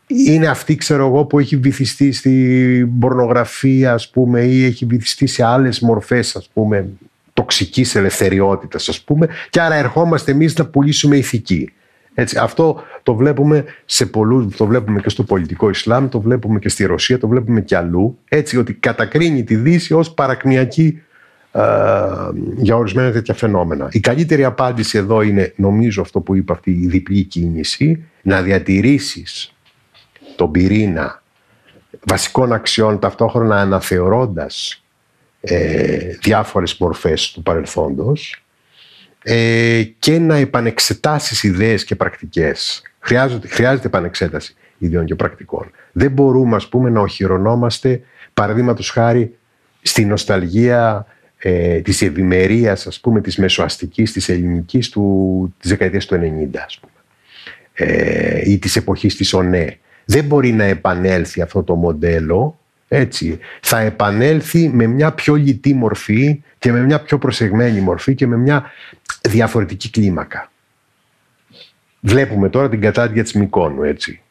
είναι 0.07 0.47
αυτή 0.47 0.75
ξέρω 0.75 1.05
εγώ 1.05 1.25
που 1.25 1.39
έχει 1.39 1.57
βυθιστεί 1.57 2.11
στην 2.11 2.99
πορνογραφία 2.99 3.93
ας 3.93 4.09
πούμε 4.09 4.41
ή 4.41 4.65
έχει 4.65 4.85
βυθιστεί 4.85 5.27
σε 5.27 5.43
άλλες 5.43 5.79
μορφές 5.79 6.35
ας 6.35 6.49
πούμε 6.53 6.89
τοξικής 7.33 7.95
ελευθεριότητας 7.95 8.89
ας 8.89 9.01
πούμε 9.01 9.27
και 9.49 9.61
άρα 9.61 9.75
ερχόμαστε 9.75 10.31
εμείς 10.31 10.55
να 10.55 10.65
πουλήσουμε 10.65 11.17
ηθική. 11.17 11.73
Έτσι, 12.13 12.37
αυτό 12.37 12.83
το 13.03 13.15
βλέπουμε 13.15 13.65
σε 13.85 14.05
πολλούς, 14.05 14.55
το 14.55 14.65
βλέπουμε 14.65 15.01
και 15.01 15.09
στο 15.09 15.23
πολιτικό 15.23 15.69
Ισλάμ, 15.69 16.09
το 16.09 16.21
βλέπουμε 16.21 16.59
και 16.59 16.69
στη 16.69 16.85
Ρωσία, 16.85 17.17
το 17.19 17.27
βλέπουμε 17.27 17.61
και 17.61 17.75
αλλού. 17.75 18.19
Έτσι 18.29 18.57
ότι 18.57 18.73
κατακρίνει 18.73 19.43
τη 19.43 19.55
Δύση 19.55 19.93
ως 19.93 20.13
παρακνιακή 20.13 21.01
ε, 21.51 21.61
για 22.55 22.75
ορισμένα 22.75 23.11
τέτοια 23.11 23.33
φαινόμενα. 23.33 23.87
Η 23.91 23.99
καλύτερη 23.99 24.43
απάντηση 24.43 24.97
εδώ 24.97 25.21
είναι 25.21 25.53
νομίζω 25.55 26.01
αυτό 26.01 26.19
που 26.19 26.35
είπα 26.35 26.53
αυτή 26.53 26.71
η 26.71 26.87
διπλή 26.87 27.23
κίνηση, 27.23 28.03
να 28.21 28.41
διατηρήσεις 28.41 29.53
τον 30.35 30.51
πυρήνα 30.51 31.23
βασικών 32.07 32.53
αξιών 32.53 32.99
ταυτόχρονα 32.99 33.55
αναθεωρώντας 33.55 34.83
ε, 35.41 35.97
διάφορες 36.21 36.77
μορφές 36.77 37.31
του 37.31 37.43
παρελθόντος 37.43 38.43
ε, 39.23 39.83
και 39.99 40.19
να 40.19 40.35
επανεξετάσεις 40.35 41.43
ιδέες 41.43 41.83
και 41.83 41.95
πρακτικές. 41.95 42.81
Χρειάζεται, 42.99 43.47
χρειάζεται 43.47 43.87
επανεξέταση 43.87 44.55
ιδεών 44.77 45.05
και 45.05 45.15
πρακτικών. 45.15 45.71
Δεν 45.91 46.11
μπορούμε 46.11 46.55
ας 46.55 46.69
πούμε 46.69 46.89
να 46.89 46.99
οχυρωνόμαστε 46.99 48.01
παραδείγματος 48.33 48.89
χάρη 48.89 49.37
στη 49.81 50.05
νοσταλγία 50.05 51.05
ε, 51.37 51.79
της 51.79 52.01
ευημερίας, 52.01 52.87
ας 52.87 52.99
πούμε 52.99 53.21
της 53.21 53.37
μεσοαστικής, 53.37 54.11
της 54.11 54.29
ελληνικής 54.29 54.89
του, 54.89 55.55
της 55.59 55.69
δεκαετίας 55.69 56.05
του 56.05 56.15
90 56.15 56.57
ας 56.65 56.79
πούμε 56.79 56.93
ε, 57.73 58.49
ή 58.49 58.59
της 58.59 58.75
εποχής 58.75 59.15
της 59.15 59.33
ΟΝΕ 59.33 59.77
δεν 60.05 60.23
μπορεί 60.23 60.51
να 60.51 60.63
επανέλθει 60.63 61.41
αυτό 61.41 61.63
το 61.63 61.75
μοντέλο 61.75 62.59
έτσι. 62.87 63.39
Θα 63.61 63.79
επανέλθει 63.79 64.69
με 64.73 64.87
μια 64.87 65.11
πιο 65.11 65.35
λιτή 65.35 65.73
μορφή 65.73 66.43
και 66.59 66.71
με 66.71 66.81
μια 66.81 67.01
πιο 67.01 67.17
προσεγμένη 67.17 67.79
μορφή 67.79 68.15
και 68.15 68.27
με 68.27 68.37
μια 68.37 68.71
διαφορετική 69.21 69.89
κλίμακα. 69.89 70.51
Βλέπουμε 71.99 72.49
τώρα 72.49 72.69
την 72.69 72.81
κατάδια 72.81 73.23
της 73.23 73.33
Μικόνου, 73.33 73.83
έτσι, 73.83 74.21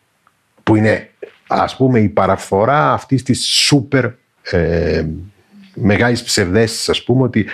που 0.62 0.76
είναι 0.76 1.10
ας 1.46 1.76
πούμε 1.76 2.00
η 2.00 2.08
παραφορά 2.08 2.92
αυτής 2.92 3.22
της 3.22 3.46
σούπερ 3.46 4.04
ε, 4.42 5.06
μεγάλης 5.74 6.22
ψευδέστησης 6.22 6.88
ας 6.88 7.04
πούμε 7.04 7.22
ότι 7.22 7.46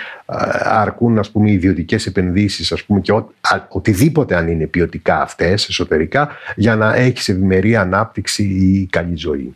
αρκούν 0.63 1.19
ας 1.19 1.31
πούμε 1.31 1.51
ιδιωτικές 1.51 2.05
επενδύσεις 2.05 2.71
ας 2.71 2.83
πούμε 2.83 2.99
και 2.99 3.11
ο, 3.11 3.33
οτιδήποτε 3.67 4.35
αν 4.35 4.47
είναι 4.47 4.67
ποιοτικά 4.67 5.21
αυτές 5.21 5.67
εσωτερικά 5.69 6.29
για 6.55 6.75
να 6.75 6.95
έχει 6.95 7.31
ευημερία, 7.31 7.81
ανάπτυξη 7.81 8.43
ή 8.43 8.87
καλή 8.89 9.15
ζωή. 9.15 9.55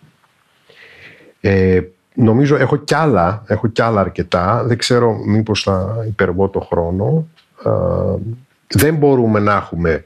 Ε, 1.42 1.82
νομίζω 2.14 2.56
έχω 2.56 2.78
κι 2.78 2.96
άλλα, 2.96 3.44
έχω 3.48 3.68
κι 3.68 3.82
άλλα 3.82 4.00
αρκετά, 4.00 4.64
δεν 4.64 4.78
ξέρω 4.78 5.18
μήπως 5.26 5.64
θα 5.64 6.06
υπερβώ 6.08 6.50
το 6.50 6.60
χρόνο. 6.60 7.28
Δεν 8.68 8.96
μπορούμε 8.96 9.40
να 9.40 9.56
έχουμε 9.56 10.04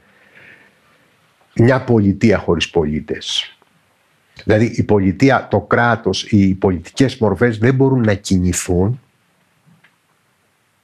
μια 1.54 1.80
πολιτεία 1.84 2.38
χωρίς 2.38 2.70
πολίτες. 2.70 3.56
Δηλαδή 4.44 4.64
η 4.64 4.82
πολιτεία, 4.82 5.48
το 5.50 5.60
κράτος, 5.60 6.22
οι 6.22 6.54
πολιτικές 6.54 7.16
μορφές 7.16 7.58
δεν 7.58 7.74
μπορούν 7.74 8.00
να 8.00 8.14
κινηθούν, 8.14 9.00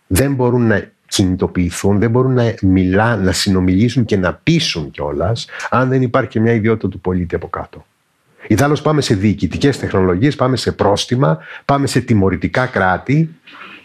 δεν 0.06 0.34
μπορούν 0.34 0.66
να 0.66 0.90
κινητοποιηθούν, 1.06 1.98
δεν 1.98 2.10
μπορούν 2.10 2.32
να 2.32 2.54
μιλά, 2.62 3.16
να 3.16 3.32
συνομιλήσουν 3.32 4.04
και 4.04 4.16
να 4.16 4.34
πείσουν 4.34 4.90
κιόλας, 4.90 5.46
αν 5.70 5.88
δεν 5.88 6.02
υπάρχει 6.02 6.30
και 6.30 6.40
μια 6.40 6.52
ιδιότητα 6.52 6.88
του 6.88 7.00
πολίτη 7.00 7.34
από 7.34 7.48
κάτω. 7.48 7.84
Ιδάλω 8.46 8.80
πάμε 8.82 9.00
σε 9.00 9.14
διοικητικές 9.14 9.78
τεχνολογίες, 9.78 10.36
πάμε 10.36 10.56
σε 10.56 10.72
πρόστιμα, 10.72 11.38
πάμε 11.64 11.86
σε 11.86 12.00
τιμωρητικά 12.00 12.66
κράτη, 12.66 13.34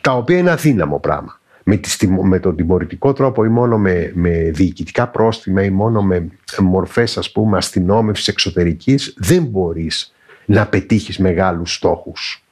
τα 0.01 0.11
οποία 0.11 0.37
είναι 0.37 0.51
αδύναμο 0.51 0.99
πράγμα 0.99 1.39
με, 1.67 1.77
τη, 1.77 2.07
με 2.07 2.39
τον 2.39 2.55
τιμωρητικό 2.55 3.13
τρόπο 3.13 3.45
ή 3.45 3.47
μόνο 3.47 3.77
με, 3.77 4.11
με 4.13 4.29
διοικητικά 4.53 5.07
πρόστιμα 5.07 5.63
ή 5.63 5.69
μόνο 5.69 6.01
με 6.01 6.27
μορφές 6.59 7.17
ας 7.17 7.31
πούμε 7.31 7.57
αστυνόμευσης 7.57 8.27
εξωτερικής 8.27 9.13
δεν 9.17 9.43
μπορείς 9.43 10.13
να 10.45 10.65
πετύχεις 10.65 11.17
μεγάλους 11.17 11.73
στόχους 11.73 12.43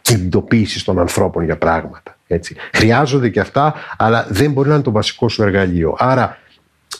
κινητοποίηση 0.00 0.84
των 0.84 0.98
ανθρώπων 0.98 1.44
για 1.44 1.58
πράγματα. 1.58 2.18
Έτσι. 2.26 2.56
Χρειάζονται 2.72 3.28
και 3.28 3.40
αυτά, 3.40 3.74
αλλά 3.96 4.26
δεν 4.30 4.52
μπορεί 4.52 4.68
να 4.68 4.74
είναι 4.74 4.82
το 4.82 4.90
βασικό 4.90 5.28
σου 5.28 5.42
εργαλείο. 5.42 5.96
Άρα 5.98 6.38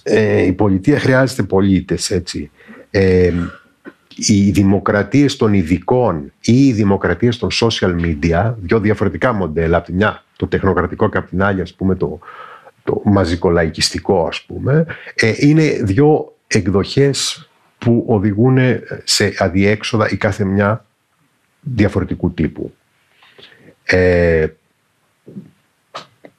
ε, 0.03 0.43
η 0.43 0.53
πολιτεία 0.53 0.99
χρειάζεται 0.99 1.43
πολίτες. 1.43 2.11
Έτσι. 2.11 2.51
Ε, 2.91 3.33
οι 4.19 4.51
δημοκρατίες 4.51 5.37
των 5.37 5.53
ειδικών 5.53 6.33
ή 6.41 6.67
οι 6.67 6.73
δημοκρατίες 6.73 7.39
των 7.39 7.49
social 7.53 8.01
media, 8.01 8.55
δύο 8.61 8.81
διαφορετικά 8.81 9.33
μοντέλα, 9.33 9.77
από 9.77 9.87
τη 9.87 9.93
μια 9.93 10.23
το 10.37 10.47
τεχνοκρατικό 10.47 11.09
και 11.09 11.19
από 11.19 11.29
την 11.29 11.43
άλλη 11.43 11.61
ας 11.61 11.75
πούμε 11.75 11.95
το, 11.95 12.19
το 12.85 13.01
μαζικολαϊκιστικό 13.05 14.27
ας 14.27 14.43
πούμε, 14.43 14.87
ε, 15.15 15.33
είναι 15.37 15.63
δύο 15.83 16.37
εκδοχές 16.47 17.49
που 17.79 18.05
οδηγούν 18.09 18.59
σε 19.05 19.35
αδιέξοδα 19.39 20.09
η 20.11 20.17
κάθε 20.17 20.45
μια 20.45 20.85
διαφορετικού 21.61 22.33
τύπου. 22.33 22.75
Ε, 23.85 24.47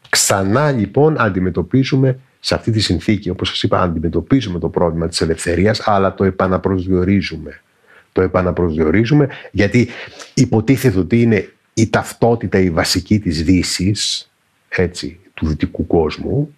ξανά 0.09 0.71
λοιπόν 0.71 1.15
αντιμετωπίζουμε 1.19 2.19
σε 2.39 2.55
αυτή 2.55 2.71
τη 2.71 2.79
συνθήκη, 2.79 3.29
όπως 3.29 3.47
σας 3.49 3.63
είπα, 3.63 3.81
αντιμετωπίζουμε 3.81 4.59
το 4.59 4.69
πρόβλημα 4.69 5.07
της 5.07 5.21
ελευθερίας, 5.21 5.87
αλλά 5.87 6.13
το 6.13 6.23
επαναπροσδιορίζουμε. 6.23 7.61
Το 8.19 8.25
επαναπροσδιορίζουμε 8.25 9.29
γιατί 9.51 9.87
υποτίθεται 10.33 10.99
ότι 10.99 11.21
είναι 11.21 11.49
η 11.73 11.89
ταυτότητα 11.89 12.59
η 12.59 12.69
βασική 12.69 13.19
της 13.19 13.43
δύσης, 13.43 14.31
έτσι, 14.69 15.19
του 15.33 15.47
δυτικού 15.47 15.87
κόσμου, 15.87 16.55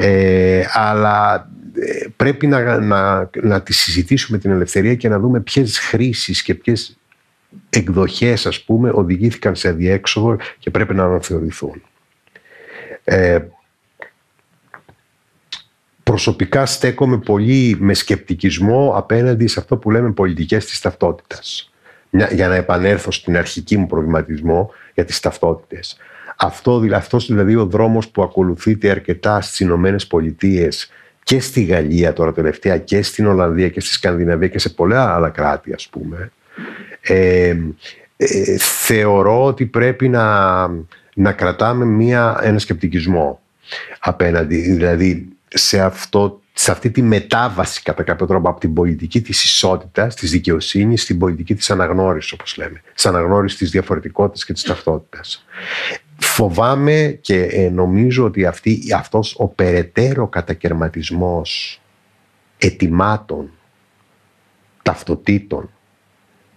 ε, 0.00 0.64
αλλά 0.72 1.50
ε, 1.74 2.06
πρέπει 2.16 2.46
να, 2.46 2.78
να, 2.78 3.30
να 3.42 3.62
τη 3.62 3.72
συζητήσουμε 3.72 4.38
την 4.38 4.50
ελευθερία 4.50 4.94
και 4.94 5.08
να 5.08 5.18
δούμε 5.18 5.40
ποιες 5.40 5.78
χρήσεις 5.78 6.42
και 6.42 6.54
ποιες 6.54 6.98
εκδοχές 7.70 8.46
ας 8.46 8.62
πούμε 8.62 8.90
οδηγήθηκαν 8.94 9.54
σε 9.56 9.68
αδιέξοδο 9.68 10.36
και 10.58 10.70
πρέπει 10.70 10.94
να 10.94 11.04
αναθεωρηθούν. 11.04 11.82
Ε, 13.04 13.38
προσωπικά 16.12 16.66
στέκομαι 16.66 17.18
πολύ 17.18 17.76
με 17.80 17.94
σκεπτικισμό 17.94 18.92
απέναντι 18.96 19.46
σε 19.46 19.60
αυτό 19.60 19.76
που 19.76 19.90
λέμε 19.90 20.12
πολιτικές 20.12 20.66
της 20.66 20.80
ταυτότητας 20.80 21.70
για 22.30 22.48
να 22.48 22.54
επανέλθω 22.54 23.10
στην 23.10 23.36
αρχική 23.36 23.76
μου 23.76 23.86
προβληματισμό 23.86 24.70
για 24.94 25.04
τις 25.04 25.20
ταυτότητες. 25.20 25.96
Αυτό, 26.36 26.82
αυτός 26.94 27.26
δηλαδή 27.26 27.56
ο 27.56 27.66
δρόμος 27.66 28.08
που 28.08 28.22
ακολουθείται 28.22 28.90
αρκετά 28.90 29.40
στις 29.40 29.60
Ηνωμένες 29.60 30.06
Πολιτείες 30.06 30.90
και 31.22 31.40
στη 31.40 31.62
Γαλλία 31.62 32.12
τώρα 32.12 32.32
τελευταία 32.32 32.78
και 32.78 33.02
στην 33.02 33.26
Ολλανδία 33.26 33.68
και 33.68 33.80
στη 33.80 33.92
Σκανδιναβία 33.92 34.48
και 34.48 34.58
σε 34.58 34.68
πολλά 34.68 35.14
άλλα 35.14 35.28
κράτη 35.28 35.72
ας 35.72 35.88
πούμε 35.88 36.32
ε, 37.00 37.56
ε, 38.16 38.56
θεωρώ 38.58 39.44
ότι 39.44 39.66
πρέπει 39.66 40.08
να, 40.08 40.66
να 41.14 41.32
κρατάμε 41.32 41.84
μία, 41.84 42.40
ένα 42.42 42.58
σκεπτικισμό 42.58 43.40
απέναντι. 44.00 44.56
Δηλαδή 44.56 45.32
σε, 45.54 45.80
αυτό, 45.80 46.40
σε 46.52 46.70
αυτή 46.70 46.90
τη 46.90 47.02
μετάβαση 47.02 47.82
κατά 47.82 48.02
κάποιο 48.02 48.26
τρόπο 48.26 48.48
από 48.48 48.60
την 48.60 48.74
πολιτική 48.74 49.20
της 49.20 49.44
ισότητας, 49.44 50.14
της 50.14 50.30
δικαιοσύνης, 50.30 51.02
στην 51.02 51.18
πολιτική 51.18 51.54
της 51.54 51.70
αναγνώρισης 51.70 52.32
όπως 52.32 52.56
λέμε. 52.56 52.82
Της 52.94 53.06
αναγνώρισης 53.06 53.58
της 53.58 53.70
διαφορετικότητας 53.70 54.44
και 54.44 54.52
της 54.52 54.62
ταυτότητας. 54.62 55.46
Φοβάμαι 56.18 57.18
και 57.20 57.42
ε, 57.42 57.68
νομίζω 57.70 58.24
ότι 58.24 58.46
αυτή, 58.46 58.82
αυτός 58.96 59.34
ο 59.38 59.48
περαιτέρω 59.48 60.28
κατακαιρματισμός 60.28 61.80
ετοιμάτων, 62.58 63.50
ταυτοτήτων, 64.82 65.70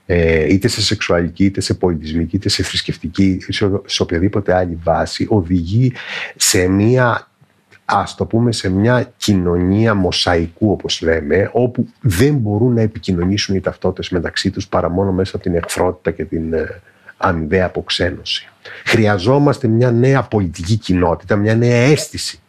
ε, 0.06 0.54
είτε 0.54 0.68
σε 0.68 0.82
σεξουαλική, 0.82 1.46
είτε 1.46 1.62
σε 1.62 1.74
πολιτισμική, 1.74 2.36
είτε 2.36 2.50
σε 2.50 2.64
θρησκευτική, 2.64 3.40
σε 3.86 4.02
οποιαδήποτε 4.02 4.54
άλλη 4.54 4.80
βάση, 4.84 5.26
οδηγεί 5.30 5.94
σε 6.36 6.68
μία 6.68 7.30
ας 7.86 8.16
το 8.16 8.26
πούμε 8.26 8.52
σε 8.52 8.70
μια 8.70 9.14
κοινωνία 9.18 9.94
μοσαϊκού 9.94 10.72
όπως 10.72 11.02
λέμε 11.02 11.50
όπου 11.54 11.88
δεν 12.02 12.34
μπορούν 12.36 12.74
να 12.74 12.82
επικοινωνήσουν 12.82 13.56
οι 13.56 13.60
ταυτότητες 13.60 14.10
μεταξύ 14.10 14.52
τους 14.52 14.68
παρά 14.68 14.90
μόνο 14.90 15.12
μέσα 15.12 15.36
από 15.36 15.44
την 15.44 15.56
εχθρότητα 15.56 16.12
και 16.12 16.26
την 16.26 16.54
ε, 16.54 16.82
αμοιβαία 17.18 17.66
αποξένωση. 17.66 18.50
Χρειαζόμαστε 18.86 19.68
μια 19.68 19.92
νέα 19.92 20.24
πολιτική 20.24 20.78
κοινότητα, 20.78 21.36
μια 21.36 21.56
νέα 21.56 21.76
αίσθηση 21.76 22.40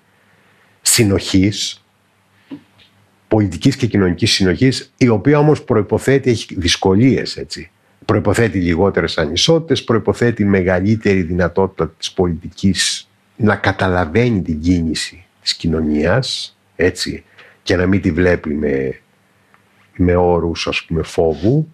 συνοχής 0.83 1.85
πολιτικής 3.29 3.77
και 3.77 3.87
κοινωνικής 3.87 4.33
συνοχής 4.33 4.93
η 4.97 5.09
οποία 5.09 5.39
όμως 5.39 5.63
προϋποθέτει, 5.63 6.31
έχει 6.31 6.55
δυσκολίες 6.59 7.37
έτσι. 7.37 7.71
Προϋποθέτει 8.05 8.59
λιγότερες 8.59 9.19
ανισότητες, 9.19 9.85
προϋποθέτει 9.85 10.45
μεγαλύτερη 10.45 11.23
δυνατότητα 11.23 11.91
της 11.99 12.13
πολιτικής 12.13 13.09
να 13.37 13.57
καταλαβαίνει 13.57 14.43
την 14.43 14.61
κίνηση 14.61 15.26
της 15.47 15.55
κοινωνίας, 15.55 16.59
έτσι, 16.77 17.25
και 17.63 17.77
να 17.77 17.87
μην 17.87 18.01
τη 18.01 18.11
βλέπει 18.11 18.55
με, 18.55 19.01
με 19.97 20.17
όρους, 20.17 20.67
ας 20.67 20.85
πούμε, 20.85 21.03
φόβου. 21.03 21.69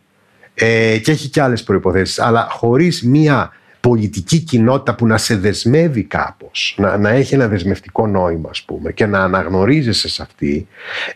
Ε, 0.55 0.99
και 0.99 1.11
έχει 1.11 1.29
και 1.29 1.43
άλλες 1.43 1.63
προϋποθέσεις, 1.63 2.19
αλλά 2.19 2.49
χωρίς 2.51 3.03
μία 3.03 3.53
πολιτική 3.81 4.39
κοινότητα 4.39 4.95
που 4.95 5.07
να 5.07 5.19
σε 5.19 5.37
δεσμεύει 5.37 6.03
κάπως, 6.03 6.75
να, 6.79 6.99
να 6.99 7.11
έχει 7.11 7.35
ένα 7.35 7.49
δεσμευτικό 7.49 8.07
νόημα, 8.07 8.49
ας 8.51 8.63
πούμε, 8.63 8.93
και 8.93 9.07
να 9.07 9.23
αναγνωρίζεσαι 9.23 10.09
σε 10.09 10.23
αυτή, 10.23 10.67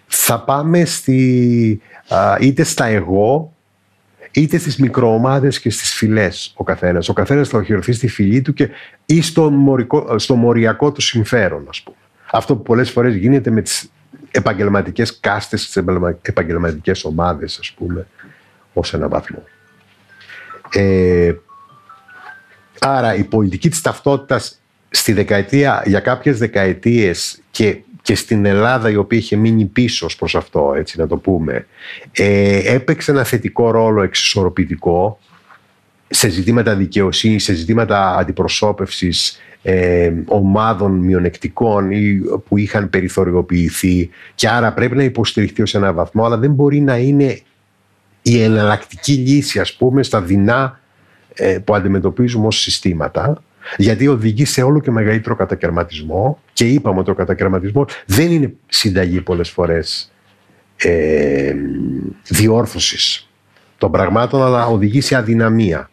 θα 0.06 0.40
πάμε 0.40 0.84
στη, 0.84 1.80
είτε 2.40 2.62
στα 2.62 2.84
εγώ, 2.84 3.52
είτε 4.32 4.58
στις 4.58 4.76
μικροομάδες 4.76 5.60
και 5.60 5.70
στις 5.70 5.94
φυλές 5.94 6.52
ο 6.56 6.64
καθένας. 6.64 7.08
Ο 7.08 7.12
καθένας 7.12 7.48
θα 7.48 7.58
οχυρωθεί 7.58 7.92
στη 7.92 8.08
φυλή 8.08 8.42
του 8.42 8.52
και 8.52 8.68
ή 9.06 9.22
στο, 9.22 9.50
μορικό, 9.50 10.18
στο 10.18 10.34
μοριακό 10.34 10.92
του 10.92 11.00
συμφέρον, 11.00 11.66
ας 11.68 11.82
πούμε. 11.82 11.96
Αυτό 12.36 12.56
που 12.56 12.62
πολλές 12.62 12.90
φορές 12.90 13.14
γίνεται 13.14 13.50
με 13.50 13.62
τις 13.62 13.90
επαγγελματικές 14.30 15.20
κάστες, 15.20 15.64
τις 15.64 15.76
επαγγελματικές 16.22 17.04
ομάδες, 17.04 17.58
ας 17.58 17.72
πούμε, 17.72 18.06
ως 18.72 18.94
ένα 18.94 19.08
βαθμό. 19.08 19.42
Ε, 20.72 21.34
άρα 22.78 23.14
η 23.14 23.24
πολιτική 23.24 23.68
της 23.68 23.80
ταυτότητας 23.80 24.60
στη 24.90 25.12
δεκαετία, 25.12 25.82
για 25.86 26.00
κάποιες 26.00 26.38
δεκαετίες 26.38 27.40
και, 27.50 27.78
και 28.02 28.14
στην 28.14 28.44
Ελλάδα 28.44 28.90
η 28.90 28.96
οποία 28.96 29.18
είχε 29.18 29.36
μείνει 29.36 29.64
πίσω 29.64 30.06
προς 30.18 30.34
αυτό, 30.34 30.74
έτσι 30.76 30.98
να 30.98 31.06
το 31.06 31.16
πούμε, 31.16 31.66
ε, 32.12 32.74
έπαιξε 32.74 33.10
ένα 33.10 33.24
θετικό 33.24 33.70
ρόλο 33.70 34.02
εξισορροπητικό 34.02 35.18
σε 36.08 36.28
ζητήματα 36.28 36.74
δικαιοσύνης, 36.74 37.44
σε 37.44 37.54
ζητήματα 37.54 38.16
αντιπροσώπευσης 38.16 39.40
ε, 39.68 40.12
ομάδων 40.26 40.92
μειονεκτικών 40.92 41.90
ή 41.90 42.20
που 42.48 42.56
είχαν 42.56 42.90
περιθωριοποιηθεί 42.90 44.10
και 44.34 44.48
άρα 44.48 44.72
πρέπει 44.72 44.96
να 44.96 45.02
υποστηριχθεί 45.02 45.62
ως 45.62 45.74
ένα 45.74 45.92
βαθμό 45.92 46.24
αλλά 46.24 46.38
δεν 46.38 46.50
μπορεί 46.50 46.80
να 46.80 46.96
είναι 46.96 47.40
η 48.22 48.42
εναλλακτική 48.42 49.12
λύση 49.12 49.60
ας 49.60 49.74
πούμε 49.74 50.02
στα 50.02 50.20
δεινά 50.20 50.80
ε, 51.34 51.58
που 51.64 51.74
αντιμετωπίζουμε 51.74 52.46
ως 52.46 52.60
συστήματα 52.60 53.42
γιατί 53.76 54.08
οδηγεί 54.08 54.44
σε 54.44 54.62
όλο 54.62 54.80
και 54.80 54.90
μεγαλύτερο 54.90 55.36
κατακαιρματισμό 55.36 56.40
και 56.52 56.64
είπαμε 56.64 56.98
ότι 56.98 57.10
ο 57.10 57.14
κατακαιρματισμός 57.14 58.02
δεν 58.06 58.30
είναι 58.30 58.52
συνταγή 58.66 59.20
πολλές 59.20 59.50
φορές 59.50 60.12
ε, 60.76 61.54
διόρθωσης 62.28 63.30
των 63.78 63.90
πραγμάτων 63.90 64.42
αλλά 64.42 64.66
οδηγεί 64.66 65.00
σε 65.00 65.16
αδυναμία. 65.16 65.90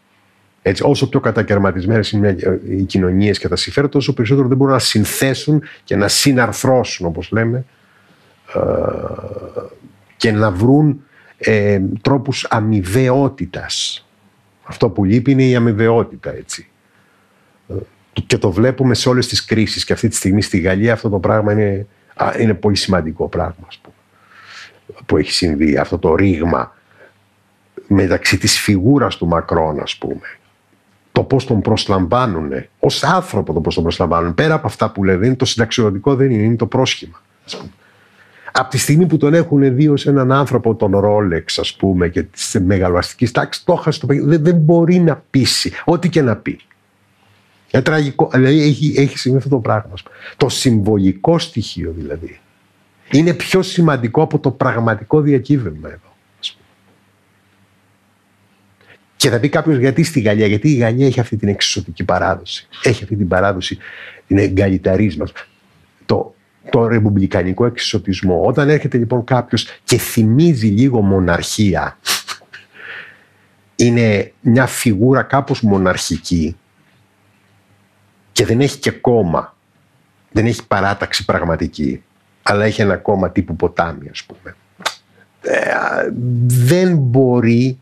Έτσι, 0.66 0.84
όσο 0.86 1.09
πιο 1.09 1.20
κατακαιρματισμένες 1.20 2.11
είναι 2.11 2.36
οι 2.68 2.84
κοινωνίες 2.84 3.39
και 3.39 3.47
τα 3.47 3.55
συμφέροντα, 3.55 3.93
τόσο 3.93 4.14
περισσότερο 4.14 4.47
δεν 4.47 4.57
μπορούν 4.57 4.74
να 4.74 4.80
συνθέσουν 4.80 5.64
και 5.84 5.95
να 5.95 6.07
συναρθρώσουν, 6.07 7.05
όπως 7.05 7.32
λέμε, 7.32 7.66
ε, 8.55 8.59
και 10.18 10.32
να 10.32 10.51
βρουν 10.51 11.03
ε, 11.38 11.82
τρόπους 12.01 12.47
αμοιβαιότητας. 12.49 14.07
Αυτό 14.64 14.89
που 14.89 15.03
λείπει 15.03 15.32
είναι 15.32 15.43
η 15.43 15.55
αμοιβαιότητα, 15.55 16.36
έτσι. 16.36 16.70
Ε, 17.70 17.74
και 18.28 18.38
το 18.38 18.51
βλέπουμε 18.51 18.93
σε 18.93 19.09
όλες 19.09 19.28
τις 19.28 19.45
κρίσεις 19.45 19.86
και 19.86 19.93
αυτή 19.93 20.07
τη 20.07 20.16
στιγμή 20.16 20.41
στη 20.41 20.59
Γαλλία 20.59 20.93
αυτό 20.93 21.09
το 21.09 21.20
πράγμα 21.20 21.51
είναι, 21.51 21.88
είναι 22.39 22.53
πολύ 22.53 22.76
σημαντικό 22.76 23.28
πράγμα, 23.28 23.68
ας 23.68 23.82
πούμε, 23.82 23.95
που 25.05 25.18
έχει 25.18 25.32
συμβεί 25.32 25.78
αυτό 25.78 25.97
το 25.97 26.16
ρήγμα 26.16 26.76
μεταξύ 27.88 28.38
της 28.38 28.59
φιγούρας 28.59 29.18
του 29.18 29.28
Μακρόν, 29.28 29.80
ας 29.80 29.95
πούμε, 29.95 30.38
το 31.14 31.24
πώς 31.24 31.45
τον 31.45 31.61
προσλαμβάνουν, 31.61 32.51
ως 32.80 33.03
άνθρωπο 33.03 33.53
το 33.53 33.61
πώς 33.61 33.74
τον 33.74 33.84
προσλαμβάνουν. 33.84 34.34
Πέρα 34.34 34.53
από 34.53 34.68
αυτά 34.68 34.91
που 34.91 35.03
λέει, 35.03 35.36
το 35.36 35.45
συνταξιωτικό 35.45 36.16
δεν 36.16 36.32
είναι, 36.32 36.43
είναι 36.43 36.55
το 36.55 36.66
πρόσχημα. 36.66 37.22
Από 38.51 38.70
τη 38.70 38.78
στιγμή 38.78 39.05
που 39.05 39.18
τον 39.18 39.34
έχουν 39.34 39.76
δει 39.76 39.88
ως 39.88 40.05
έναν 40.05 40.32
άνθρωπο 40.32 40.76
τον 40.76 40.97
Ρόλεξ, 40.99 41.59
ας 41.59 41.76
πούμε, 41.76 42.07
και 42.07 42.24
της 42.24 42.57
μεγαλοαστικής 42.66 43.32
τάξης, 43.32 43.64
το 43.64 43.74
έχασε 43.74 43.99
το 43.99 44.05
παιδί. 44.05 44.20
Δεν, 44.20 44.43
δεν 44.43 44.55
μπορεί 44.55 44.99
να 44.99 45.24
πείσει, 45.30 45.72
ό,τι 45.86 46.09
και 46.09 46.22
να 46.22 46.36
πει. 46.36 46.59
Είναι 47.72 47.84
τραγικό. 47.84 48.30
Δηλαδή 48.34 48.61
έχει, 48.61 48.93
έχει 48.97 49.18
συμβεί 49.18 49.38
αυτό 49.38 49.49
το 49.49 49.59
πράγμα. 49.59 49.93
Το 50.38 50.49
συμβολικό 50.49 51.39
στοιχείο 51.39 51.93
δηλαδή 51.97 52.39
είναι 53.11 53.34
πιο 53.34 53.61
σημαντικό 53.61 54.22
από 54.22 54.39
το 54.39 54.51
πραγματικό 54.51 55.22
διακύβευμα 55.22 55.88
εδώ. 55.89 56.12
Και 59.24 59.30
θα 59.30 59.39
πει 59.39 59.49
κάποιος 59.49 59.78
γιατί 59.78 60.03
στη 60.03 60.19
Γαλλία, 60.19 60.47
γιατί 60.47 60.69
η 60.69 60.76
Γαλλία 60.76 61.05
έχει 61.05 61.19
αυτή 61.19 61.38
την 61.38 61.47
εξισωτική 61.47 62.03
παράδοση. 62.03 62.67
Έχει 62.84 63.03
αυτή 63.03 63.15
την 63.15 63.28
παράδοση, 63.28 63.78
την 64.28 64.38
εγκαλιταρίσμα. 64.38 65.26
Το, 66.05 66.36
το 66.69 66.88
ρεπουμπλικανικό 66.88 67.65
εξισωτισμό. 67.65 68.41
Όταν 68.45 68.69
έρχεται 68.69 68.97
λοιπόν 68.97 69.24
κάποιος 69.24 69.67
και 69.84 69.97
θυμίζει 69.97 70.67
λίγο 70.67 71.01
μοναρχία, 71.01 71.97
είναι 73.76 74.34
μια 74.41 74.65
φιγούρα 74.65 75.21
κάπως 75.21 75.61
μοναρχική 75.61 76.57
και 78.32 78.45
δεν 78.45 78.61
έχει 78.61 78.78
και 78.78 78.91
κόμμα. 78.91 79.55
Δεν 80.32 80.45
έχει 80.45 80.67
παράταξη 80.67 81.26
πραγματική, 81.26 82.03
αλλά 82.43 82.65
έχει 82.65 82.82
ένα 82.82 82.97
κόμμα 82.97 83.32
τύπου 83.32 83.55
ποτάμι, 83.55 84.09
ας 84.09 84.24
πούμε. 84.24 84.55
Ε, 85.41 86.11
δεν 86.47 86.97
μπορεί 86.97 87.78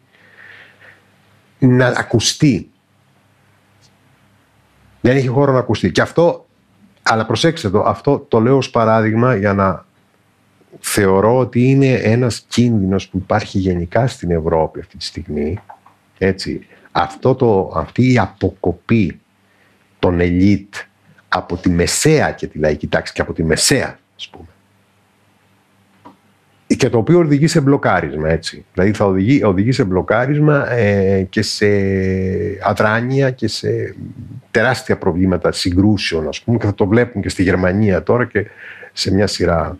να 1.67 1.87
ακουστεί. 1.87 2.69
Δεν 5.01 5.15
έχει 5.15 5.27
χώρο 5.27 5.51
να 5.51 5.59
ακουστεί. 5.59 5.91
Και 5.91 6.01
αυτό, 6.01 6.45
αλλά 7.01 7.25
προσέξτε 7.25 7.69
το, 7.69 7.79
αυτό 7.79 8.19
το 8.19 8.39
λέω 8.39 8.57
ως 8.57 8.69
παράδειγμα 8.69 9.35
για 9.35 9.53
να 9.53 9.85
θεωρώ 10.79 11.37
ότι 11.37 11.69
είναι 11.69 11.93
ένας 11.93 12.45
κίνδυνος 12.47 13.07
που 13.07 13.17
υπάρχει 13.17 13.57
γενικά 13.57 14.07
στην 14.07 14.31
Ευρώπη 14.31 14.79
αυτή 14.79 14.97
τη 14.97 15.03
στιγμή. 15.03 15.59
Έτσι, 16.17 16.67
αυτό 16.91 17.35
το, 17.35 17.71
αυτή 17.75 18.11
η 18.13 18.17
αποκοπή 18.17 19.19
των 19.99 20.19
ελίτ 20.19 20.75
από 21.27 21.57
τη 21.57 21.69
μεσαία 21.69 22.31
και 22.31 22.47
τη 22.47 22.57
λαϊκή 22.57 22.87
τάξη 22.87 23.13
και 23.13 23.21
από 23.21 23.33
τη 23.33 23.43
μεσαία, 23.43 23.99
ας 24.15 24.29
πούμε, 24.29 24.47
και 26.75 26.89
το 26.89 26.97
οποίο 26.97 27.19
οδηγεί 27.19 27.47
σε 27.47 27.61
μπλοκάρισμα, 27.61 28.29
έτσι. 28.29 28.65
Δηλαδή 28.73 28.91
θα 28.93 29.05
οδηγεί, 29.05 29.43
οδηγεί 29.43 29.71
σε 29.71 29.83
μπλοκάρισμα 29.83 30.71
ε, 30.71 31.23
και 31.29 31.41
σε 31.41 31.67
αδράνεια 32.63 33.31
και 33.31 33.47
σε 33.47 33.95
τεράστια 34.51 34.97
προβλήματα 34.97 35.51
συγκρούσεων, 35.51 36.27
ας 36.27 36.41
πούμε, 36.41 36.57
και 36.57 36.65
θα 36.65 36.73
το 36.73 36.85
βλέπουν 36.85 37.21
και 37.21 37.29
στη 37.29 37.43
Γερμανία 37.43 38.03
τώρα 38.03 38.25
και 38.25 38.47
σε 38.93 39.13
μια 39.13 39.27
σειρά 39.27 39.77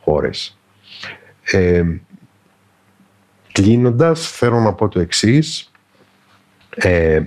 χώρες. 0.00 0.58
Ε, 1.42 1.84
κλείνοντας, 3.52 4.30
θέλω 4.30 4.60
να 4.60 4.72
πω 4.72 4.88
το 4.88 5.00
εξής. 5.00 5.70
Ε, 6.76 7.20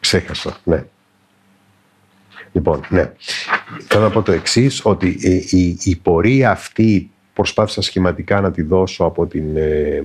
ξέχασα, 0.00 0.56
ναι. 0.64 0.84
Λοιπόν, 2.52 2.84
ναι. 2.88 3.12
Θέλω 3.88 4.02
να 4.02 4.10
πω 4.10 4.22
το 4.22 4.32
εξής, 4.32 4.84
ότι 4.84 5.08
η, 5.50 5.78
η, 5.84 5.96
πορεία 5.96 6.50
αυτή 6.50 7.10
προσπάθησα 7.32 7.82
σχηματικά 7.82 8.40
να 8.40 8.50
τη 8.50 8.62
δώσω 8.62 9.04
από 9.04 9.26
την, 9.26 9.56
ε, 9.56 10.04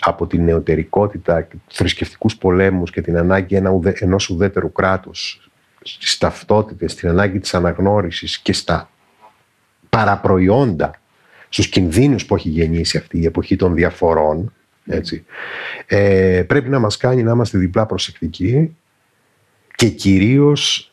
από 0.00 0.26
την 0.26 0.44
νεωτερικότητα, 0.44 1.48
θρησκευτικούς 1.68 2.36
πολέμους 2.36 2.90
και 2.90 3.00
την 3.00 3.16
ανάγκη 3.16 3.56
ένα, 3.56 3.70
ενός 3.94 4.28
ουδέτερου 4.28 4.72
κράτους 4.72 5.50
στις 5.82 6.18
ταυτότητες, 6.18 6.92
στην 6.92 7.08
ανάγκη 7.08 7.38
της 7.38 7.54
αναγνώρισης 7.54 8.38
και 8.38 8.52
στα 8.52 8.90
παραπροϊόντα, 9.88 11.00
στους 11.48 11.68
κινδύνους 11.68 12.26
που 12.26 12.34
έχει 12.34 12.48
γεννήσει 12.48 12.96
αυτή 12.96 13.18
η 13.18 13.24
εποχή 13.24 13.56
των 13.56 13.74
διαφορών, 13.74 14.52
έτσι, 14.86 15.24
ε, 15.86 16.44
πρέπει 16.46 16.68
να 16.68 16.78
μας 16.78 16.96
κάνει 16.96 17.22
να 17.22 17.32
είμαστε 17.32 17.58
διπλά 17.58 17.86
προσεκτικοί 17.86 18.76
και 19.74 19.88
κυρίως 19.88 20.92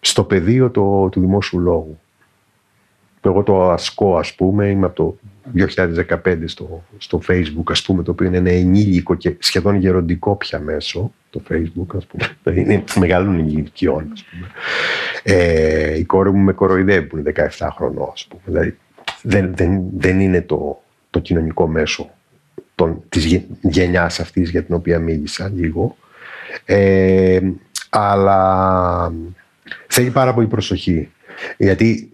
στο 0.00 0.24
πεδίο 0.24 0.70
το, 0.70 1.08
του 1.08 1.20
δημόσιου 1.20 1.58
λόγου. 1.58 1.98
Εγώ 3.20 3.42
το 3.42 3.70
ασκώ, 3.70 4.18
ας 4.18 4.34
πούμε, 4.34 4.68
είμαι 4.68 4.86
από 4.86 4.94
το 4.94 5.18
2015 6.24 6.36
στο, 6.44 6.84
στο 6.98 7.20
Facebook, 7.28 7.70
ας 7.70 7.82
πούμε, 7.82 8.02
το 8.02 8.10
οποίο 8.10 8.26
είναι 8.26 8.36
ένα 8.36 8.50
ενήλικο 8.50 9.14
και 9.14 9.36
σχεδόν 9.38 9.74
γεροντικό 9.74 10.36
πια 10.36 10.60
μέσο, 10.60 11.12
το 11.30 11.42
Facebook, 11.50 11.96
ας 11.96 12.06
πούμε. 12.06 12.36
Δηλαδή 12.42 12.60
είναι 12.72 12.84
μεγάλων 12.96 13.38
ηλικιών, 13.38 14.10
ας 14.12 14.24
πούμε. 14.24 14.46
Ε, 15.22 15.98
η 15.98 16.04
κόρη 16.04 16.30
μου 16.30 16.42
με 16.42 16.52
κοροϊδεύει 16.52 17.06
που 17.06 17.18
είναι 17.18 17.32
17 17.58 17.68
χρονών, 17.76 18.08
ας 18.12 18.26
πούμε. 18.28 18.42
Δηλαδή 18.44 18.76
δεν, 19.22 19.54
δεν, 19.54 19.82
δεν 19.96 20.20
είναι 20.20 20.42
το, 20.42 20.82
το 21.10 21.18
κοινωνικό 21.18 21.66
μέσο 21.66 22.10
των, 22.74 23.02
της 23.08 23.42
γενιάς 23.60 24.20
αυτής 24.20 24.50
για 24.50 24.62
την 24.62 24.74
οποία 24.74 24.98
μίλησα 24.98 25.52
λίγο. 25.54 25.96
Ε, 26.64 27.40
αλλά 27.88 29.12
θέλει 29.86 30.10
πάρα 30.10 30.34
πολύ 30.34 30.46
προσοχή. 30.46 31.10
Γιατί 31.56 32.12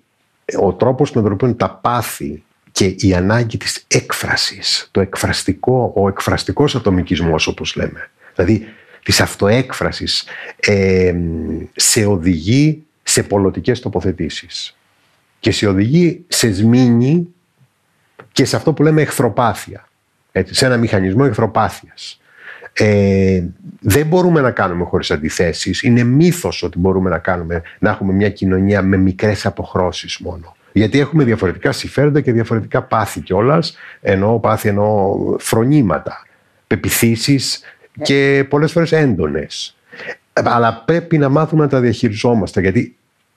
ο 0.61 0.73
τρόπος 0.73 1.13
με 1.13 1.23
τον 1.23 1.33
οποίο 1.33 1.55
τα 1.55 1.71
πάθη 1.71 2.43
και 2.73 2.95
η 2.99 3.15
ανάγκη 3.15 3.57
της 3.57 3.85
έκφρασης, 3.89 4.89
το 4.91 5.01
εκφραστικό, 5.01 5.93
ο 5.97 6.09
εκφραστικός 6.09 6.75
ατομικισμός 6.75 7.47
όπως 7.47 7.77
λέμε, 7.77 8.11
δηλαδή 8.35 8.67
της 9.03 9.21
αυτοέκφρασης, 9.21 10.25
ε, 10.57 11.15
σε 11.75 12.05
οδηγεί 12.05 12.85
σε 13.03 13.23
πολιτικές 13.23 13.81
τοποθετήσεις 13.81 14.77
και 15.41 15.51
σε 15.51 15.67
οδηγεί 15.67 16.25
σε 16.29 16.53
σμήνη 16.53 17.35
και 18.33 18.45
σε 18.45 18.57
αυτό 18.57 18.73
που 18.73 18.83
λέμε 18.83 19.03
εχθροπάθεια, 19.03 19.89
έτσι, 20.33 20.55
σε 20.55 20.67
ένα 20.67 20.77
μηχανισμό 20.77 21.25
εχθροπάθειας. 21.29 22.21
Ε, 22.77 23.43
δεν 23.81 24.07
μπορούμε 24.07 24.41
να 24.41 24.51
κάνουμε 24.51 24.85
χωρίς 24.85 25.11
αντιθέσεις. 25.11 25.83
Είναι 25.83 26.03
μύθος 26.03 26.63
ότι 26.63 26.79
μπορούμε 26.79 27.11
να, 27.11 27.19
κάνουμε, 27.19 27.63
να 27.79 27.91
έχουμε 27.91 28.13
μια 28.13 28.31
κοινωνία 28.31 28.83
με 28.83 28.97
μικρές 28.97 29.47
αποχρώσεις 29.47 30.19
μόνο. 30.19 30.57
Γιατί 30.73 30.99
έχουμε 30.99 31.25
διαφορετικά 31.25 31.73
συμφέροντα 31.73 32.21
και 32.21 32.33
διαφορετικά 32.33 32.83
πάθη 32.83 33.21
κιόλας, 33.21 33.77
ενώ 34.01 34.39
πάθη 34.39 34.69
ενώ 34.69 35.17
φρονήματα, 35.39 36.27
πεπιθήσεις 36.67 37.63
και 38.03 38.47
πολλές 38.49 38.73
φορές 38.73 38.93
έντονες. 38.93 39.77
Αλλά 40.33 40.83
πρέπει 40.87 41.19
να 41.19 41.29
μάθουμε 41.29 41.63
να 41.63 41.69
τα 41.69 41.81
διαχειριζόμαστε, 41.81 42.61
γιατί 42.61 42.97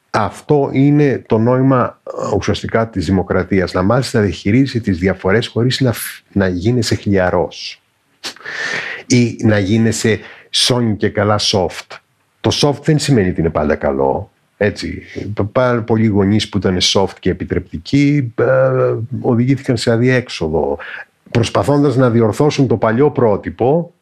αυτό 0.09 0.69
είναι 0.73 1.23
το 1.27 1.37
νόημα 1.37 2.01
ουσιαστικά 2.35 2.87
της 2.87 3.05
δημοκρατίας. 3.05 3.73
Να 3.73 3.81
μάθεις 3.81 4.13
να 4.13 4.21
διαχειρίζει 4.21 4.81
τις 4.81 4.97
διαφορές 4.97 5.47
χωρίς 5.47 5.79
να, 5.79 5.93
να 6.31 6.47
γίνεσαι 6.47 6.95
χλιαρός 6.95 7.81
ή 9.07 9.37
να 9.43 9.59
γίνεσαι 9.59 10.19
σόνι 10.49 10.95
και 10.95 11.09
καλά 11.09 11.39
soft. 11.39 11.97
Το 12.41 12.51
soft 12.61 12.81
δεν 12.83 12.99
σημαίνει 12.99 13.29
ότι 13.29 13.39
είναι 13.39 13.49
πάντα 13.49 13.75
καλό. 13.75 14.31
Έτσι, 14.57 15.03
πάρα 15.51 15.81
πολλοί 15.81 16.05
γονείς 16.05 16.49
που 16.49 16.57
ήταν 16.57 16.77
soft 16.81 17.13
και 17.19 17.29
επιτρεπτικοί 17.29 18.33
ε, 18.35 18.45
οδηγήθηκαν 19.21 19.77
σε 19.77 19.91
αδιέξοδο 19.91 20.77
προσπαθώντας 21.31 21.95
να 21.95 22.09
διορθώσουν 22.09 22.67
το 22.67 22.77
παλιό 22.77 23.11
πρότυπο 23.11 23.93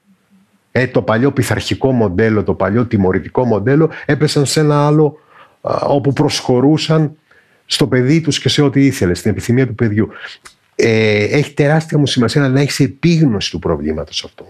ε, 0.72 0.88
το 0.88 1.02
παλιό 1.02 1.32
πειθαρχικό 1.32 1.92
μοντέλο, 1.92 2.44
το 2.44 2.54
παλιό 2.54 2.86
τιμωρητικό 2.86 3.46
μοντέλο 3.46 3.90
έπεσαν 4.06 4.46
σε 4.46 4.60
ένα 4.60 4.86
άλλο 4.86 5.18
όπου 5.88 6.14
προσχωρούσαν 6.14 7.18
στο 7.66 7.88
παιδί 7.88 8.22
τους 8.22 8.40
και 8.40 8.50
σε 8.50 8.62
ό,τι 8.62 8.86
ήθελες, 8.86 9.20
στην 9.20 9.32
επιθυμία 9.32 9.68
του 9.68 9.76
παιδιού. 9.76 10.10
Ε, 10.76 11.24
έχει 11.24 11.54
τεράστια 11.54 11.98
μου 11.98 12.06
σημασία 12.06 12.50
να 12.50 12.60
έχεις 12.60 12.80
επίγνωση 12.80 13.52
του 13.52 13.60
προβλήματος 13.60 14.24
αυτό 14.24 14.46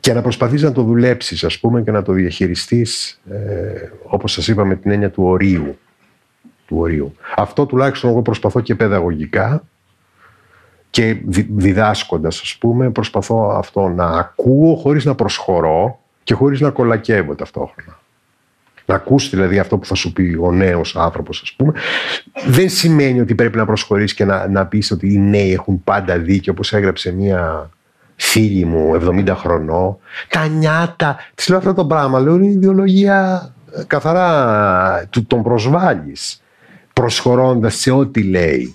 και 0.00 0.12
να 0.12 0.22
προσπαθείς 0.22 0.62
να 0.62 0.72
το 0.72 0.82
δουλέψεις 0.82 1.44
ας 1.44 1.58
πούμε 1.58 1.82
και 1.82 1.90
να 1.90 2.02
το 2.02 2.12
διαχειριστείς 2.12 3.20
ε, 3.30 3.90
όπως 4.04 4.32
σας 4.32 4.48
είπα 4.48 4.64
με 4.64 4.76
την 4.76 4.90
έννοια 4.90 5.10
του 5.10 5.22
ορίου. 5.22 5.78
Του 6.66 6.76
ορίου. 6.78 7.14
Αυτό 7.36 7.66
τουλάχιστον 7.66 8.10
εγώ 8.10 8.22
προσπαθώ 8.22 8.60
και 8.60 8.74
παιδαγωγικά 8.74 9.64
και 10.90 11.16
διδάσκοντας 11.48 12.40
ας 12.40 12.56
πούμε 12.60 12.90
προσπαθώ 12.90 13.54
αυτό 13.56 13.88
να 13.88 14.04
ακούω 14.04 14.74
χωρίς 14.74 15.04
να 15.04 15.14
προσχωρώ 15.14 16.00
και 16.22 16.34
χωρίς 16.34 16.60
να 16.60 16.70
κολακεύω 16.70 17.34
ταυτόχρονα. 17.34 17.98
Να 18.86 18.94
ακούσει 18.94 19.28
δηλαδή 19.28 19.58
αυτό 19.58 19.78
που 19.78 19.86
θα 19.86 19.94
σου 19.94 20.12
πει 20.12 20.38
ο 20.40 20.52
νέος 20.52 20.96
άνθρωπος 20.96 21.40
ας 21.42 21.52
πούμε. 21.52 21.72
Δεν 22.46 22.68
σημαίνει 22.68 23.20
ότι 23.20 23.34
πρέπει 23.34 23.56
να 23.56 23.66
προσχωρήσει 23.66 24.14
και 24.14 24.24
να, 24.24 24.48
να 24.48 24.66
πεις 24.66 24.90
ότι 24.90 25.12
οι 25.12 25.18
νέοι 25.18 25.52
έχουν 25.52 25.84
πάντα 25.84 26.18
δίκιο 26.18 26.52
όπως 26.52 26.72
έγραψε 26.72 27.12
μια 27.12 27.70
φίλη 28.22 28.64
μου 28.64 29.00
70 29.26 29.34
χρονών, 29.36 29.98
τα 30.28 30.46
νιάτα. 30.46 31.16
Της 31.34 31.48
λέω 31.48 31.58
αυτό 31.58 31.74
το 31.74 31.84
πράγμα. 31.84 32.20
Λέω 32.20 32.34
είναι 32.34 32.46
η 32.46 32.50
ιδεολογία 32.50 33.50
ε, 33.76 33.82
καθαρά 33.86 35.06
του 35.10 35.26
τον 35.26 35.42
προσβάλλεις. 35.42 36.42
Προσχωρώντας 36.92 37.74
σε 37.74 37.90
ό,τι 37.90 38.22
λέει. 38.22 38.74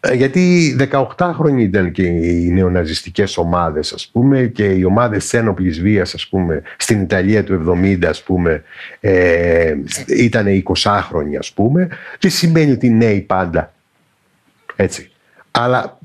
Ε, 0.00 0.14
γιατί 0.14 0.76
18 1.16 1.30
χρόνια 1.34 1.64
ήταν 1.64 1.92
και 1.92 2.02
οι 2.02 2.50
νεοναζιστικές 2.50 3.36
ομάδες 3.36 3.92
ας 3.92 4.08
πούμε 4.12 4.42
και 4.46 4.64
οι 4.64 4.84
ομάδες 4.84 5.34
ένοπλης 5.34 5.80
βίας 5.80 6.14
ας 6.14 6.28
πούμε 6.28 6.62
στην 6.76 7.00
Ιταλία 7.00 7.44
του 7.44 7.78
70 7.82 8.04
ας 8.04 8.22
πούμε 8.22 8.62
ε, 9.00 9.74
ήταν 10.06 10.46
20 10.82 11.00
χρόνια 11.08 11.38
ας 11.38 11.52
πούμε 11.52 11.88
και 12.18 12.28
σημαίνει 12.28 12.70
ότι 12.70 12.90
νέοι 12.90 13.20
πάντα 13.20 13.72
έτσι 14.76 15.10
αλλά 15.50 15.98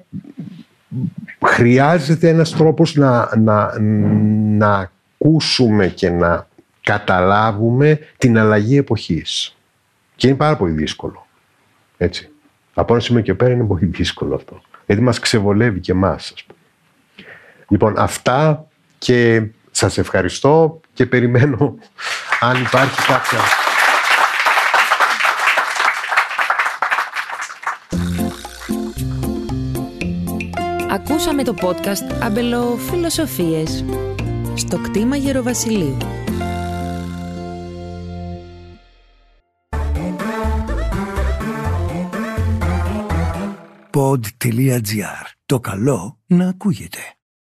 χρειάζεται 1.45 2.29
ένας 2.29 2.51
τρόπος 2.51 2.95
να, 2.95 3.37
να, 3.37 3.79
να 4.57 4.91
ακούσουμε 5.17 5.87
και 5.87 6.09
να 6.09 6.47
καταλάβουμε 6.81 7.99
την 8.17 8.37
αλλαγή 8.37 8.77
εποχής. 8.77 9.57
Και 10.15 10.27
είναι 10.27 10.35
πάρα 10.35 10.57
πολύ 10.57 10.71
δύσκολο. 10.71 11.27
Έτσι. 11.97 12.29
Από 12.73 12.93
ένα 12.93 13.01
σημείο 13.01 13.21
και 13.21 13.33
πέρα 13.33 13.53
είναι 13.53 13.63
πολύ 13.63 13.85
δύσκολο 13.85 14.35
αυτό. 14.35 14.61
Γιατί 14.85 15.01
μας 15.01 15.19
ξεβολεύει 15.19 15.79
και 15.79 15.91
εμάς, 15.91 16.31
ας 16.35 16.43
πούμε. 16.43 16.59
Λοιπόν, 17.69 17.93
αυτά 17.97 18.67
και 18.97 19.43
σας 19.71 19.97
ευχαριστώ 19.97 20.79
και 20.93 21.05
περιμένω 21.05 21.75
αν 22.39 22.61
υπάρχει 22.61 23.05
κάποια... 23.07 23.39
Ακούσαμε 31.29 31.55
το 31.55 31.67
podcast 31.67 32.23
«Αμπελοφιλοσοφίες» 32.23 33.85
στο 34.53 34.77
κτήμα 34.77 35.15
Γεροβασιλείου. 35.15 35.97
Pod.gr. 43.93 45.25
Το 45.45 45.59
καλό 45.59 46.19
να 46.27 46.47
ακούγεται. 46.47 47.16